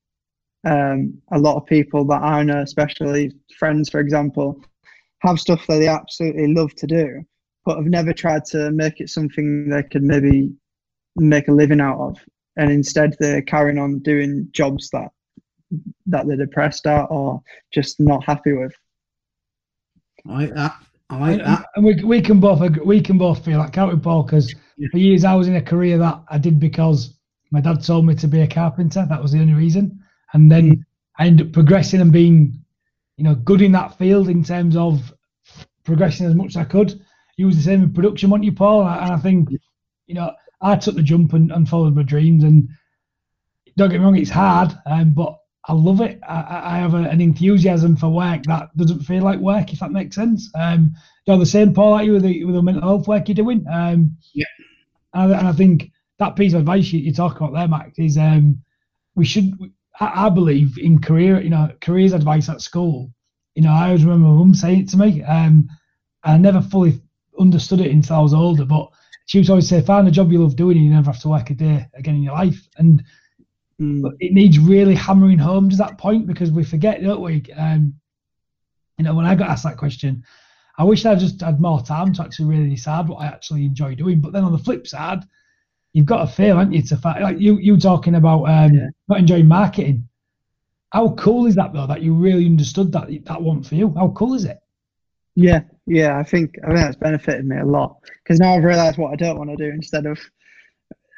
um, 0.65 1.21
a 1.33 1.39
lot 1.39 1.57
of 1.57 1.65
people 1.65 2.05
that 2.05 2.21
I 2.21 2.43
know, 2.43 2.62
especially 2.62 3.33
friends, 3.57 3.89
for 3.89 3.99
example, 3.99 4.63
have 5.19 5.39
stuff 5.39 5.67
that 5.67 5.79
they 5.79 5.88
absolutely 5.89 6.53
love 6.53 6.73
to 6.75 6.88
do, 6.88 7.25
but 7.67 7.77
I've 7.77 7.86
never 7.86 8.13
tried 8.13 8.45
to 8.45 8.71
make 8.71 9.01
it 9.01 9.10
something 9.10 9.69
they 9.69 9.84
could 9.84 10.01
maybe 10.03 10.53
make 11.17 11.49
a 11.49 11.51
living 11.51 11.82
out 11.82 11.99
of. 11.99 12.17
And 12.56 12.71
instead, 12.71 13.15
they're 13.19 13.41
carrying 13.41 13.77
on 13.77 13.99
doing 13.99 14.47
jobs 14.53 14.89
that 14.91 15.10
that 16.06 16.25
they're 16.25 16.38
depressed 16.38 16.88
at 16.88 17.08
or 17.12 17.41
just 17.73 17.99
not 17.99 18.23
happy 18.23 18.53
with. 18.53 18.73
I, 20.25 20.32
like 20.45 20.53
that 20.53 20.75
I 21.10 21.17
like 21.19 21.32
and, 21.34 21.41
that. 21.41 21.65
and 21.75 21.86
we, 21.86 22.01
we 22.06 22.21
can 22.21 22.39
both 22.39 22.62
agree, 22.62 22.84
we 22.86 23.01
can 23.01 23.17
both 23.17 23.43
feel 23.43 23.62
that, 23.62 23.73
can't 23.73 23.93
we, 23.93 23.99
Paul? 23.99 24.23
Because 24.23 24.56
Yeah. 24.77 24.88
for 24.91 24.97
years 24.97 25.25
I 25.25 25.36
was 25.36 25.49
in 25.49 25.58
a 25.58 25.62
career 25.62 25.97
that 25.97 26.23
I 26.30 26.38
did 26.38 26.58
because 26.58 27.17
my 27.51 27.60
dad 27.60 27.84
told 27.84 28.06
me 28.06 28.15
to 28.15 28.27
be 28.30 28.41
a 28.41 28.47
carpenter. 28.47 29.06
That 29.10 29.21
was 29.21 29.34
the 29.34 29.39
only 29.41 29.53
reason. 29.53 29.99
And 30.34 30.49
then 30.49 30.65
Mm. 30.71 30.84
I 31.19 31.27
ended 31.27 31.47
up 31.47 31.53
progressing 31.53 31.99
and 31.99 32.12
being, 32.13 32.63
you 33.17 33.25
know, 33.25 33.36
good 33.36 33.62
in 33.62 33.73
that 33.73 33.97
field 33.97 34.30
in 34.30 34.41
terms 34.43 34.75
of 34.77 35.13
progressing 35.84 36.25
as 36.27 36.36
much 36.36 36.47
as 36.49 36.58
I 36.58 36.63
could. 36.63 37.01
You 37.38 37.45
was 37.47 37.56
the 37.56 37.62
same 37.63 37.84
in 37.84 37.93
production, 37.93 38.30
weren't 38.30 38.43
you, 38.43 38.52
Paul? 38.52 38.82
And 38.88 39.12
I, 39.13 39.17
think, 39.17 39.50
you 40.08 40.15
know, 40.15 40.34
I 40.62 40.76
took 40.76 40.95
the 40.95 41.04
jump 41.04 41.34
and, 41.34 41.52
and 41.52 41.69
followed 41.69 41.95
my 41.95 42.04
dreams. 42.04 42.43
And 42.43 42.69
don't 43.78 43.89
get 43.89 44.00
me 44.00 44.06
wrong, 44.06 44.17
it's 44.17 44.30
hard, 44.30 44.71
um, 44.86 45.12
but 45.12 45.38
I 45.67 45.73
love 45.73 46.02
it. 46.02 46.19
I, 46.28 46.41
I 46.41 46.76
I 46.76 46.78
have 46.80 46.93
a, 46.93 47.04
an 47.10 47.21
enthusiasm 47.21 47.95
for 47.95 48.10
work 48.10 48.43
that 48.43 48.76
doesn't 48.78 49.02
feel 49.02 49.23
like 49.23 49.39
work, 49.39 49.71
if 49.73 49.80
that 49.80 49.91
makes 49.91 50.15
sense. 50.15 50.50
Um, 50.56 50.93
you're 51.26 51.38
the 51.38 51.45
same, 51.45 51.73
Paul, 51.73 51.91
like 51.91 52.06
you 52.06 52.13
with 52.13 52.23
the, 52.23 52.45
with 52.45 52.56
the 52.56 52.62
mental 52.63 52.84
health 52.84 53.08
work 53.08 53.28
you're 53.28 53.36
doing. 53.36 53.65
Um, 53.71 54.17
Yeah. 54.34 54.45
And, 55.13 55.32
and 55.34 55.47
I 55.47 55.52
think 55.52 55.91
that 56.19 56.36
piece 56.36 56.54
of 56.54 56.62
advice 56.62 56.91
you, 56.91 57.00
you 57.00 57.13
talk 57.13 57.38
about 57.38 57.54
there, 57.54 57.67
Max, 57.67 57.97
is 58.00 58.17
um, 58.17 58.62
we 59.15 59.26
should. 59.26 59.54
I, 60.00 60.28
I 60.28 60.30
believe 60.30 60.78
in 60.78 61.02
career, 61.02 61.41
you 61.41 61.50
know, 61.50 61.69
careers 61.82 62.13
advice 62.13 62.50
at 62.50 62.62
school. 62.62 63.12
You 63.56 63.63
know, 63.63 63.71
I 63.71 63.88
always 63.88 64.06
remember 64.06 64.28
my 64.30 64.36
mum 64.36 64.54
saying 64.54 64.82
it 64.82 64.89
to 64.89 64.97
me. 64.97 65.23
Um, 65.23 65.69
I 66.23 66.38
never 66.38 66.62
fully 66.62 67.02
understood 67.39 67.82
it 67.82 67.91
until 67.91 68.17
I 68.17 68.21
was 68.21 68.34
older, 68.34 68.65
but 68.65 68.89
she 69.26 69.39
would 69.39 69.50
always 69.50 69.67
say, 69.67 69.82
"Find 69.82 70.08
a 70.08 70.12
job 70.12 70.32
you 70.32 70.41
love 70.41 70.56
doing, 70.56 70.78
and 70.78 70.86
you 70.86 70.91
never 70.91 71.12
have 71.12 71.21
to 71.21 71.30
work 71.30 71.50
a 71.50 71.54
day 71.54 71.86
again 71.95 72.15
in 72.15 72.23
your 72.23 72.34
life." 72.34 72.67
And 72.78 73.04
Mm. 73.80 74.02
but 74.02 74.13
it 74.19 74.34
needs 74.34 74.58
really 74.58 74.95
hammering 74.95 75.38
home 75.38 75.69
to 75.69 75.76
that 75.78 76.00
point 76.00 76.26
because 76.26 76.52
we 76.52 76.63
forget, 76.63 77.02
don't 77.04 77.21
we? 77.21 77.43
Um, 77.56 77.93
you 78.97 79.06
know, 79.06 79.13
when 79.13 79.26
I 79.26 79.36
got 79.36 79.50
asked 79.50 79.65
that 79.65 79.78
question, 79.78 80.23
I 80.80 80.84
wish 80.84 81.06
I 81.06 81.15
just 81.15 81.41
had 81.41 81.62
more 81.62 81.82
time 81.82 82.13
to 82.13 82.23
actually 82.23 82.45
really 82.45 82.69
decide 82.69 83.08
what 83.08 83.17
I 83.17 83.28
actually 83.28 83.65
enjoy 83.65 83.93
doing. 83.95 84.19
But 84.19 84.34
then 84.34 84.43
on 84.43 84.52
the 84.52 84.58
flip 84.58 84.88
side, 84.88 85.23
you've 85.93 86.08
got 86.08 86.26
to 86.26 86.28
fail, 86.28 86.58
haven't 86.58 86.73
you? 86.73 86.82
To 86.84 86.97
find, 86.97 87.21
like 87.21 87.39
you, 87.39 87.58
you 87.58 87.78
talking 87.78 88.15
about 88.15 88.45
um, 88.45 88.73
Yeah. 88.73 88.88
not 89.08 89.19
enjoying 89.19 89.47
marketing. 89.47 90.08
How 90.91 91.10
cool 91.15 91.45
is 91.45 91.56
that 91.56 91.73
though? 91.73 91.86
That 91.88 92.02
you 92.02 92.13
really 92.13 92.45
understood 92.45 92.91
that 92.93 93.10
that 93.26 93.41
one 93.41 93.62
for 93.62 93.76
you. 93.76 93.93
How 93.95 94.10
cool 94.10 94.34
is 94.34 94.45
it? 94.45 94.58
Yeah, 95.39 95.62
yeah, 95.86 96.17
I 96.17 96.23
think 96.23 96.56
I 96.63 96.67
think 96.69 96.80
that's 96.80 96.95
benefited 96.95 97.45
me 97.45 97.58
a 97.60 97.63
lot 97.65 97.97
because 98.23 98.39
now 98.39 98.56
I've 98.56 98.63
realised 98.63 98.97
what 98.97 99.13
I 99.13 99.15
don't 99.15 99.38
want 99.38 99.52
to 99.52 99.56
do 99.56 99.69
instead 99.69 100.08
of, 100.08 100.19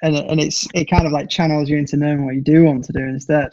and 0.03 0.13
and 0.17 0.41
it's 0.41 0.67
it 0.73 0.89
kind 0.89 1.05
of 1.05 1.13
like 1.13 1.29
channels 1.29 1.69
you 1.69 1.77
into 1.77 1.95
knowing 1.95 2.25
what 2.25 2.36
you 2.36 2.41
do 2.41 2.65
want 2.65 2.84
to 2.84 2.91
do 2.91 2.99
instead. 2.99 3.49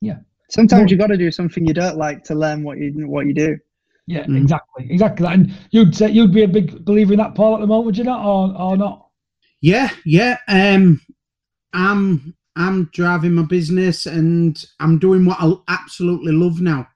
Yeah. 0.00 0.16
Sometimes 0.50 0.80
Well- 0.82 0.90
you 0.90 0.96
got 0.96 1.06
to 1.06 1.16
do 1.16 1.30
something 1.30 1.64
you 1.64 1.72
don't 1.72 1.96
like 1.98 2.24
to 2.24 2.34
learn 2.34 2.64
what 2.64 2.78
you 2.78 2.90
what 3.08 3.26
you 3.26 3.32
do. 3.34 3.56
Yeah, 4.08 4.24
Mm. 4.24 4.42
exactly, 4.42 4.88
exactly. 4.90 5.26
And 5.28 5.52
you'd 5.70 5.94
say 5.94 6.10
you'd 6.10 6.32
be 6.32 6.42
a 6.42 6.48
big 6.48 6.84
believer 6.84 7.12
in 7.12 7.18
that, 7.20 7.36
Paul, 7.36 7.54
at 7.54 7.60
the 7.60 7.68
moment, 7.68 7.86
would 7.86 7.96
you 7.98 8.02
not, 8.02 8.26
or 8.26 8.60
or 8.60 8.76
not? 8.76 9.06
Yeah, 9.60 9.88
yeah. 10.04 10.38
Um, 10.48 11.00
I'm 11.72 12.34
I'm 12.56 12.90
driving 12.92 13.34
my 13.34 13.44
business 13.44 14.06
and 14.06 14.62
I'm 14.80 14.98
doing 14.98 15.24
what 15.24 15.38
I 15.40 15.52
absolutely 15.68 16.32
love 16.32 16.60
now, 16.60 16.88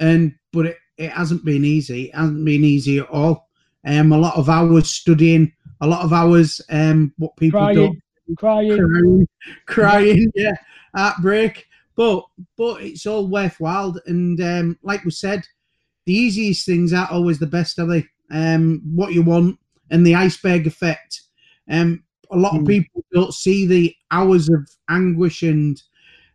and 0.00 0.32
but 0.54 0.64
it, 0.66 0.78
it 0.98 1.10
hasn't 1.12 1.44
been 1.44 1.64
easy. 1.64 2.04
It 2.06 2.14
hasn't 2.14 2.44
been 2.44 2.64
easy 2.64 2.98
at 2.98 3.08
all. 3.10 3.48
Um, 3.84 4.12
a 4.12 4.18
lot 4.18 4.36
of 4.36 4.48
hours 4.48 4.90
studying, 4.90 5.52
a 5.80 5.86
lot 5.86 6.02
of 6.04 6.12
hours. 6.12 6.60
Um, 6.70 7.12
what 7.18 7.36
people 7.36 7.60
Crying, 7.60 8.02
crying. 8.36 8.76
crying, 8.76 9.28
crying, 9.66 10.32
yeah, 10.34 10.54
heartbreak. 10.94 11.66
But 11.94 12.24
but 12.56 12.82
it's 12.82 13.06
all 13.06 13.28
worthwhile. 13.28 13.94
And 14.06 14.40
um, 14.40 14.78
like 14.82 15.04
we 15.04 15.10
said, 15.10 15.46
the 16.04 16.12
easiest 16.14 16.66
things 16.66 16.92
aren't 16.92 17.12
always 17.12 17.38
the 17.38 17.46
best, 17.46 17.78
are 17.78 17.86
they? 17.86 18.06
Um, 18.30 18.82
what 18.94 19.12
you 19.12 19.22
want 19.22 19.58
and 19.90 20.04
the 20.04 20.14
iceberg 20.14 20.66
effect. 20.66 21.22
Um, 21.70 22.02
a 22.30 22.36
lot 22.36 22.56
of 22.56 22.62
Mm. 22.62 22.68
people 22.68 23.04
don't 23.12 23.32
see 23.32 23.66
the 23.66 23.94
hours 24.10 24.48
of 24.48 24.68
anguish 24.88 25.42
and, 25.42 25.80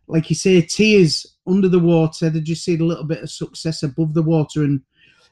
like 0.06 0.30
you 0.30 0.36
say, 0.36 0.62
tears 0.62 1.26
under 1.46 1.68
the 1.68 1.78
water. 1.78 2.30
They 2.30 2.40
just 2.40 2.64
see 2.64 2.76
a 2.78 2.84
little 2.84 3.04
bit 3.04 3.22
of 3.22 3.30
success 3.30 3.82
above 3.82 4.14
the 4.14 4.22
water. 4.22 4.64
And 4.64 4.80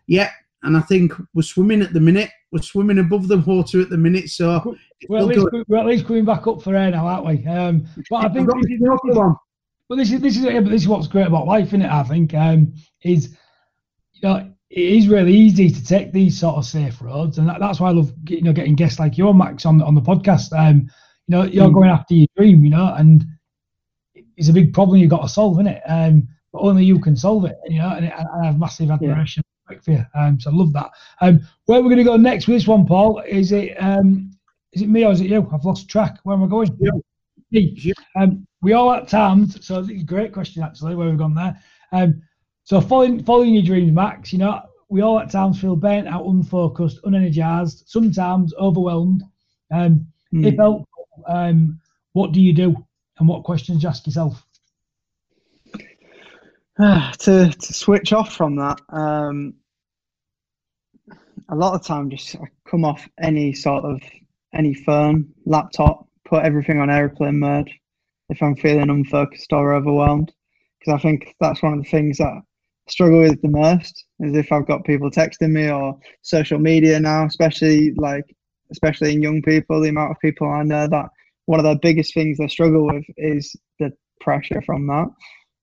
yeah, 0.07 0.31
and 0.63 0.77
I 0.77 0.81
think 0.81 1.13
we're 1.35 1.43
swimming 1.43 1.83
at 1.83 1.93
the 1.93 2.01
minute. 2.01 2.31
We're 2.53 2.63
swimming 2.63 2.99
above 2.99 3.29
the 3.29 3.39
water 3.39 3.81
at 3.81 3.91
the 3.91 3.97
minute. 3.97 4.29
So 4.29 4.77
We're 5.09 5.19
at, 5.19 5.25
least, 5.27 5.47
we're 5.69 5.79
at 5.79 5.87
least 5.87 6.07
coming 6.07 6.25
back 6.25 6.47
up 6.47 6.63
for 6.63 6.75
air 6.75 6.91
now, 6.91 7.07
aren't 7.07 7.27
we? 7.27 7.47
Um, 7.47 7.87
but 8.11 8.25
I 8.25 8.29
think 8.35 8.49
this 8.53 8.71
is, 8.71 8.81
Well, 9.89 9.97
this 9.97 10.13
is 10.13 10.21
this 10.21 10.37
is 10.37 10.43
yeah, 10.45 10.61
but 10.61 10.71
this 10.71 10.83
is 10.83 10.89
what's 10.89 11.07
great 11.09 11.27
about 11.27 11.47
life, 11.47 11.69
isn't 11.69 11.83
it? 11.83 11.91
I 11.91 12.03
think 12.03 12.35
um, 12.35 12.73
is 13.03 13.37
you 14.13 14.29
know 14.29 14.53
it 14.71 14.81
is 14.81 15.09
really 15.09 15.33
easy 15.35 15.71
to 15.71 15.85
take 15.85 16.13
these 16.13 16.39
sort 16.39 16.57
of 16.57 16.65
safe 16.65 17.01
roads, 17.01 17.39
and 17.39 17.49
that, 17.49 17.59
that's 17.61 17.81
why 17.81 17.89
I 17.89 17.93
love 17.93 18.13
you 18.29 18.43
know 18.43 18.53
getting 18.53 18.75
guests 18.75 18.99
like 19.01 19.17
you, 19.19 19.33
Max, 19.33 19.65
on 19.67 19.79
the 19.79 19.85
on 19.85 19.95
the 19.95 20.01
podcast. 20.01 20.53
Um, 20.57 20.89
you 21.27 21.37
know, 21.37 21.43
you're 21.45 21.69
Mm. 21.69 21.75
going 21.75 21.91
after 21.91 22.15
your 22.15 22.27
dream, 22.37 22.65
you 22.65 22.71
know, 22.71 22.95
and 22.97 23.25
it's 24.41 24.49
a 24.49 24.53
big 24.53 24.73
problem 24.73 24.99
you've 24.99 25.11
got 25.11 25.23
to 25.23 25.29
solve, 25.29 25.57
isn't 25.57 25.69
it? 25.69 25.83
Um, 25.87 26.27
but 26.53 26.61
only 26.63 26.85
you 26.85 26.99
can 26.99 27.15
solve 27.17 27.45
it, 27.45 27.57
you 27.69 27.79
know, 27.79 27.91
and, 27.91 28.07
and 28.07 28.27
I 28.43 28.47
have 28.47 28.59
massive 28.59 28.91
admiration 28.91 29.43
for 29.85 29.91
you. 29.93 30.05
Um, 30.15 30.41
so 30.41 30.51
I 30.51 30.55
love 30.55 30.73
that. 30.73 30.91
Um, 31.21 31.41
where 31.67 31.81
we're 31.81 31.91
going 31.91 31.99
to 31.99 32.05
go 32.05 32.17
next 32.17 32.49
with 32.49 32.57
this 32.57 32.67
one, 32.67 32.87
Paul? 32.87 33.21
Is 33.21 33.53
it 33.53 33.77
um, 33.79 34.33
is 34.73 34.83
it 34.83 34.89
me 34.89 35.05
or 35.05 35.13
is 35.13 35.21
it 35.21 35.29
you? 35.29 35.49
I've 35.53 35.65
lost 35.65 35.89
track. 35.89 36.19
Where 36.25 36.37
am 36.37 36.43
I 36.43 36.49
going? 36.49 36.77
You. 36.81 37.03
Me. 37.53 37.75
You. 37.77 37.95
Um, 38.17 38.47
we 38.63 38.73
all 38.73 38.93
at 38.93 39.09
times, 39.09 39.65
so 39.65 39.79
it's 39.79 39.89
a 39.91 40.05
great 40.05 40.33
question 40.33 40.63
actually, 40.63 40.97
where 40.97 41.09
we've 41.09 41.19
gone 41.19 41.35
there. 41.35 41.57
Um, 41.93 42.23
so 42.65 42.81
following 42.81 43.23
following 43.23 43.55
your 43.55 43.63
dreams, 43.63 43.93
Max, 43.93 44.33
you 44.33 44.41
know, 44.41 44.63
we 44.89 45.03
all 45.03 45.21
at 45.21 45.31
times 45.31 45.61
feel 45.61 45.77
burnt 45.77 46.09
out, 46.09 46.27
unfocused, 46.27 47.01
unenergized, 47.05 47.85
sometimes 47.87 48.53
overwhelmed. 48.55 49.23
Um, 49.73 50.07
Hmm. 50.33 50.45
If 50.45 50.57
helpful, 50.57 50.87
um, 51.27 51.81
what 52.13 52.33
do 52.33 52.41
you 52.41 52.53
do, 52.53 52.77
and 53.21 53.29
what 53.29 53.45
questions 53.45 53.83
you 53.83 53.89
ask 53.89 54.07
yourself? 54.07 54.43
to 56.79 57.51
to 57.51 57.73
switch 57.75 58.13
off 58.15 58.35
from 58.35 58.57
that, 58.57 58.81
um, 58.89 59.55
a 61.51 61.55
lot 61.55 61.75
of 61.75 61.85
time 61.85 62.09
just 62.09 62.35
I 62.37 62.45
come 62.67 62.85
off 62.85 63.07
any 63.21 63.53
sort 63.53 63.85
of 63.85 64.01
any 64.55 64.73
phone, 64.73 65.29
laptop, 65.45 66.09
put 66.25 66.45
everything 66.45 66.81
on 66.81 66.91
airplane 66.91 67.39
mode 67.39 67.71
if 68.31 68.43
I'm 68.43 68.57
feeling 68.57 68.89
unfocused 68.89 69.53
or 69.53 69.75
overwhelmed. 69.75 70.33
Because 70.79 70.95
I 70.95 71.03
think 71.03 71.35
that's 71.41 71.63
one 71.63 71.75
of 71.75 71.85
the 71.85 71.91
things 71.91 72.19
that 72.19 72.29
I 72.29 72.41
struggle 72.89 73.21
with 73.21 73.43
the 73.43 73.49
most 73.49 74.07
is 74.21 74.35
if 74.35 74.51
I've 74.51 74.67
got 74.67 74.85
people 74.85 75.11
texting 75.11 75.51
me 75.51 75.71
or 75.71 75.99
social 76.23 76.59
media 76.59 76.99
now, 76.99 77.27
especially 77.27 77.93
like 77.97 78.25
especially 78.71 79.13
in 79.13 79.23
young 79.23 79.43
people, 79.43 79.81
the 79.81 79.91
amount 79.91 80.13
of 80.13 80.21
people 80.21 80.49
I 80.49 80.63
know 80.63 80.87
that 80.87 81.11
one 81.47 81.59
of 81.61 81.65
the 81.65 81.79
biggest 81.81 82.15
things 82.15 82.39
they 82.39 82.49
struggle 82.49 82.87
with 82.87 83.05
is 83.17 83.55
the 83.79 83.93
pressure 84.21 84.63
from 84.63 84.87
that. 84.87 85.07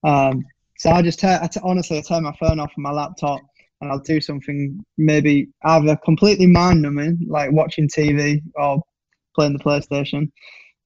Um, 0.03 0.45
so 0.77 0.91
I 0.91 1.01
just 1.01 1.19
turn, 1.19 1.39
I 1.41 1.47
t- 1.47 1.59
honestly, 1.63 1.97
I 1.97 2.01
turn 2.01 2.23
my 2.23 2.35
phone 2.39 2.59
off 2.59 2.73
on 2.77 2.83
my 2.83 2.91
laptop 2.91 3.41
and 3.81 3.91
I'll 3.91 3.99
do 3.99 4.19
something 4.19 4.83
maybe 4.97 5.49
either 5.63 5.95
completely 6.03 6.47
mind 6.47 6.81
numbing, 6.81 7.25
like 7.27 7.51
watching 7.51 7.87
TV 7.87 8.41
or 8.55 8.81
playing 9.35 9.53
the 9.53 9.63
PlayStation, 9.63 10.31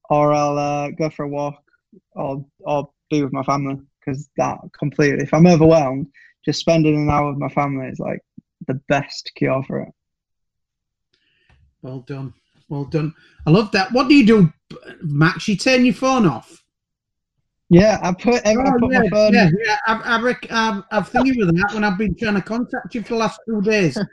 or 0.10 0.34
I'll 0.34 0.58
uh, 0.58 0.90
go 0.92 1.10
for 1.10 1.24
a 1.24 1.30
walk 1.30 1.62
or 2.14 2.46
or 2.62 2.90
be 3.10 3.24
with 3.24 3.34
my 3.34 3.44
family 3.44 3.78
because 4.00 4.30
that 4.38 4.58
completely. 4.78 5.24
If 5.24 5.34
I'm 5.34 5.48
overwhelmed, 5.48 6.08
just 6.46 6.60
spending 6.60 6.96
an 6.96 7.10
hour 7.10 7.30
with 7.30 7.40
my 7.40 7.50
family 7.50 7.88
is 7.88 8.00
like 8.00 8.20
the 8.68 8.80
best 8.88 9.32
cure 9.36 9.64
for 9.64 9.82
it. 9.82 9.90
Well 11.82 12.00
done. 12.00 12.34
Well 12.72 12.86
done. 12.86 13.14
I 13.46 13.50
love 13.52 13.70
that. 13.74 13.92
What 13.92 14.08
do 14.08 14.16
you 14.16 14.26
do, 14.26 14.54
Max? 15.02 15.46
You 15.50 15.58
turn 15.58 15.84
your 15.84 15.94
phone 15.94 16.26
off. 16.26 16.64
Yeah, 17.70 18.00
I 18.02 18.14
put 18.14 18.46
I 18.48 18.56
Oh, 18.56 18.78
put 18.80 18.92
yeah, 18.94 19.00
my 19.02 19.10
phone. 19.10 19.34
yeah, 19.34 19.50
yeah. 19.66 19.78
I've, 19.88 20.02
I've, 20.06 20.24
rec- 20.24 20.52
I've, 20.52 20.84
I've 20.90 21.10
thinking 21.10 21.38
with 21.38 21.54
that 21.58 21.74
when 21.74 21.84
I've 21.84 21.98
been 21.98 22.16
trying 22.16 22.36
to 22.36 22.42
contact 22.42 22.96
you 22.96 23.02
for 23.04 23.10
the 23.10 23.16
last 23.18 23.40
two 23.46 23.62
days. 23.62 23.98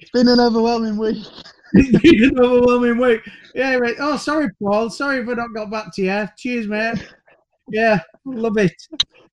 It's 0.00 0.10
been 0.12 0.28
an 0.28 0.38
overwhelming 0.38 0.96
week. 0.96 1.26
it's 1.72 2.00
been 2.02 2.22
an 2.24 2.38
overwhelming 2.38 2.98
week. 2.98 3.20
Yeah, 3.52 3.74
right. 3.74 3.96
Oh, 3.98 4.16
sorry, 4.16 4.46
Paul. 4.62 4.90
Sorry 4.90 5.18
if 5.22 5.28
I 5.28 5.32
not 5.32 5.52
got 5.54 5.72
back 5.72 5.92
to 5.94 6.02
you. 6.02 6.28
Cheers, 6.38 6.68
mate. 6.68 7.04
Yeah, 7.68 7.98
love 8.24 8.58
it. 8.58 8.70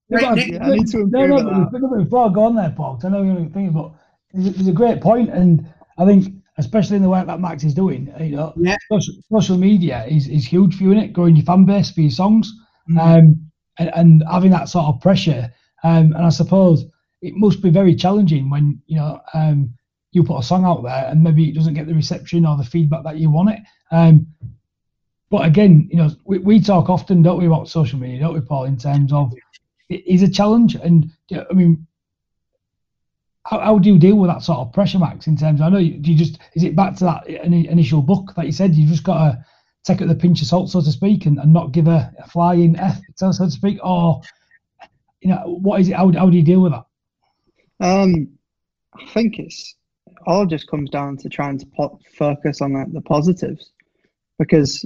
Right, 0.10 0.24
But- 0.24 0.36
Nick, 0.36 0.48
Yeah, 0.54 0.66
I 0.66 0.70
need 0.76 0.88
to 0.88 1.06
no, 1.06 1.24
improve 1.24 1.44
no, 1.44 1.66
at 1.66 1.72
that. 1.72 2.04
before 2.04 2.30
I 2.30 2.34
go 2.34 2.46
on 2.46 2.56
there, 2.56 2.74
Paul, 2.76 3.00
I 3.04 3.10
know 3.10 3.22
you're 3.22 3.36
thinking, 3.36 3.74
but 3.74 3.92
it's, 4.34 4.58
it's 4.60 4.68
a 4.70 4.72
great 4.72 5.02
point, 5.02 5.30
and 5.30 5.72
I 6.00 6.06
think 6.06 6.34
especially 6.60 6.97
in 6.97 7.03
the 7.03 7.10
work 7.10 7.26
that 7.28 7.39
Max 7.39 7.64
is 7.64 7.74
doing, 7.74 8.14
you 8.20 8.36
know, 8.36 8.53
Yeah. 8.57 8.78
social, 8.91 9.16
social 9.32 9.57
media 9.57 10.05
is, 10.07 10.28
is 10.28 10.45
huge 10.45 10.76
for 10.78 10.84
you, 10.84 10.91
is 10.93 11.03
it? 11.05 11.14
Growing 11.14 11.36
your 11.36 11.45
fan 11.45 11.66
base 11.66 11.89
for 11.91 12.01
your 12.01 12.12
songs, 12.12 12.51
Mm. 12.89 12.99
um, 12.99 13.26
and, 13.80 13.91
and 13.95 14.24
having 14.30 14.51
that 14.51 14.68
sort 14.70 14.86
of 14.86 14.99
pressure, 15.01 15.49
um, 15.84 16.14
and 16.16 16.26
I 16.26 16.30
suppose 16.30 16.86
it 17.22 17.34
must 17.36 17.62
be 17.62 17.70
very 17.70 17.95
challenging 17.95 18.49
when 18.49 18.82
you 18.88 18.97
know 18.97 19.22
um, 19.34 19.74
you 20.12 20.24
put 20.24 20.39
a 20.39 20.43
song 20.43 20.66
out 20.66 20.84
there 20.84 21.05
and 21.10 21.24
maybe 21.24 21.47
it 21.49 21.55
doesn't 21.55 21.76
get 21.76 21.88
the 21.88 21.93
reception 21.93 22.45
or 22.45 22.57
the 22.57 22.64
feedback 22.64 23.03
that 23.03 23.18
you 23.20 23.30
want 23.30 23.49
it. 23.51 23.60
Um, 23.91 24.28
but 25.30 25.45
again, 25.45 25.88
you 25.91 25.97
know, 25.97 26.10
we, 26.26 26.39
we 26.39 26.60
talk 26.60 26.89
often, 26.89 27.22
don't 27.22 27.39
we, 27.39 27.45
about 27.45 27.70
social 27.70 27.99
media, 27.99 28.20
don't 28.20 28.34
we, 28.34 28.41
Paul, 28.41 28.66
in 28.66 28.78
terms 28.78 29.14
of 29.14 29.32
it 29.89 30.03
is 30.07 30.24
a 30.24 30.28
challenge. 30.30 30.76
And 30.76 31.12
yeah, 31.30 31.43
I 31.49 31.53
mean, 31.53 31.86
how, 33.50 33.60
how 33.60 33.80
do 33.80 33.89
you 33.89 33.97
deal 33.97 34.16
with 34.16 34.30
that 34.30 34.43
sort 34.43 34.60
of 34.60 34.72
pressure, 34.72 35.00
Max? 35.00 35.26
In 35.26 35.36
terms, 35.36 35.60
of, 35.60 35.66
I 35.66 35.70
know 35.70 35.80
you, 35.80 36.00
you 36.04 36.16
just 36.16 36.38
is 36.54 36.64
it 36.64 36.76
back 36.76 36.95
to 36.97 37.06
that 37.06 37.28
initial 37.28 38.02
book 38.02 38.34
that 38.36 38.45
you 38.45 38.52
said 38.52 38.76
you 38.76 38.88
just 38.88 39.04
got 39.04 39.18
to 39.18 39.45
take 39.84 40.02
it 40.02 40.08
with 40.08 40.16
a 40.16 40.20
pinch 40.20 40.41
of 40.43 40.47
salt, 40.47 40.70
so 40.70 40.82
to 40.82 40.91
speak, 40.91 41.26
and, 41.26 41.39
and 41.39 41.52
not 41.52 41.72
give 41.72 41.88
a, 41.88 42.14
a 42.20 42.30
flying 42.30 42.78
f, 42.78 43.00
so 43.16 43.32
to 43.32 43.50
speak, 43.50 43.80
or 43.84 44.22
you 45.22 45.30
know, 45.30 45.58
what 45.64 45.82
is 45.82 45.89
it? 45.89 45.95
How, 45.95 46.12
how 46.12 46.30
do 46.30 46.38
you 46.38 46.43
deal 46.43 46.62
with 46.62 46.74
that? 46.74 46.86
Um, 47.80 48.38
I 48.93 49.06
think 49.14 49.39
it's 49.39 49.76
all 50.28 50.45
just 50.45 50.70
comes 50.70 50.91
down 50.91 51.18
to 51.18 51.30
trying 51.30 51.58
to 51.58 51.66
po- 51.76 52.00
focus 52.14 52.62
on 52.62 52.74
like, 52.74 52.93
the 52.93 53.02
positives, 53.02 53.72
because 54.38 54.86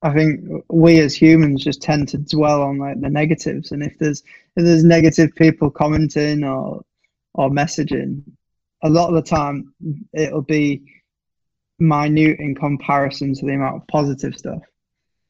I 0.00 0.14
think 0.14 0.40
we 0.70 0.98
as 1.00 1.14
humans 1.14 1.62
just 1.62 1.82
tend 1.82 2.08
to 2.08 2.18
dwell 2.18 2.62
on 2.62 2.78
like 2.78 3.02
the 3.02 3.10
negatives, 3.10 3.70
and 3.70 3.82
if 3.82 3.98
there's 3.98 4.22
if 4.56 4.64
there's 4.64 4.82
negative 4.82 5.34
people 5.34 5.70
commenting 5.70 6.42
or 6.42 6.82
or 7.34 7.50
messaging, 7.50 8.22
a 8.82 8.90
lot 8.90 9.08
of 9.08 9.14
the 9.14 9.22
time 9.22 9.74
it'll 10.12 10.42
be 10.42 10.82
minute 11.78 12.38
in 12.38 12.54
comparison 12.54 13.34
to 13.34 13.46
the 13.46 13.54
amount 13.54 13.76
of 13.76 13.86
positive 13.88 14.36
stuff. 14.36 14.62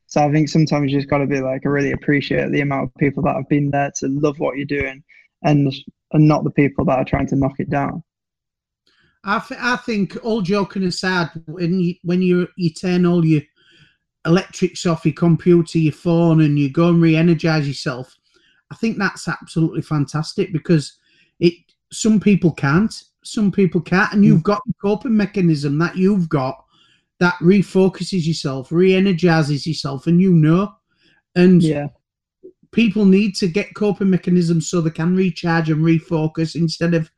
So 0.07 0.23
I 0.23 0.31
think 0.31 0.49
sometimes 0.49 0.93
you 0.93 0.99
just 0.99 1.09
got 1.09 1.19
to 1.19 1.27
be 1.27 1.41
like, 1.41 1.63
I 1.65 1.69
really 1.69 1.93
appreciate 1.93 2.51
the 2.51 2.61
amount 2.61 2.85
of 2.85 2.95
people 2.97 3.23
that 3.23 3.37
have 3.37 3.49
been 3.49 3.71
there 3.71 3.91
to 3.97 4.09
love 4.09 4.39
what 4.39 4.57
you're 4.57 4.67
doing, 4.67 5.03
and 5.43 5.73
and 6.13 6.29
not 6.29 6.45
the 6.45 6.51
people 6.51 6.85
that 6.85 6.99
are 6.99 7.05
trying 7.05 7.27
to 7.29 7.37
knock 7.37 7.55
it 7.59 7.71
down. 7.71 8.03
I, 9.25 9.39
th- 9.39 9.61
I 9.61 9.77
think 9.77 10.23
all 10.23 10.43
joking 10.43 10.83
aside, 10.85 11.31
when 11.47 11.81
you 11.81 11.95
when 12.03 12.21
you 12.21 12.49
you 12.57 12.71
turn 12.71 13.07
all 13.07 13.25
your 13.25 13.43
electrics 14.27 14.85
off 14.85 15.07
your 15.07 15.15
computer, 15.15 15.79
your 15.79 15.93
phone, 15.93 16.43
and 16.43 16.59
you 16.59 16.71
go 16.71 16.89
and 16.89 17.01
re-energize 17.01 17.67
yourself, 17.67 18.15
I 18.71 18.75
think 18.75 18.99
that's 18.99 19.29
absolutely 19.29 19.83
fantastic 19.83 20.53
because 20.53 20.99
it 21.41 21.55
some 21.93 22.19
people 22.19 22.53
can't, 22.53 23.05
some 23.23 23.53
people 23.53 23.81
can't, 23.81 24.13
and 24.13 24.25
you've 24.25 24.41
mm. 24.41 24.45
got 24.45 24.63
the 24.67 24.75
coping 24.83 25.17
mechanism 25.17 25.79
that 25.79 25.97
you've 25.97 26.29
got 26.29 26.65
that 27.19 27.35
refocuses 27.35 28.27
yourself, 28.27 28.73
re-energizes 28.73 29.67
yourself, 29.67 30.07
and 30.09 30.21
you 30.21 30.33
know. 30.33 30.75
And 31.37 31.63
yeah. 31.63 31.87
people 32.73 33.05
need 33.05 33.37
to 33.37 33.47
get 33.47 33.75
coping 33.75 34.11
mechanisms 34.11 34.69
so 34.69 34.81
they 34.81 34.91
can 34.91 35.15
recharge 35.15 35.71
and 35.71 35.85
refocus 35.85 36.57
instead 36.57 36.95
of 36.95 37.11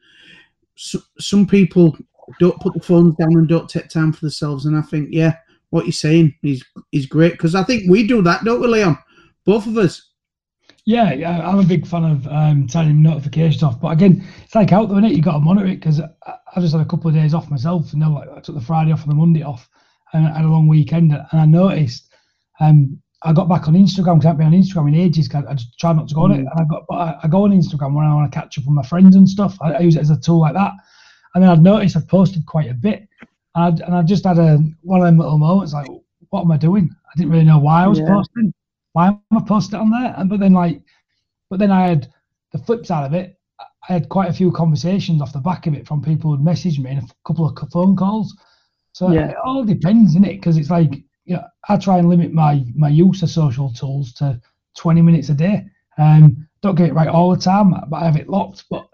so, 0.77 0.99
some 1.19 1.47
people 1.47 1.97
don't 2.41 2.61
put 2.61 2.75
the 2.75 2.81
phones 2.81 3.15
down 3.17 3.33
and 3.37 3.49
don't 3.49 3.69
take 3.69 3.89
time 3.89 4.13
for 4.13 4.21
themselves. 4.21 4.67
And 4.67 4.77
I 4.77 4.83
think, 4.83 5.09
yeah, 5.11 5.37
what 5.71 5.85
you're 5.85 5.93
saying 5.93 6.35
is 6.43 6.65
is 6.93 7.07
great 7.07 7.33
because 7.33 7.55
I 7.55 7.63
think 7.63 7.89
we 7.89 8.07
do 8.07 8.23
that, 8.23 8.45
don't 8.45 8.61
we, 8.61 8.67
Leon? 8.67 8.99
Both 9.45 9.67
of 9.67 9.77
us. 9.77 10.11
Yeah, 10.87 11.15
yeah, 11.15 11.49
I'm 11.49 11.61
a 11.61 11.65
big 11.65 11.87
fan 11.87 12.05
of 12.05 12.27
um, 12.27 12.67
turning 12.67 13.03
notifications 13.03 13.63
off. 13.63 13.81
But 13.81 13.93
again, 13.93 14.23
it's 14.43 14.55
like 14.55 14.73
out 14.73 14.91
there, 14.91 14.99
is 14.99 15.13
it? 15.13 15.17
You 15.17 15.23
got 15.23 15.33
to 15.33 15.39
monitor 15.41 15.67
it 15.67 15.77
because 15.77 16.01
I, 16.01 16.35
I, 16.55 16.61
just 16.61 16.75
had 16.75 16.83
a 16.83 16.89
couple 16.89 17.09
of 17.09 17.15
days 17.15 17.33
off 17.33 17.51
myself. 17.51 17.93
You 17.95 18.01
know, 18.01 18.11
like 18.11 18.29
I 18.29 18.41
took 18.41 18.55
the 18.55 18.61
Friday 18.61 18.93
off 18.93 19.03
and 19.03 19.11
the 19.11 19.17
Monday 19.17 19.43
off, 19.43 19.67
and 20.13 20.27
I 20.27 20.37
had 20.37 20.45
a 20.45 20.49
long 20.49 20.69
weekend, 20.69 21.13
and 21.13 21.41
I 21.41 21.47
noticed 21.47 22.13
um, 22.61 23.01
I 23.23 23.33
got 23.33 23.49
back 23.49 23.67
on 23.67 23.75
Instagram 23.75 24.17
because 24.17 24.27
I 24.27 24.29
haven't 24.29 24.51
been 24.51 24.55
on 24.55 24.63
Instagram 24.63 24.89
in 24.89 24.95
ages. 24.97 25.31
I, 25.35 25.43
I 25.49 25.55
just 25.55 25.79
try 25.79 25.95
not 25.95 26.07
to 26.09 26.15
go 26.15 26.23
on 26.23 26.33
it, 26.33 26.45
mm. 26.45 26.51
and 26.51 26.61
I 26.61 26.65
got 26.65 26.85
but 26.87 26.95
I, 26.97 27.19
I, 27.23 27.29
go 27.29 27.45
on 27.45 27.53
Instagram 27.53 27.95
when 27.95 28.05
I 28.05 28.15
want 28.15 28.31
to 28.31 28.39
catch 28.39 28.59
up 28.59 28.67
with 28.67 28.75
my 28.75 28.83
friends 28.83 29.17
and 29.17 29.27
stuff. 29.27 29.57
I, 29.63 29.73
I, 29.73 29.81
use 29.81 29.97
it 29.97 30.01
as 30.01 30.11
a 30.11 30.21
tool 30.21 30.41
like 30.41 30.53
that, 30.53 30.73
and 31.35 31.43
then 31.43 31.51
I've 31.51 31.63
noticed 31.63 31.97
I've 31.97 32.09
posted 32.09 32.45
quite 32.45 32.71
a 32.71 32.75
bit, 32.75 33.09
and, 33.55 33.83
I, 33.83 33.87
and 33.87 33.97
I 33.97 34.03
just 34.03 34.27
had 34.27 34.39
a 34.39 34.59
one 34.83 35.01
of 35.01 35.07
them 35.07 35.17
little 35.17 35.39
moments 35.39 35.73
like, 35.73 35.89
what 36.29 36.43
am 36.43 36.53
I 36.53 36.59
doing? 36.59 36.91
I 37.07 37.17
didn't 37.17 37.33
really 37.33 37.45
know 37.45 37.59
why 37.59 37.85
I 37.85 37.87
was 37.87 38.01
yeah. 38.01 38.09
posting. 38.09 38.53
Why 38.95 39.09
am 39.09 39.21
I 39.33 39.41
posting 39.47 39.79
on 39.79 39.91
there? 39.91 40.15
And 40.17 40.31
but 40.31 40.41
then 40.41 40.55
like, 40.55 40.81
but 41.51 41.59
then 41.59 41.71
I 41.71 41.89
had 41.89 42.09
the 42.53 42.59
flip 42.59 42.87
side 42.87 43.05
of 43.05 43.13
it. 43.13 43.39
I 43.61 43.93
had 43.93 44.09
quite 44.09 44.31
a 44.31 44.33
few 44.33 44.51
conversations 44.51 45.21
off 45.21 45.33
the 45.33 45.41
back 45.41 45.67
of 45.67 45.75
it 45.75 45.87
from 45.87 46.01
people 46.01 46.35
who 46.35 46.43
messaged 46.43 46.79
me 46.79 46.93
and 46.93 47.03
a 47.03 47.15
couple 47.27 47.47
of 47.47 47.71
phone 47.71 47.97
calls. 47.97 48.35
So 48.93 49.11
yeah. 49.11 49.31
it 49.31 49.37
all 49.45 49.65
depends, 49.65 50.13
isn't 50.13 50.25
it? 50.25 50.37
Because 50.37 50.57
it's 50.57 50.71
like, 50.71 50.95
you 51.25 51.35
know, 51.37 51.45
I 51.69 51.77
try 51.77 51.99
and 51.99 52.09
limit 52.09 52.33
my 52.33 52.65
my 52.77 52.89
use 52.89 53.23
of 53.23 53.31
social 53.31 53.73
tools 53.73 54.13
to 54.15 54.41
20 54.77 55.03
minutes 55.03 55.29
a 55.29 55.35
day. 55.35 55.67
Um, 55.99 56.49
don't 56.63 56.77
get 56.77 56.89
it 56.89 56.95
right 56.95 57.09
all 57.09 57.35
the 57.35 57.41
time, 57.41 57.75
but 57.89 57.97
I 57.97 58.05
have 58.05 58.17
it 58.17 58.29
locked. 58.29 58.65
But 58.71 58.87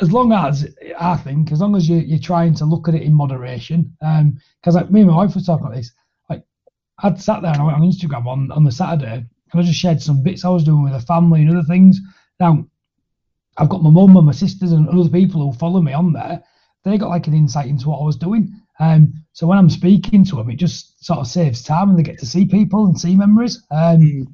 as 0.00 0.12
long 0.12 0.32
as 0.32 0.68
I 0.98 1.16
think, 1.16 1.52
as 1.52 1.60
long 1.60 1.76
as 1.76 1.88
you, 1.88 1.98
you're 1.98 2.18
trying 2.18 2.54
to 2.54 2.64
look 2.64 2.88
at 2.88 2.94
it 2.94 3.02
in 3.02 3.12
moderation, 3.12 3.96
because 4.00 4.74
um, 4.76 4.82
like 4.82 4.90
me 4.90 5.00
and 5.00 5.10
my 5.10 5.16
wife 5.16 5.36
were 5.36 5.40
talking 5.40 5.66
about 5.66 5.76
this. 5.76 5.92
I'd 7.02 7.20
sat 7.20 7.42
there 7.42 7.52
and 7.52 7.60
I 7.60 7.64
went 7.64 7.78
on 7.78 7.82
Instagram 7.82 8.26
on 8.26 8.50
on 8.52 8.64
the 8.64 8.72
Saturday 8.72 9.24
and 9.52 9.60
I 9.60 9.62
just 9.62 9.78
shared 9.78 10.02
some 10.02 10.22
bits 10.22 10.44
I 10.44 10.50
was 10.50 10.64
doing 10.64 10.82
with 10.82 10.92
the 10.92 11.00
family 11.00 11.42
and 11.42 11.50
other 11.50 11.66
things. 11.66 12.00
Now 12.40 12.66
I've 13.56 13.68
got 13.68 13.82
my 13.82 13.90
mum 13.90 14.16
and 14.16 14.26
my 14.26 14.32
sisters 14.32 14.72
and 14.72 14.88
other 14.88 15.08
people 15.08 15.40
who 15.40 15.58
follow 15.58 15.80
me 15.80 15.92
on 15.92 16.12
there. 16.12 16.42
They 16.84 16.96
got 16.96 17.10
like 17.10 17.26
an 17.26 17.34
insight 17.34 17.66
into 17.66 17.88
what 17.88 18.00
I 18.00 18.04
was 18.04 18.16
doing. 18.16 18.52
Um, 18.80 19.12
so 19.32 19.46
when 19.46 19.58
I'm 19.58 19.70
speaking 19.70 20.24
to 20.26 20.36
them, 20.36 20.50
it 20.50 20.56
just 20.56 21.04
sort 21.04 21.18
of 21.18 21.26
saves 21.26 21.62
time 21.62 21.90
and 21.90 21.98
they 21.98 22.04
get 22.04 22.18
to 22.20 22.26
see 22.26 22.46
people 22.46 22.86
and 22.86 22.98
see 22.98 23.16
memories. 23.16 23.64
Um, 23.70 24.00
mm. 24.00 24.26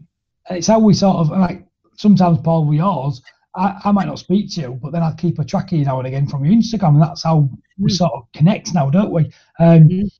It's 0.50 0.66
how 0.66 0.78
we 0.78 0.92
sort 0.92 1.16
of 1.16 1.30
like 1.30 1.66
sometimes, 1.96 2.38
Paul, 2.42 2.66
with 2.66 2.76
yours, 2.76 3.22
I, 3.54 3.80
I, 3.84 3.92
might 3.92 4.06
not 4.06 4.18
speak 4.18 4.52
to 4.54 4.60
you, 4.60 4.78
but 4.82 4.92
then 4.92 5.02
I'll 5.02 5.14
keep 5.14 5.38
a 5.38 5.44
track 5.44 5.72
of 5.72 5.78
you 5.78 5.84
now 5.84 5.98
and 5.98 6.06
again 6.06 6.26
from 6.26 6.44
your 6.44 6.54
Instagram, 6.54 6.94
and 6.94 7.02
that's 7.02 7.22
how 7.22 7.48
we 7.78 7.90
mm. 7.90 7.94
sort 7.94 8.12
of 8.12 8.24
connect 8.34 8.74
now, 8.74 8.90
don't 8.90 9.12
we? 9.12 9.30
Um, 9.58 9.88
mm. 9.88 10.10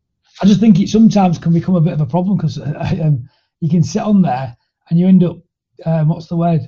I 0.42 0.46
just 0.46 0.60
think 0.60 0.80
it 0.80 0.88
sometimes 0.88 1.38
can 1.38 1.52
become 1.52 1.76
a 1.76 1.80
bit 1.80 1.92
of 1.92 2.00
a 2.00 2.06
problem 2.06 2.36
because 2.36 2.58
uh, 2.58 2.98
um, 3.02 3.28
you 3.60 3.68
can 3.68 3.82
sit 3.82 4.02
on 4.02 4.22
there 4.22 4.56
and 4.90 4.98
you 4.98 5.06
end 5.06 5.24
up, 5.24 5.36
um, 5.86 6.08
what's 6.08 6.26
the 6.26 6.36
word, 6.36 6.60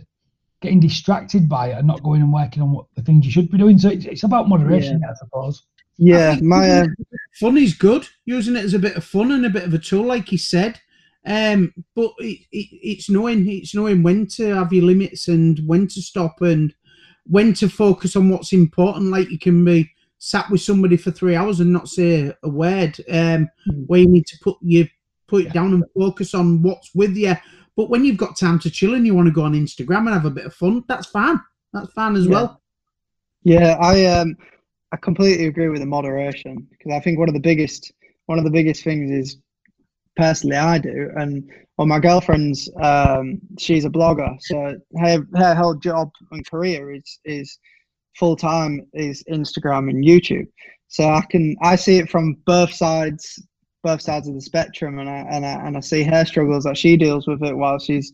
getting 0.62 0.80
distracted 0.80 1.48
by 1.48 1.68
it 1.68 1.78
and 1.78 1.86
not 1.86 2.02
going 2.02 2.22
and 2.22 2.32
working 2.32 2.62
on 2.62 2.72
what 2.72 2.86
the 2.94 3.02
things 3.02 3.24
you 3.24 3.30
should 3.30 3.50
be 3.50 3.58
doing. 3.58 3.78
So 3.78 3.90
it's, 3.90 4.06
it's 4.06 4.22
about 4.24 4.48
moderation, 4.48 5.00
yeah. 5.02 5.10
I 5.10 5.14
suppose. 5.14 5.66
Yeah, 5.98 6.36
my 6.42 6.70
uh, 6.70 6.86
fun 7.34 7.56
is 7.56 7.74
good. 7.74 8.06
Using 8.24 8.56
it 8.56 8.64
as 8.64 8.74
a 8.74 8.78
bit 8.78 8.96
of 8.96 9.04
fun 9.04 9.32
and 9.32 9.46
a 9.46 9.50
bit 9.50 9.64
of 9.64 9.74
a 9.74 9.78
tool, 9.78 10.04
like 10.04 10.30
you 10.30 10.38
said. 10.38 10.78
Um, 11.24 11.72
but 11.94 12.12
it, 12.18 12.40
it, 12.52 12.68
it's 12.82 13.10
knowing 13.10 13.48
it's 13.48 13.74
knowing 13.74 14.02
when 14.02 14.26
to 14.28 14.54
have 14.54 14.72
your 14.72 14.84
limits 14.84 15.26
and 15.28 15.58
when 15.66 15.88
to 15.88 16.02
stop 16.02 16.40
and 16.40 16.74
when 17.24 17.54
to 17.54 17.68
focus 17.68 18.14
on 18.14 18.28
what's 18.28 18.52
important. 18.52 19.10
Like 19.10 19.30
you 19.30 19.38
can 19.38 19.64
be 19.64 19.90
sat 20.18 20.50
with 20.50 20.60
somebody 20.60 20.96
for 20.96 21.10
three 21.10 21.36
hours 21.36 21.60
and 21.60 21.72
not 21.72 21.88
say 21.88 22.32
a 22.42 22.48
word. 22.48 22.98
Um, 23.08 23.48
mm. 23.68 23.86
where 23.86 24.00
you 24.00 24.08
need 24.08 24.26
to 24.26 24.38
put 24.42 24.56
you 24.62 24.88
put 25.28 25.42
it 25.42 25.46
yeah. 25.46 25.52
down 25.52 25.74
and 25.74 25.84
focus 25.96 26.34
on 26.34 26.62
what's 26.62 26.94
with 26.94 27.16
you. 27.16 27.34
But 27.76 27.90
when 27.90 28.04
you've 28.04 28.16
got 28.16 28.38
time 28.38 28.58
to 28.60 28.70
chill 28.70 28.94
and 28.94 29.04
you 29.04 29.14
want 29.14 29.26
to 29.26 29.32
go 29.32 29.42
on 29.42 29.52
Instagram 29.52 30.06
and 30.06 30.10
have 30.10 30.24
a 30.24 30.30
bit 30.30 30.46
of 30.46 30.54
fun, 30.54 30.84
that's 30.88 31.06
fine. 31.06 31.40
That's 31.72 31.92
fine 31.92 32.16
as 32.16 32.24
yeah. 32.24 32.30
well. 32.30 32.62
Yeah, 33.42 33.76
I 33.80 34.06
um 34.06 34.36
I 34.92 34.96
completely 34.96 35.46
agree 35.46 35.68
with 35.68 35.80
the 35.80 35.86
moderation 35.86 36.66
because 36.70 36.92
I 36.92 37.00
think 37.00 37.18
one 37.18 37.28
of 37.28 37.34
the 37.34 37.40
biggest 37.40 37.92
one 38.26 38.38
of 38.38 38.44
the 38.44 38.50
biggest 38.50 38.82
things 38.82 39.10
is 39.10 39.38
personally 40.16 40.56
I 40.56 40.78
do, 40.78 41.10
and 41.16 41.48
well, 41.76 41.86
my 41.86 41.98
girlfriend's 41.98 42.70
um, 42.80 43.38
she's 43.58 43.84
a 43.84 43.90
blogger, 43.90 44.36
so 44.40 44.76
her 44.98 45.26
her 45.34 45.54
whole 45.54 45.74
job 45.74 46.10
and 46.30 46.48
career 46.48 46.92
is 46.92 47.20
is 47.24 47.58
full 48.18 48.36
time 48.36 48.86
is 48.92 49.22
Instagram 49.30 49.90
and 49.90 50.04
YouTube. 50.04 50.46
So 50.88 51.08
I 51.08 51.22
can 51.30 51.56
I 51.62 51.76
see 51.76 51.98
it 51.98 52.10
from 52.10 52.36
both 52.46 52.72
sides 52.72 53.42
both 53.82 54.02
sides 54.02 54.26
of 54.26 54.34
the 54.34 54.40
spectrum, 54.40 54.98
and 54.98 55.08
I 55.08 55.18
and 55.30 55.46
I, 55.46 55.66
and 55.66 55.76
I 55.76 55.80
see 55.80 56.02
her 56.02 56.24
struggles 56.24 56.64
that 56.64 56.76
she 56.76 56.96
deals 56.96 57.26
with 57.26 57.42
it 57.42 57.56
while 57.56 57.78
she's 57.78 58.12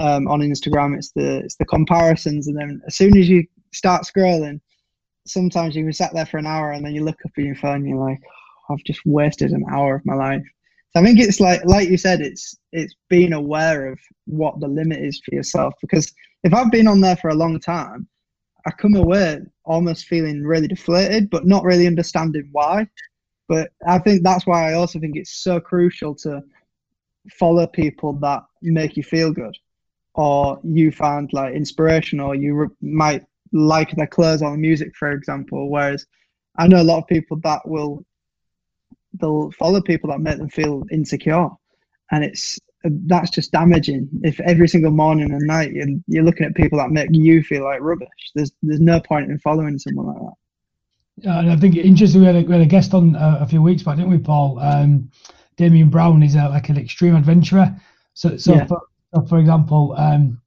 um, 0.00 0.26
on 0.28 0.40
Instagram. 0.40 0.96
It's 0.96 1.12
the 1.12 1.38
it's 1.38 1.56
the 1.56 1.64
comparisons, 1.66 2.48
and 2.48 2.58
then 2.58 2.80
as 2.86 2.96
soon 2.96 3.16
as 3.16 3.28
you 3.28 3.44
start 3.72 4.02
scrolling 4.02 4.60
sometimes 5.26 5.76
you 5.76 5.84
can 5.84 5.92
sat 5.92 6.12
there 6.14 6.26
for 6.26 6.38
an 6.38 6.46
hour 6.46 6.72
and 6.72 6.84
then 6.84 6.94
you 6.94 7.04
look 7.04 7.18
up 7.24 7.32
at 7.36 7.44
your 7.44 7.54
phone 7.56 7.76
and 7.76 7.88
you're 7.88 7.98
like, 7.98 8.20
oh, 8.68 8.74
I've 8.74 8.84
just 8.84 9.00
wasted 9.04 9.52
an 9.52 9.64
hour 9.70 9.96
of 9.96 10.06
my 10.06 10.14
life. 10.14 10.44
So 10.90 11.00
I 11.00 11.04
think 11.04 11.18
it's 11.20 11.40
like 11.40 11.64
like 11.64 11.88
you 11.88 11.96
said, 11.96 12.20
it's 12.20 12.56
it's 12.72 12.94
being 13.08 13.32
aware 13.32 13.90
of 13.90 13.98
what 14.26 14.60
the 14.60 14.68
limit 14.68 15.00
is 15.00 15.20
for 15.24 15.34
yourself. 15.34 15.72
Because 15.80 16.12
if 16.44 16.52
I've 16.52 16.70
been 16.70 16.88
on 16.88 17.00
there 17.00 17.16
for 17.16 17.30
a 17.30 17.34
long 17.34 17.58
time, 17.60 18.06
I 18.66 18.70
come 18.70 18.94
away 18.94 19.40
almost 19.64 20.06
feeling 20.06 20.42
really 20.42 20.68
deflated, 20.68 21.30
but 21.30 21.46
not 21.46 21.64
really 21.64 21.86
understanding 21.86 22.48
why. 22.52 22.88
But 23.48 23.70
I 23.86 23.98
think 23.98 24.22
that's 24.22 24.46
why 24.46 24.70
I 24.70 24.74
also 24.74 24.98
think 24.98 25.16
it's 25.16 25.42
so 25.42 25.60
crucial 25.60 26.14
to 26.16 26.42
follow 27.30 27.66
people 27.66 28.14
that 28.14 28.42
make 28.62 28.96
you 28.96 29.02
feel 29.02 29.32
good, 29.32 29.56
or 30.14 30.60
you 30.62 30.92
find 30.92 31.32
like 31.32 31.54
inspiration, 31.54 32.20
or 32.20 32.34
you 32.34 32.54
re- 32.54 32.68
might 32.80 33.24
like 33.52 33.90
their 33.92 34.06
clothes 34.06 34.42
or 34.42 34.56
music, 34.56 34.94
for 34.96 35.12
example. 35.12 35.68
Whereas 35.68 36.06
I 36.56 36.68
know 36.68 36.80
a 36.80 36.84
lot 36.84 36.98
of 36.98 37.06
people 37.08 37.38
that 37.42 37.66
will 37.66 38.04
they'll 39.20 39.50
follow 39.52 39.80
people 39.82 40.10
that 40.10 40.20
make 40.20 40.38
them 40.38 40.48
feel 40.48 40.84
insecure, 40.90 41.48
and 42.10 42.24
it's 42.24 42.58
that's 42.84 43.30
just 43.30 43.52
damaging. 43.52 44.08
If 44.22 44.40
every 44.40 44.68
single 44.68 44.90
morning 44.90 45.32
and 45.32 45.46
night 45.46 45.72
you're, 45.72 45.88
you're 46.06 46.24
looking 46.24 46.46
at 46.46 46.54
people 46.54 46.78
that 46.78 46.90
make 46.90 47.08
you 47.12 47.42
feel 47.42 47.64
like 47.64 47.80
rubbish, 47.80 48.08
there's 48.34 48.52
there's 48.62 48.80
no 48.80 49.00
point 49.00 49.30
in 49.30 49.38
following 49.38 49.78
someone 49.78 50.06
like 50.06 50.16
that. 50.16 50.32
Yeah, 51.16 51.38
and 51.40 51.50
I 51.50 51.56
think 51.56 51.76
interesting. 51.76 52.20
We 52.20 52.26
had 52.26 52.36
a, 52.36 52.42
we 52.42 52.52
had 52.52 52.62
a 52.62 52.66
guest 52.66 52.94
on 52.94 53.16
uh, 53.16 53.38
a 53.40 53.46
few 53.46 53.62
weeks 53.62 53.82
back, 53.82 53.96
didn't 53.96 54.10
we, 54.10 54.18
Paul? 54.18 54.58
Um, 54.58 55.10
Damien 55.56 55.90
Brown 55.90 56.22
is 56.22 56.34
a, 56.34 56.48
like 56.48 56.68
an 56.68 56.78
extreme 56.78 57.14
adventurer. 57.14 57.74
So, 58.14 58.36
so, 58.36 58.54
yeah. 58.54 58.66
for, 58.66 58.82
for 59.28 59.38
example, 59.38 59.94
um, 59.96 60.40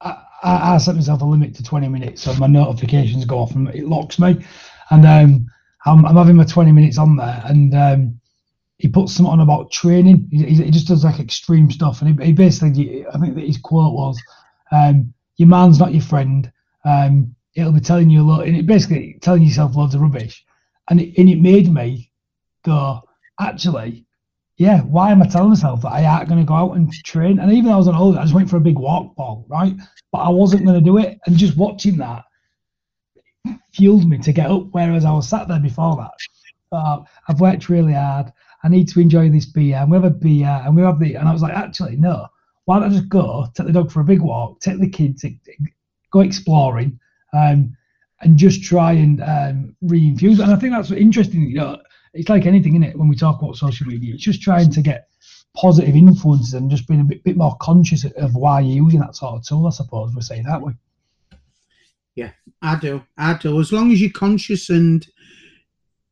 I, 0.00 0.22
I, 0.42 0.74
I 0.74 0.78
set 0.78 0.96
myself 0.96 1.22
a 1.22 1.24
limit 1.24 1.54
to 1.54 1.62
20 1.62 1.88
minutes, 1.88 2.22
so 2.22 2.34
my 2.34 2.46
notifications 2.46 3.24
go 3.24 3.38
off 3.38 3.54
and 3.54 3.68
it 3.68 3.86
locks 3.86 4.18
me. 4.18 4.44
And 4.90 5.06
um, 5.06 5.46
I'm, 5.86 6.04
I'm 6.04 6.16
having 6.16 6.36
my 6.36 6.44
20 6.44 6.72
minutes 6.72 6.98
on 6.98 7.16
there, 7.16 7.42
and 7.46 7.74
um, 7.74 8.15
he 8.78 8.88
puts 8.88 9.14
something 9.14 9.32
on 9.32 9.40
about 9.40 9.70
training. 9.70 10.28
He, 10.30 10.44
he 10.44 10.70
just 10.70 10.88
does 10.88 11.04
like 11.04 11.20
extreme 11.20 11.70
stuff, 11.70 12.02
and 12.02 12.20
he, 12.20 12.26
he 12.26 12.32
basically, 12.32 13.06
I 13.06 13.18
think 13.18 13.34
that 13.34 13.46
his 13.46 13.58
quote 13.58 13.94
was, 13.94 14.20
um, 14.70 15.14
"Your 15.36 15.48
man's 15.48 15.78
not 15.78 15.92
your 15.92 16.02
friend." 16.02 16.50
Um, 16.84 17.34
it'll 17.54 17.72
be 17.72 17.80
telling 17.80 18.10
you 18.10 18.22
a 18.22 18.28
lot, 18.30 18.46
and 18.46 18.56
it 18.56 18.66
basically 18.66 19.18
telling 19.20 19.42
yourself 19.42 19.74
loads 19.74 19.94
of 19.94 20.02
rubbish, 20.02 20.44
and 20.90 21.00
it, 21.00 21.18
and 21.18 21.28
it 21.28 21.40
made 21.40 21.72
me 21.72 22.12
go, 22.64 23.02
actually, 23.40 24.04
yeah, 24.58 24.80
why 24.82 25.10
am 25.10 25.22
I 25.22 25.26
telling 25.26 25.50
myself 25.50 25.82
that 25.82 25.92
I 25.92 26.20
ain't 26.20 26.28
going 26.28 26.40
to 26.40 26.46
go 26.46 26.54
out 26.54 26.76
and 26.76 26.92
train? 26.92 27.38
And 27.38 27.52
even 27.52 27.66
though 27.66 27.74
I 27.74 27.76
was 27.76 27.88
on 27.88 27.94
holiday, 27.94 28.20
I 28.20 28.22
just 28.22 28.34
went 28.34 28.48
for 28.48 28.56
a 28.56 28.60
big 28.60 28.78
walk, 28.78 29.14
Paul, 29.16 29.46
right? 29.48 29.74
But 30.12 30.18
I 30.18 30.28
wasn't 30.28 30.64
going 30.64 30.78
to 30.78 30.84
do 30.84 30.98
it. 30.98 31.18
And 31.26 31.36
just 31.36 31.56
watching 31.56 31.98
that 31.98 32.24
fueled 33.72 34.08
me 34.08 34.18
to 34.18 34.32
get 34.32 34.50
up, 34.50 34.68
whereas 34.72 35.04
I 35.04 35.12
was 35.12 35.28
sat 35.28 35.48
there 35.48 35.60
before 35.60 35.96
that. 35.96 36.76
Uh, 36.76 37.02
I've 37.28 37.40
worked 37.40 37.68
really 37.68 37.92
hard. 37.92 38.32
I 38.62 38.68
need 38.68 38.88
to 38.88 39.00
enjoy 39.00 39.28
this 39.30 39.46
beer. 39.46 39.76
I'm 39.76 39.90
to 39.90 39.94
have 39.94 40.04
a 40.04 40.10
beer. 40.10 40.48
I'm 40.48 40.76
to 40.76 40.82
have 40.84 40.98
the. 40.98 41.14
And 41.14 41.28
I 41.28 41.32
was 41.32 41.42
like, 41.42 41.54
actually, 41.54 41.96
no. 41.96 42.26
Why 42.64 42.80
don't 42.80 42.90
I 42.90 42.94
just 42.94 43.08
go, 43.08 43.46
take 43.54 43.66
the 43.66 43.72
dog 43.72 43.92
for 43.92 44.00
a 44.00 44.04
big 44.04 44.20
walk, 44.20 44.60
take 44.60 44.80
the 44.80 44.88
kids, 44.88 45.24
go 46.10 46.20
exploring, 46.20 46.98
um, 47.32 47.76
and 48.22 48.36
just 48.36 48.62
try 48.64 48.92
and 48.92 49.22
um, 49.22 49.76
reinfuse. 49.84 50.40
And 50.40 50.52
I 50.52 50.56
think 50.56 50.72
that's 50.72 50.90
interesting. 50.90 51.42
You 51.42 51.54
know, 51.54 51.78
it's 52.12 52.28
like 52.28 52.44
anything 52.44 52.74
in 52.74 52.82
it 52.82 52.98
when 52.98 53.08
we 53.08 53.14
talk 53.14 53.40
about 53.40 53.56
social 53.56 53.86
media. 53.86 54.14
It's 54.14 54.24
just 54.24 54.42
trying 54.42 54.70
to 54.72 54.82
get 54.82 55.08
positive 55.56 55.94
influences 55.94 56.54
and 56.54 56.70
just 56.70 56.88
being 56.88 57.00
a 57.00 57.04
bit, 57.04 57.22
bit 57.24 57.36
more 57.36 57.56
conscious 57.60 58.04
of 58.04 58.34
why 58.34 58.60
you're 58.60 58.84
using 58.84 59.00
that 59.00 59.16
sort 59.16 59.36
of 59.36 59.46
tool. 59.46 59.66
I 59.66 59.70
suppose 59.70 60.12
we're 60.14 60.22
saying 60.22 60.44
that 60.44 60.60
way. 60.60 60.72
Yeah, 62.16 62.30
I 62.62 62.76
do. 62.76 63.02
I 63.16 63.34
do. 63.34 63.60
As 63.60 63.72
long 63.72 63.92
as 63.92 64.00
you're 64.00 64.10
conscious 64.10 64.70
and 64.70 65.06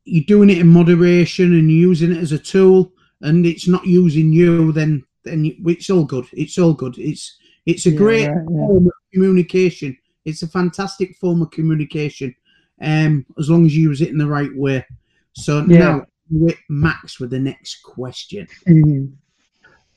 you're 0.05 0.25
doing 0.25 0.51
it 0.51 0.59
in 0.59 0.69
moderation 0.69 1.53
and 1.55 1.71
you're 1.71 1.89
using 1.89 2.13
it 2.13 2.19
as 2.19 2.33
a 2.33 2.39
tool, 2.39 2.93
and 3.23 3.47
it's 3.47 3.69
not 3.69 3.87
using 3.87 4.33
you, 4.33 4.73
then 4.73 5.03
then 5.25 5.55
it's 5.67 5.91
all 5.91 6.05
good. 6.05 6.27
It's 6.33 6.59
all 6.59 6.75
good. 6.75 6.99
It's 6.99 7.39
it's 7.67 7.87
a 7.87 7.91
yeah, 7.91 7.97
great 7.97 8.23
yeah, 8.23 8.35
yeah. 8.51 8.67
form 8.67 8.87
of 8.87 8.93
communication. 9.13 9.97
It's 10.25 10.43
a 10.43 10.49
fantastic 10.49 11.17
form 11.17 11.43
of 11.43 11.51
communication, 11.51 12.35
um, 12.81 13.27
as 13.39 13.51
long 13.51 13.67
as 13.67 13.77
you 13.77 13.89
use 13.89 14.01
it 14.01 14.11
in 14.11 14.19
the 14.19 14.27
right 14.27 14.55
way. 14.55 14.85
So 15.33 15.63
now, 15.63 16.07
with 16.31 16.59
Max, 16.69 17.19
with 17.21 17.31
the 17.31 17.39
next 17.39 17.83
question. 17.83 18.47
Mm-hmm. 18.69 19.07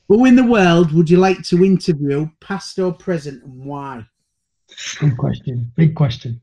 Who 0.08 0.24
in 0.24 0.36
the 0.36 0.44
world 0.44 0.92
would 0.92 1.10
you 1.10 1.18
like 1.18 1.42
to 1.44 1.64
interview, 1.64 2.28
past 2.40 2.78
or 2.78 2.92
present, 2.94 3.44
and 3.44 3.64
why? 3.64 4.06
Good 5.00 5.16
question. 5.18 5.70
Big 5.76 5.94
question. 5.94 6.40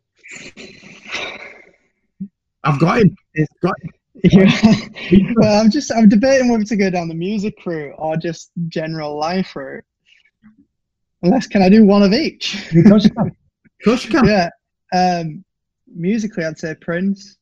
I've 2.64 2.80
got 2.80 3.00
him. 3.00 3.16
It's 3.36 3.54
got. 3.62 3.76
Yeah. 4.24 4.50
well, 5.36 5.62
I'm 5.62 5.70
just 5.70 5.92
I'm 5.94 6.08
debating 6.08 6.50
whether 6.50 6.64
to 6.64 6.76
go 6.78 6.90
down 6.90 7.10
the 7.10 7.14
music 7.14 7.54
route 7.66 7.94
or 7.98 8.16
just 8.16 8.50
general 8.70 9.20
life 9.20 9.56
route. 9.56 9.84
Unless 11.22 11.48
can 11.48 11.62
I 11.62 11.70
do 11.70 11.86
one 11.86 12.02
of 12.02 12.14
each? 12.14 12.54
Kushka. 12.72 13.32
Yeah. 14.26 14.50
Um, 14.94 15.44
musically, 15.94 16.46
I'd 16.46 16.58
say 16.58 16.76
Prince. 16.76 17.38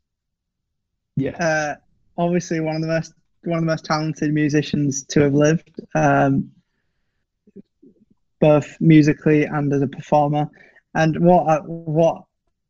Yeah. 1.15 1.37
Uh, 1.37 1.75
obviously, 2.17 2.59
one 2.59 2.75
of 2.75 2.81
the 2.81 2.87
most 2.87 3.13
one 3.43 3.59
of 3.59 3.61
the 3.63 3.71
most 3.71 3.85
talented 3.85 4.33
musicians 4.33 5.03
to 5.03 5.21
have 5.21 5.33
lived, 5.35 5.69
um, 5.95 6.51
both 8.39 8.75
musically 8.79 9.43
and 9.45 9.71
as 9.71 9.81
a 9.81 9.87
performer. 9.87 10.49
And 10.95 11.19
what 11.19 11.47
I, 11.47 11.57
what 11.59 12.23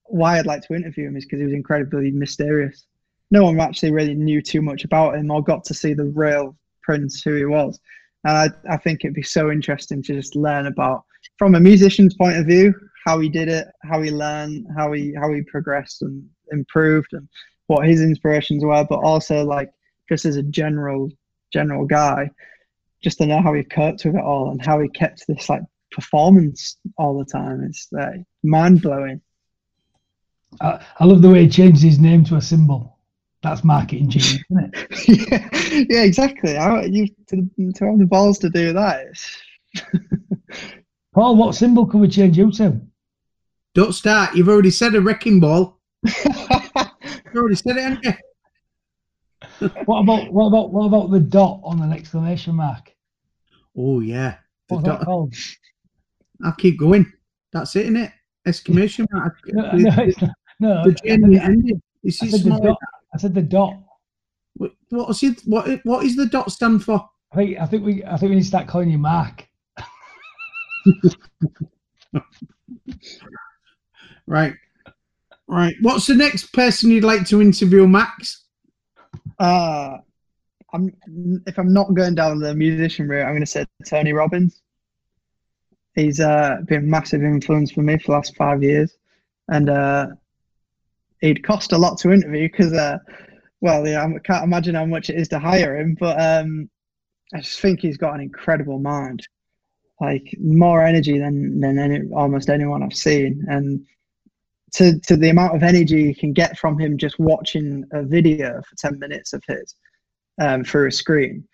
why 0.03 0.37
I'd 0.37 0.45
like 0.45 0.61
to 0.63 0.75
interview 0.75 1.07
him 1.07 1.15
is 1.15 1.25
because 1.25 1.39
he 1.39 1.45
was 1.45 1.53
incredibly 1.53 2.11
mysterious. 2.11 2.85
No 3.33 3.43
one 3.43 3.59
actually 3.59 3.91
really 3.91 4.13
knew 4.13 4.41
too 4.41 4.61
much 4.61 4.85
about 4.85 5.15
him 5.15 5.31
or 5.31 5.43
got 5.43 5.63
to 5.65 5.73
see 5.73 5.93
the 5.93 6.05
real 6.05 6.55
Prince, 6.83 7.23
who 7.23 7.33
he 7.35 7.45
was. 7.45 7.79
And 8.25 8.37
I, 8.37 8.73
I 8.75 8.77
think 8.77 9.03
it'd 9.03 9.15
be 9.15 9.23
so 9.23 9.51
interesting 9.51 10.03
to 10.03 10.13
just 10.13 10.35
learn 10.35 10.67
about, 10.67 11.03
from 11.39 11.55
a 11.55 11.59
musician's 11.59 12.13
point 12.13 12.37
of 12.37 12.45
view, 12.45 12.73
how 13.05 13.19
he 13.19 13.29
did 13.29 13.49
it, 13.49 13.67
how 13.81 14.01
he 14.01 14.11
learned, 14.11 14.67
how 14.77 14.91
he 14.93 15.13
how 15.19 15.33
he 15.33 15.41
progressed 15.41 16.03
and 16.03 16.23
improved, 16.51 17.13
and 17.13 17.27
what 17.67 17.87
his 17.87 18.01
inspirations 18.01 18.63
were, 18.63 18.85
but 18.87 18.99
also 18.99 19.43
like 19.43 19.71
just 20.07 20.25
as 20.25 20.35
a 20.35 20.43
general 20.43 21.09
general 21.51 21.85
guy, 21.85 22.29
just 23.03 23.17
to 23.17 23.25
know 23.25 23.41
how 23.41 23.53
he 23.53 23.63
coped 23.63 24.05
with 24.05 24.15
it 24.15 24.21
all 24.21 24.51
and 24.51 24.63
how 24.63 24.79
he 24.79 24.89
kept 24.89 25.25
this 25.27 25.49
like 25.49 25.63
performance 25.91 26.77
all 26.97 27.17
the 27.17 27.25
time. 27.25 27.63
It's 27.63 27.87
like 27.91 28.21
mind 28.43 28.81
blowing. 28.81 29.21
I, 30.61 30.85
I 30.99 31.05
love 31.05 31.21
the 31.21 31.31
way 31.31 31.43
he 31.43 31.49
changed 31.49 31.81
his 31.81 31.99
name 31.99 32.23
to 32.25 32.35
a 32.35 32.41
symbol. 32.41 32.92
That's 33.43 33.63
marketing 33.63 34.09
genius, 34.09 34.43
isn't 34.49 34.73
it? 34.73 35.29
yeah, 35.67 35.85
yeah, 35.89 36.03
exactly. 36.03 36.55
How, 36.55 36.81
you 36.81 37.07
to, 37.27 37.49
to 37.73 37.85
have 37.85 37.99
the 37.99 38.05
balls 38.05 38.39
to 38.39 38.49
do 38.49 38.71
that. 38.73 39.07
Paul, 41.13 41.35
what 41.35 41.53
symbol 41.53 41.85
can 41.85 41.99
we 41.99 42.07
change 42.07 42.37
you 42.37 42.51
to? 42.53 42.79
Don't 43.75 43.93
start. 43.93 44.35
You've 44.35 44.49
already 44.49 44.71
said 44.71 44.95
a 44.95 45.01
wrecking 45.01 45.39
ball. 45.39 45.79
You 47.33 47.39
already 47.39 47.55
said 47.55 47.77
it, 47.77 47.81
haven't 47.81 48.05
you? 48.05 49.69
what 49.85 50.01
about 50.01 50.31
what 50.31 50.47
about 50.47 50.71
what 50.71 50.85
about 50.85 51.11
the 51.11 51.19
dot 51.19 51.61
on 51.63 51.81
an 51.81 51.91
exclamation 51.91 52.55
mark? 52.55 52.91
Oh 53.75 54.01
yeah. 54.01 54.35
The 54.69 54.75
What's 54.75 54.85
dot. 54.85 54.99
that 54.99 55.05
called? 55.05 55.33
I'll 56.43 56.53
keep 56.53 56.77
going. 56.77 57.11
That's 57.51 57.75
it, 57.75 57.83
isn't 57.83 57.97
it? 57.97 58.11
Exclamation 58.45 59.07
mark. 59.11 59.35
No, 59.47 59.71
the, 59.71 59.77
no, 59.77 60.03
it's 60.03 60.21
not. 60.21 60.31
No, 60.59 60.83
the 60.83 60.95
I, 61.05 61.09
ending. 61.09 61.81
I, 62.05 62.09
said 62.09 62.29
the 62.29 62.59
dot. 62.61 62.77
I 63.13 63.17
said 63.17 63.33
the 63.33 63.41
dot. 63.41 63.75
What, 64.55 64.71
what's 64.89 65.23
it? 65.23 65.41
What 65.45 65.79
what 65.83 66.05
is 66.05 66.15
the 66.15 66.25
dot 66.25 66.51
stand 66.51 66.83
for? 66.83 67.09
I 67.31 67.35
think 67.35 67.59
I 67.59 67.65
think 67.65 67.85
we 67.85 68.03
I 68.03 68.17
think 68.17 68.29
we 68.29 68.35
need 68.35 68.41
to 68.41 68.47
start 68.47 68.67
calling 68.67 68.89
you 68.89 68.97
Mark. 68.97 69.47
right. 74.27 74.53
Right. 75.47 75.75
What's 75.81 76.07
the 76.07 76.15
next 76.15 76.53
person 76.53 76.89
you'd 76.89 77.03
like 77.03 77.27
to 77.27 77.41
interview, 77.41 77.87
Max? 77.87 78.45
Uh, 79.39 79.97
I'm 80.73 80.91
if 81.45 81.57
I'm 81.57 81.73
not 81.73 81.93
going 81.93 82.15
down 82.15 82.39
the 82.39 82.55
musician 82.55 83.07
route, 83.07 83.23
I'm 83.23 83.33
going 83.33 83.41
to 83.41 83.45
say 83.45 83.65
Tony 83.85 84.13
Robbins. 84.13 84.61
He's 85.95 86.19
uh, 86.19 86.57
been 86.65 86.79
a 86.79 86.87
massive 86.87 87.23
influence 87.23 87.71
for 87.71 87.83
me 87.83 87.97
for 87.99 88.07
the 88.07 88.11
last 88.13 88.35
five 88.35 88.63
years, 88.63 88.97
and 89.49 89.69
uh, 89.69 90.07
he'd 91.23 91.43
cost 91.43 91.71
a 91.71 91.77
lot 91.77 91.97
to 91.99 92.11
interview 92.11 92.49
because, 92.49 92.73
uh, 92.73 92.97
well, 93.61 93.87
yeah, 93.87 94.03
I 94.03 94.19
can't 94.19 94.43
imagine 94.43 94.75
how 94.75 94.85
much 94.85 95.09
it 95.09 95.15
is 95.15 95.29
to 95.29 95.39
hire 95.39 95.77
him, 95.77 95.95
but 95.99 96.21
um, 96.21 96.69
I 97.33 97.39
just 97.39 97.61
think 97.61 97.79
he's 97.79 97.97
got 97.97 98.13
an 98.13 98.21
incredible 98.21 98.79
mind, 98.79 99.25
like 100.01 100.35
more 100.39 100.83
energy 100.83 101.17
than 101.17 101.61
than 101.61 101.79
any, 101.79 102.01
almost 102.13 102.49
anyone 102.49 102.83
I've 102.83 102.93
seen, 102.93 103.45
and 103.47 103.85
to, 104.73 104.99
to 105.01 105.15
the 105.15 105.29
amount 105.29 105.55
of 105.55 105.63
energy 105.63 106.01
you 106.01 106.15
can 106.15 106.33
get 106.33 106.57
from 106.57 106.77
him 106.77 106.97
just 106.97 107.19
watching 107.19 107.85
a 107.93 108.03
video 108.03 108.61
for 108.61 108.75
10 108.89 108.99
minutes 108.99 109.31
of 109.33 109.43
his 109.47 109.75
um, 110.41 110.63
through 110.63 110.87
a 110.87 110.91
screen. 110.91 111.47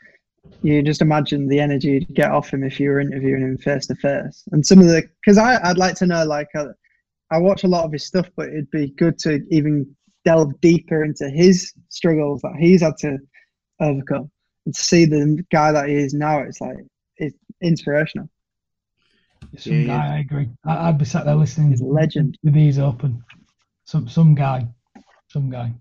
You 0.64 0.82
just 0.82 1.02
imagine 1.02 1.48
the 1.48 1.60
energy 1.60 1.90
you'd 1.90 2.16
get 2.16 2.32
off 2.32 2.52
him 2.54 2.64
if 2.64 2.80
you 2.80 2.90
were 2.90 3.02
interviewing 3.02 3.44
him 3.44 3.58
face 3.58 3.88
to 3.88 3.96
face. 3.96 4.44
And 4.54 4.66
some 4.66 4.80
of 4.80 4.86
the, 4.86 5.04
because 5.22 5.38
I'd 5.38 5.78
like 5.78 5.96
to 5.96 6.06
know, 6.06 6.24
like, 6.26 6.48
uh, 6.56 6.70
I 7.32 7.38
watch 7.38 7.64
a 7.64 7.68
lot 7.68 7.86
of 7.86 7.92
his 7.92 8.06
stuff, 8.06 8.30
but 8.36 8.48
it'd 8.48 8.72
be 8.72 8.90
good 8.92 9.18
to 9.20 9.46
even 9.50 9.96
delve 10.26 10.60
deeper 10.62 11.04
into 11.04 11.30
his 11.30 11.74
struggles 11.90 12.42
that 12.42 12.56
he's 12.60 12.82
had 12.82 12.98
to 12.98 13.18
overcome 13.80 14.30
and 14.66 14.76
to 14.76 14.82
see 14.82 15.06
the 15.06 15.44
guy 15.52 15.72
that 15.72 15.90
he 15.90 15.96
is 15.96 16.14
now. 16.14 16.40
It's 16.40 16.60
like, 16.60 16.78
it's 17.18 17.38
inspirational. 17.62 18.30
Some 19.58 19.74
yeah, 19.74 19.88
guy, 19.88 20.06
yeah. 20.06 20.14
I 20.14 20.20
agree. 20.20 20.50
I, 20.66 20.90
would 20.90 20.98
be 20.98 21.06
sat 21.06 21.26
there 21.26 21.36
listening. 21.36 21.70
He's 21.70 21.82
a 21.82 21.86
legend. 21.86 22.38
With 22.44 22.54
these 22.54 22.78
open. 22.78 23.24
Some 23.86 24.08
some 24.08 24.36
guy. 24.36 24.68
Some 25.30 25.50
guy. 25.50 25.74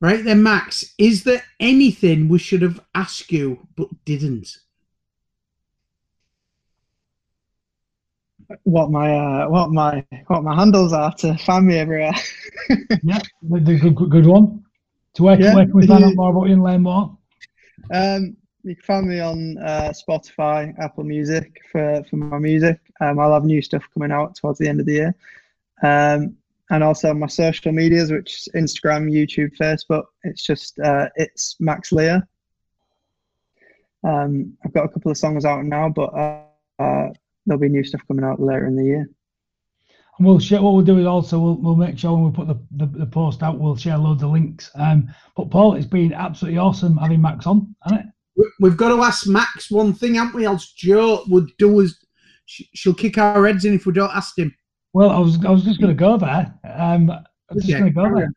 Right 0.00 0.22
then, 0.22 0.42
Max, 0.42 0.94
is 0.98 1.24
there 1.24 1.42
anything 1.58 2.28
we 2.28 2.38
should 2.38 2.62
have 2.62 2.80
asked 2.94 3.32
you 3.32 3.66
but 3.74 3.88
didn't? 4.04 4.58
What 8.62 8.90
my 8.90 9.14
uh, 9.14 9.48
what 9.48 9.70
my 9.70 10.04
what 10.28 10.44
my 10.44 10.54
handles 10.54 10.92
are 10.92 11.12
to 11.16 11.36
find 11.38 11.66
me 11.66 11.78
everywhere. 11.78 12.14
yeah, 13.02 13.18
the, 13.42 13.60
the 13.60 13.90
good, 13.90 14.10
good 14.10 14.26
one. 14.26 14.64
To 15.14 15.22
where, 15.22 15.40
yeah, 15.40 15.54
where 15.54 15.64
can 15.64 15.74
we 15.74 15.86
find 15.86 16.04
out 16.04 16.14
more 16.16 16.30
about 16.30 16.46
you 16.46 16.54
and 16.54 16.64
learn 16.64 16.82
more? 16.82 17.16
Um, 17.92 18.36
you 18.64 18.74
can 18.74 18.84
find 18.84 19.08
me 19.08 19.20
on 19.20 19.58
uh, 19.58 19.92
Spotify, 19.92 20.74
Apple 20.78 21.04
Music 21.04 21.60
for, 21.70 22.02
for 22.08 22.16
my 22.16 22.38
music. 22.38 22.80
Um, 23.00 23.18
I'll 23.18 23.34
have 23.34 23.44
new 23.44 23.60
stuff 23.60 23.84
coming 23.92 24.10
out 24.10 24.34
towards 24.36 24.58
the 24.58 24.68
end 24.68 24.80
of 24.80 24.86
the 24.86 24.92
year. 24.92 25.14
Um, 25.82 26.36
and 26.70 26.82
also 26.82 27.12
my 27.12 27.26
social 27.26 27.72
medias, 27.72 28.10
which 28.10 28.34
is 28.34 28.48
Instagram, 28.54 29.10
YouTube, 29.10 29.54
Facebook. 29.56 30.04
It's 30.22 30.42
just, 30.42 30.78
uh, 30.78 31.08
it's 31.16 31.56
Max 31.60 31.92
Leo. 31.92 32.22
Um, 34.02 34.56
I've 34.64 34.72
got 34.72 34.86
a 34.86 34.88
couple 34.88 35.10
of 35.10 35.18
songs 35.18 35.44
out 35.44 35.64
now, 35.64 35.90
but 35.90 36.14
uh, 36.14 37.10
there'll 37.46 37.60
be 37.60 37.68
new 37.68 37.84
stuff 37.84 38.02
coming 38.08 38.24
out 38.24 38.40
later 38.40 38.66
in 38.66 38.76
the 38.76 38.84
year. 38.84 39.08
And 40.18 40.26
we'll 40.26 40.38
share. 40.38 40.62
What 40.62 40.74
we'll 40.74 40.84
do 40.84 40.98
is 40.98 41.06
also 41.06 41.38
we'll, 41.40 41.56
we'll 41.56 41.76
make 41.76 41.98
sure 41.98 42.12
when 42.12 42.24
we 42.24 42.30
put 42.30 42.46
the, 42.46 42.58
the, 42.72 42.86
the 42.98 43.06
post 43.06 43.42
out, 43.42 43.58
we'll 43.58 43.76
share 43.76 43.98
loads 43.98 44.22
of 44.22 44.30
links. 44.30 44.70
Um, 44.76 45.12
but 45.36 45.50
Paul, 45.50 45.74
it's 45.74 45.86
been 45.86 46.12
absolutely 46.12 46.58
awesome 46.58 46.96
having 46.96 47.20
Max 47.20 47.46
on, 47.46 47.74
hasn't 47.82 48.02
it? 48.02 48.06
We've 48.60 48.76
got 48.76 48.94
to 48.94 49.02
ask 49.02 49.26
Max 49.26 49.70
one 49.70 49.92
thing, 49.92 50.14
haven't 50.14 50.34
we? 50.34 50.44
Else 50.44 50.72
Joe 50.72 51.24
would 51.28 51.50
do 51.58 51.80
us. 51.82 51.94
She'll 52.46 52.94
kick 52.94 53.18
our 53.18 53.46
heads 53.46 53.64
in 53.64 53.74
if 53.74 53.86
we 53.86 53.92
don't 53.92 54.14
ask 54.14 54.38
him. 54.38 54.54
Well, 54.92 55.10
I 55.10 55.18
was 55.18 55.44
I 55.44 55.50
was 55.50 55.64
just 55.64 55.80
going 55.80 55.96
to 55.96 55.98
go 55.98 56.16
there. 56.16 56.52
Um, 56.64 57.10
I 57.10 57.22
was 57.54 57.64
just 57.64 57.78
going 57.78 57.92
to 57.92 57.94
go 57.94 58.14
there. 58.14 58.32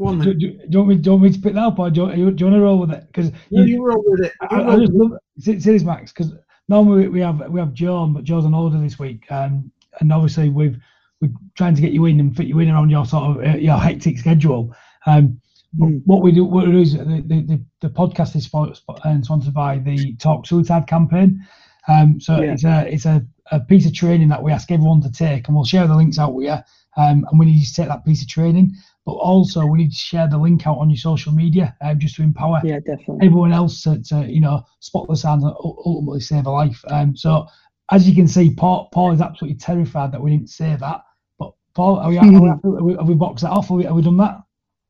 Go 0.00 0.06
on, 0.06 0.18
Do, 0.18 0.24
then. 0.26 0.38
do, 0.38 0.50
do, 0.50 0.66
you 0.70 0.78
want 0.78 0.88
me, 0.88 0.96
do 0.96 1.10
you 1.10 1.12
want 1.12 1.22
me 1.24 1.32
to 1.32 1.40
pick 1.40 1.54
that 1.54 1.60
up 1.60 1.78
or 1.78 1.90
do 1.90 2.10
you, 2.14 2.30
do 2.30 2.44
you 2.44 2.50
want 2.50 2.56
to 2.56 2.60
roll 2.60 2.78
with 2.78 2.90
it? 2.90 3.06
Because 3.06 3.30
Yeah, 3.50 3.64
you 3.64 3.84
roll 3.84 4.02
with 4.06 4.24
it. 4.24 4.32
I, 4.40 4.62
I 4.62 4.76
just 4.78 4.92
love 4.92 5.12
see, 5.38 5.60
see 5.60 5.72
this, 5.72 5.82
Max, 5.84 6.12
because 6.12 6.32
normally 6.68 7.08
we 7.08 7.20
have 7.20 7.48
we 7.50 7.60
have 7.60 7.74
Joe 7.74 7.96
on, 7.96 8.12
but 8.12 8.24
Joe's 8.24 8.44
on 8.44 8.52
holiday 8.52 8.82
this 8.82 8.98
week, 8.98 9.30
um, 9.30 9.70
and 10.00 10.12
obviously 10.12 10.48
we've 10.48 10.78
we're 11.20 11.30
trying 11.56 11.74
to 11.74 11.80
get 11.80 11.92
you 11.92 12.04
in 12.06 12.18
and 12.20 12.36
fit 12.36 12.46
you 12.46 12.58
in 12.58 12.70
around 12.70 12.90
your 12.90 13.06
sort 13.06 13.24
of 13.24 13.36
uh, 13.44 13.56
your 13.56 13.76
hectic 13.78 14.18
schedule. 14.18 14.74
Um, 15.06 15.40
Mm. 15.78 16.02
what 16.04 16.20
we 16.20 16.32
do, 16.32 16.44
what 16.44 16.66
we 16.66 16.72
do 16.72 16.80
is 16.80 16.92
the, 16.92 17.24
the, 17.26 17.40
the, 17.46 17.64
the 17.80 17.88
podcast 17.88 18.36
is 18.36 18.46
uh, 18.52 19.22
sponsored 19.22 19.54
by 19.54 19.78
the 19.78 20.14
Talk 20.16 20.46
Suicide 20.46 20.86
campaign. 20.86 21.40
Um, 21.88 22.20
so 22.20 22.42
Yeah. 22.42 22.52
it's 22.52 22.64
a 22.64 22.92
it's 22.92 23.06
a, 23.06 23.26
a 23.50 23.60
piece 23.60 23.86
of 23.86 23.94
training 23.94 24.28
that 24.28 24.42
we 24.42 24.52
ask 24.52 24.70
everyone 24.70 25.00
to 25.00 25.10
take, 25.10 25.48
and 25.48 25.54
we'll 25.56 25.64
share 25.64 25.86
the 25.86 25.96
links 25.96 26.18
out 26.18 26.34
with 26.34 26.44
you. 26.44 26.58
Um, 27.02 27.26
and 27.30 27.38
we 27.38 27.46
need 27.46 27.58
you 27.60 27.64
to 27.64 27.74
take 27.74 27.88
that 27.88 28.04
piece 28.04 28.20
of 28.20 28.28
training, 28.28 28.74
but 29.04 29.12
also 29.12 29.66
we 29.66 29.78
need 29.78 29.90
to 29.90 29.96
share 29.96 30.28
the 30.28 30.38
link 30.38 30.66
out 30.66 30.78
on 30.78 30.88
your 30.88 30.96
social 30.96 31.32
media, 31.32 31.76
um, 31.80 31.98
just 31.98 32.16
to 32.16 32.22
empower 32.22 32.60
Yeah, 32.64 32.78
definitely. 32.78 33.26
everyone 33.26 33.52
else 33.52 33.82
to, 33.82 34.02
to 34.04 34.26
you 34.30 34.40
know 34.40 34.64
spot 34.80 35.08
the 35.08 35.16
signs 35.16 35.42
and 35.44 35.52
ultimately 35.58 36.20
save 36.20 36.46
a 36.46 36.50
life. 36.50 36.82
Um, 36.88 37.16
so 37.16 37.46
as 37.90 38.08
you 38.08 38.14
can 38.14 38.28
see, 38.28 38.54
Paul 38.54 38.88
Paul 38.92 39.12
is 39.12 39.20
absolutely 39.20 39.58
terrified 39.58 40.12
that 40.12 40.22
we 40.22 40.30
didn't 40.30 40.50
say 40.50 40.76
that. 40.76 41.02
But 41.38 41.52
Paul, 41.74 41.98
are 41.98 42.10
we, 42.10 42.18
are 42.18 42.40
we, 42.40 42.48
have 42.48 42.62
we, 42.62 42.94
have 42.94 43.08
we 43.08 43.14
boxed 43.14 43.42
that 43.42 43.50
off? 43.50 43.68
Have 43.68 43.76
we, 43.76 43.84
have 43.84 43.94
we 43.94 44.02
done 44.02 44.16
that? 44.18 44.38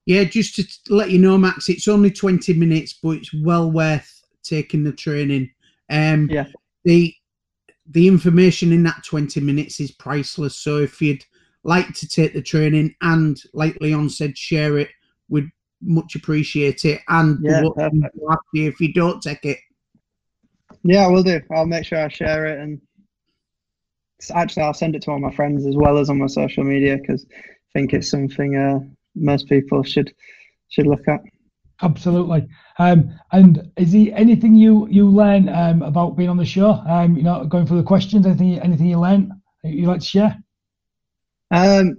Yeah, 0.05 0.25
just 0.25 0.57
to 0.57 0.95
let 0.95 1.11
you 1.11 1.19
know, 1.19 1.39
Max, 1.39 1.69
it's 1.69 1.87
only 1.87 2.11
20 2.11 2.53
minutes, 2.55 2.99
but 3.01 3.11
it's 3.11 3.33
well 3.33 3.71
worth 3.71 4.25
taking 4.43 4.83
the 4.83 4.93
training. 4.93 5.51
Um, 5.91 6.29
Yeah. 6.31 6.47
The 6.85 7.15
the 7.87 8.09
information 8.09 8.73
in 8.73 8.83
that 8.85 9.05
20 9.05 9.41
minutes 9.41 9.81
is 9.81 9.91
priceless. 9.91 10.57
So 10.57 10.79
if 10.79 11.01
you'd 11.01 11.25
like 11.65 11.95
to 11.95 12.09
take 12.09 12.35
the 12.35 12.43
training 12.43 12.95
and, 13.03 13.41
like 13.55 13.81
Leon 13.81 14.11
said, 14.11 14.37
share 14.37 14.79
it, 14.79 14.89
we'd 15.29 15.51
much 15.81 16.15
appreciate 16.15 16.85
it. 16.85 17.01
And 17.09 17.39
the 17.45 17.51
Yeah, 17.51 17.63
what 17.63 17.77
perfect. 17.77 18.15
we'll 18.15 18.33
ask 18.33 18.41
you 18.53 18.69
if 18.69 18.81
you 18.81 18.93
don't 18.93 19.23
take 19.23 19.45
it. 19.45 19.59
Yeah, 20.85 21.05
I 21.05 21.09
will 21.09 21.23
do. 21.23 21.41
I'll 21.51 21.67
make 21.67 21.85
sure 21.85 21.99
I 21.99 22.09
share 22.09 22.47
it, 22.47 22.59
and 22.59 22.81
actually, 24.35 24.65
I'll 24.65 24.75
send 24.75 24.97
it 24.97 25.03
to 25.03 25.13
all 25.13 25.19
my 25.19 25.33
friends 25.33 25.67
as 25.67 25.77
well 25.77 25.99
as 25.99 26.11
on 26.11 26.19
my 26.19 26.27
social 26.27 26.65
media 26.65 26.97
because 26.97 27.25
I 27.31 27.79
think 27.79 27.93
it's 27.93 28.11
something 28.11 28.57
uh, 28.57 28.81
most 29.15 29.49
people 29.49 29.83
should 29.83 30.13
should 30.69 30.87
look 30.87 31.07
at. 31.07 31.21
Absolutely. 31.83 32.49
Um, 32.79 33.13
and 33.33 33.71
is 33.77 33.93
there 33.93 34.09
anything 34.15 34.55
you 34.55 34.89
you 34.89 35.09
learn 35.09 35.49
um, 35.49 35.83
about 35.83 36.17
being 36.17 36.31
on 36.31 36.37
the 36.37 36.45
show? 36.45 36.83
Um, 36.87 37.17
you 37.17 37.23
know, 37.23 37.45
going 37.45 37.67
through 37.67 37.79
the 37.79 37.83
questions. 37.85 38.27
Anything 38.27 38.59
anything 38.61 38.87
you 38.87 38.99
learn 38.99 39.41
that 39.63 39.73
you 39.73 39.87
like 39.87 40.01
to 40.01 40.07
share? 40.07 40.37
Um, 41.53 41.99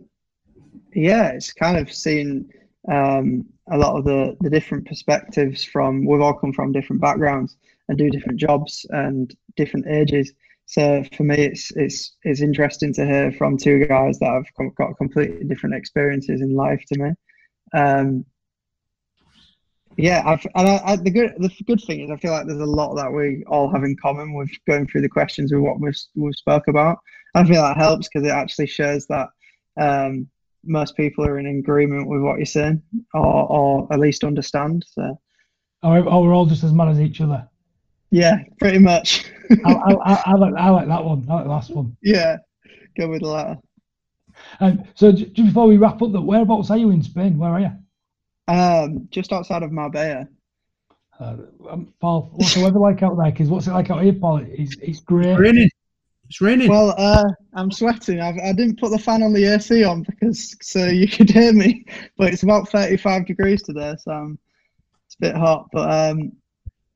yeah, 0.93 1.29
it's 1.29 1.53
kind 1.53 1.77
of 1.77 1.93
seen 1.93 2.51
um, 2.91 3.45
a 3.71 3.77
lot 3.77 3.97
of 3.97 4.03
the, 4.03 4.35
the 4.41 4.49
different 4.49 4.87
perspectives 4.87 5.63
from, 5.63 6.05
we've 6.05 6.21
all 6.21 6.33
come 6.33 6.51
from 6.53 6.71
different 6.71 7.01
backgrounds 7.01 7.55
and 7.87 7.97
do 7.97 8.09
different 8.09 8.39
jobs 8.39 8.85
and 8.89 9.33
different 9.55 9.87
ages. 9.87 10.33
So 10.65 11.03
for 11.15 11.23
me, 11.23 11.35
it's 11.35 11.71
it's 11.75 12.15
it's 12.23 12.41
interesting 12.41 12.93
to 12.93 13.05
hear 13.05 13.33
from 13.33 13.57
two 13.57 13.85
guys 13.85 14.17
that 14.19 14.31
have 14.31 14.45
com- 14.55 14.73
got 14.77 14.97
completely 14.97 15.43
different 15.43 15.75
experiences 15.75 16.41
in 16.41 16.55
life 16.55 16.81
to 16.87 16.99
me. 16.99 17.11
Um, 17.73 18.25
yeah, 19.97 20.23
I've, 20.25 20.45
and 20.55 20.67
I, 20.69 20.81
I, 20.85 20.95
the 20.95 21.11
good 21.11 21.33
the 21.37 21.51
good 21.67 21.81
thing 21.81 22.01
is 22.01 22.11
I 22.11 22.15
feel 22.15 22.31
like 22.31 22.47
there's 22.47 22.59
a 22.61 22.65
lot 22.65 22.95
that 22.95 23.11
we 23.11 23.43
all 23.45 23.69
have 23.71 23.83
in 23.83 23.97
common 24.01 24.33
with 24.33 24.49
going 24.65 24.87
through 24.87 25.01
the 25.01 25.09
questions 25.09 25.51
with 25.51 25.61
what 25.61 25.81
we've 25.81 25.99
we've 26.15 26.33
spoke 26.33 26.67
about. 26.69 26.97
I 27.35 27.43
feel 27.43 27.61
that 27.61 27.77
helps 27.77 28.07
because 28.07 28.25
it 28.25 28.31
actually 28.31 28.67
shows 28.67 29.05
that 29.07 29.27
um, 29.79 30.27
most 30.65 30.95
people 30.95 31.25
are 31.25 31.39
in 31.39 31.45
agreement 31.47 32.07
with 32.07 32.21
what 32.21 32.37
you're 32.37 32.45
saying, 32.45 32.81
or, 33.13 33.25
or 33.51 33.93
at 33.93 33.99
least 33.99 34.23
understand. 34.23 34.85
So 34.91 35.19
Or, 35.83 35.99
or 36.07 36.23
we're 36.23 36.33
all 36.33 36.45
just 36.45 36.63
as 36.63 36.71
mad 36.73 36.89
as 36.89 36.99
each 37.01 37.19
other? 37.21 37.47
yeah, 38.11 38.37
pretty 38.59 38.79
much. 38.79 39.25
I, 39.65 39.71
I, 39.71 39.93
I, 40.13 40.23
I 40.27 40.33
like 40.35 40.53
I 40.55 40.69
like 40.69 40.87
that 40.87 41.03
one. 41.03 41.25
I 41.29 41.33
like 41.35 41.43
the 41.45 41.49
last 41.49 41.71
one. 41.71 41.97
yeah, 42.01 42.37
go 42.97 43.07
with 43.09 43.21
the 43.21 43.27
latter. 43.27 43.57
Um, 44.59 44.83
so 44.95 45.11
just 45.11 45.33
before 45.35 45.67
we 45.67 45.77
wrap 45.77 46.01
up, 46.01 46.11
that 46.11 46.21
whereabouts 46.21 46.69
are 46.71 46.77
you 46.77 46.89
in 46.91 47.03
Spain? 47.03 47.37
Where 47.37 47.49
are 47.51 47.59
you? 47.59 47.71
Um, 48.47 49.07
just 49.11 49.31
outside 49.33 49.63
of 49.63 49.71
Marbella. 49.71 50.27
Uh, 51.19 51.35
um, 51.69 51.93
Paul, 52.01 52.29
what's 52.33 52.55
the 52.55 52.61
weather 52.63 52.79
like 52.79 53.03
out 53.03 53.15
there? 53.17 53.31
'Cause 53.31 53.47
what's 53.47 53.67
it 53.67 53.71
like 53.71 53.89
out 53.91 54.01
here, 54.03 54.13
Paul? 54.13 54.37
It's, 54.47 54.75
it's 54.81 54.99
great. 54.99 55.29
It's 55.31 55.39
raining. 55.39 55.69
It's 56.33 56.41
raining. 56.41 56.67
Well, 56.67 56.95
uh, 56.97 57.29
I'm 57.53 57.69
sweating. 57.69 58.19
I've, 58.19 58.39
I 58.39 58.53
didn't 58.53 58.79
put 58.79 58.89
the 58.89 58.97
fan 58.97 59.21
on 59.21 59.33
the 59.33 59.45
AC 59.45 59.83
on 59.83 60.01
because 60.01 60.55
so 60.63 60.87
you 60.87 61.07
could 61.07 61.29
hear 61.29 61.53
me, 61.53 61.85
but 62.17 62.33
it's 62.33 62.41
about 62.41 62.69
35 62.69 63.27
degrees 63.27 63.61
today, 63.61 63.95
so 63.99 64.11
um, 64.11 64.39
it's 65.05 65.13
a 65.13 65.19
bit 65.19 65.35
hot. 65.35 65.69
But 65.71 65.91
um, 65.91 66.31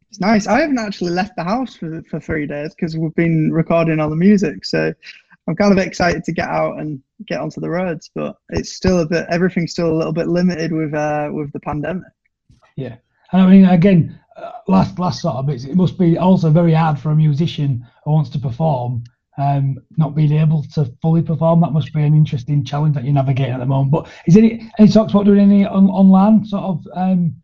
it's 0.09 0.19
nice. 0.19 0.47
I 0.47 0.61
haven't 0.61 0.79
actually 0.79 1.11
left 1.11 1.35
the 1.35 1.43
house 1.43 1.75
for 1.75 2.01
for 2.09 2.19
three 2.19 2.47
days 2.47 2.73
because 2.73 2.97
we've 2.97 3.13
been 3.13 3.51
recording 3.53 3.99
all 3.99 4.09
the 4.09 4.15
music, 4.15 4.65
so 4.65 4.91
I'm 5.47 5.55
kind 5.55 5.71
of 5.71 5.77
excited 5.77 6.23
to 6.23 6.31
get 6.31 6.49
out 6.49 6.79
and 6.79 6.99
get 7.27 7.39
onto 7.39 7.61
the 7.61 7.69
roads. 7.69 8.09
But 8.15 8.38
it's 8.49 8.73
still 8.73 9.01
a 9.01 9.05
bit. 9.05 9.27
Everything's 9.29 9.71
still 9.71 9.91
a 9.91 9.99
little 9.99 10.13
bit 10.13 10.29
limited 10.29 10.71
with 10.71 10.95
uh 10.95 11.29
with 11.31 11.51
the 11.51 11.59
pandemic. 11.59 12.11
Yeah, 12.75 12.95
and 13.31 13.43
I 13.43 13.47
mean, 13.47 13.65
again, 13.65 14.19
uh, 14.35 14.53
last 14.67 14.97
last 14.97 15.21
sort 15.21 15.35
of 15.35 15.45
bits. 15.45 15.65
It 15.65 15.75
must 15.75 15.99
be 15.99 16.17
also 16.17 16.49
very 16.49 16.73
hard 16.73 16.97
for 16.97 17.11
a 17.11 17.15
musician 17.15 17.85
who 18.03 18.13
wants 18.13 18.31
to 18.31 18.39
perform, 18.39 19.03
um, 19.38 19.77
not 19.97 20.15
being 20.15 20.33
able 20.33 20.63
to 20.73 20.85
fully 21.01 21.21
perform. 21.21 21.61
That 21.61 21.71
must 21.71 21.93
be 21.93 22.03
an 22.03 22.15
interesting 22.15 22.63
challenge 22.63 22.95
that 22.95 23.03
you're 23.03 23.13
navigating 23.13 23.53
at 23.53 23.59
the 23.59 23.65
moment. 23.65 23.91
But 23.91 24.07
is 24.25 24.38
any 24.38 24.69
any 24.79 24.89
talks 24.89 25.13
about 25.13 25.25
doing 25.25 25.39
any 25.39 25.65
on, 25.65 25.89
online 25.89 26.45
sort 26.45 26.63
of 26.63 26.88
um, 26.93 27.35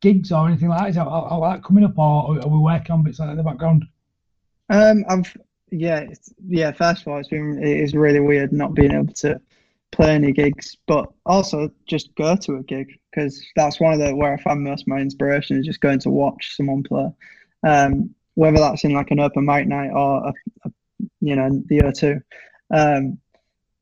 gigs 0.00 0.32
or 0.32 0.48
anything 0.48 0.68
like 0.68 0.80
that? 0.80 0.88
Is 0.90 0.96
that, 0.96 1.06
are, 1.06 1.24
are 1.24 1.52
that 1.52 1.64
coming 1.64 1.84
up, 1.84 1.98
or 1.98 2.38
are 2.40 2.48
we 2.48 2.58
working 2.58 2.92
on 2.92 3.02
bits 3.02 3.18
like 3.18 3.28
that 3.28 3.32
in 3.32 3.38
the 3.38 3.44
background? 3.44 3.84
Um, 4.70 5.04
I've 5.08 5.36
yeah, 5.70 6.06
yeah. 6.48 6.72
First 6.72 7.02
of 7.02 7.08
all, 7.08 7.18
it's 7.18 7.28
been 7.28 7.62
it 7.62 7.80
is 7.80 7.94
really 7.94 8.20
weird 8.20 8.52
not 8.52 8.74
being 8.74 8.92
able 8.92 9.12
to 9.14 9.40
play 9.92 10.14
any 10.14 10.32
gigs, 10.32 10.76
but 10.86 11.10
also 11.24 11.70
just 11.86 12.14
go 12.16 12.36
to 12.36 12.56
a 12.56 12.62
gig 12.62 12.98
because 13.10 13.40
that's 13.54 13.80
one 13.80 13.92
of 13.92 13.98
the 13.98 14.14
where 14.14 14.34
I 14.34 14.42
find 14.42 14.62
most 14.62 14.82
of 14.82 14.88
my 14.88 14.98
inspiration 14.98 15.58
is 15.58 15.66
just 15.66 15.80
going 15.80 16.00
to 16.00 16.10
watch 16.10 16.56
someone 16.56 16.82
play. 16.82 17.08
Um, 17.66 18.14
whether 18.34 18.58
that's 18.58 18.84
in 18.84 18.92
like 18.92 19.10
an 19.10 19.20
open 19.20 19.46
mic 19.46 19.66
night 19.66 19.90
or 19.90 20.28
a, 20.28 20.34
a, 20.64 20.70
you 21.20 21.36
know 21.36 21.62
the 21.66 21.78
O2. 21.78 22.20
Um, 22.70 23.18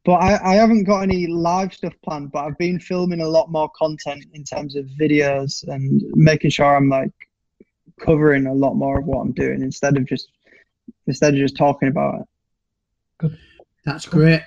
but 0.04 0.16
I, 0.16 0.52
I 0.52 0.54
haven't 0.54 0.84
got 0.84 1.00
any 1.00 1.26
live 1.26 1.72
stuff 1.72 1.94
planned, 2.04 2.30
but 2.30 2.44
I've 2.44 2.58
been 2.58 2.78
filming 2.78 3.22
a 3.22 3.28
lot 3.28 3.50
more 3.50 3.70
content 3.70 4.26
in 4.34 4.44
terms 4.44 4.76
of 4.76 4.84
videos 5.00 5.66
and 5.66 6.02
making 6.14 6.50
sure 6.50 6.76
I'm 6.76 6.90
like 6.90 7.12
covering 8.00 8.46
a 8.46 8.52
lot 8.52 8.74
more 8.74 8.98
of 8.98 9.06
what 9.06 9.20
I'm 9.20 9.32
doing 9.32 9.62
instead 9.62 9.96
of 9.96 10.04
just 10.06 10.28
instead 11.06 11.32
of 11.32 11.40
just 11.40 11.56
talking 11.56 11.88
about 11.88 12.26
it. 13.22 13.32
That's 13.84 14.06
great. 14.06 14.42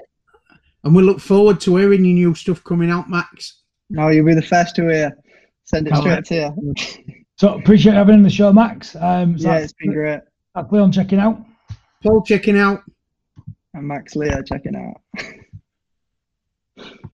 And 0.83 0.95
we 0.95 1.01
look 1.01 1.19
forward 1.19 1.59
to 1.61 1.75
hearing 1.75 2.05
your 2.05 2.13
new 2.13 2.35
stuff 2.35 2.63
coming 2.63 2.91
out, 2.91 3.09
Max. 3.09 3.61
No, 3.89 4.09
you'll 4.09 4.25
be 4.25 4.33
the 4.33 4.41
first 4.41 4.75
to 4.75 4.87
hear. 4.89 5.17
Send 5.63 5.87
it 5.87 5.93
All 5.93 6.01
straight 6.01 6.13
right. 6.13 6.25
to 6.25 6.55
you. 6.61 7.15
So 7.37 7.53
appreciate 7.53 7.93
having 7.93 8.15
on 8.15 8.23
the 8.23 8.29
show, 8.29 8.51
Max. 8.51 8.95
Um, 8.95 9.37
so 9.37 9.47
yeah, 9.47 9.53
that's, 9.53 9.65
it's 9.65 9.73
been 9.73 9.93
great. 9.93 10.21
that's 10.55 10.71
Leon 10.71 10.91
checking 10.91 11.19
out. 11.19 11.39
Paul 12.07 12.21
checking 12.21 12.57
out. 12.57 12.83
And 13.73 13.85
Max 13.85 14.15
Leo 14.15 14.41
checking 14.41 14.75
out. 14.75 15.01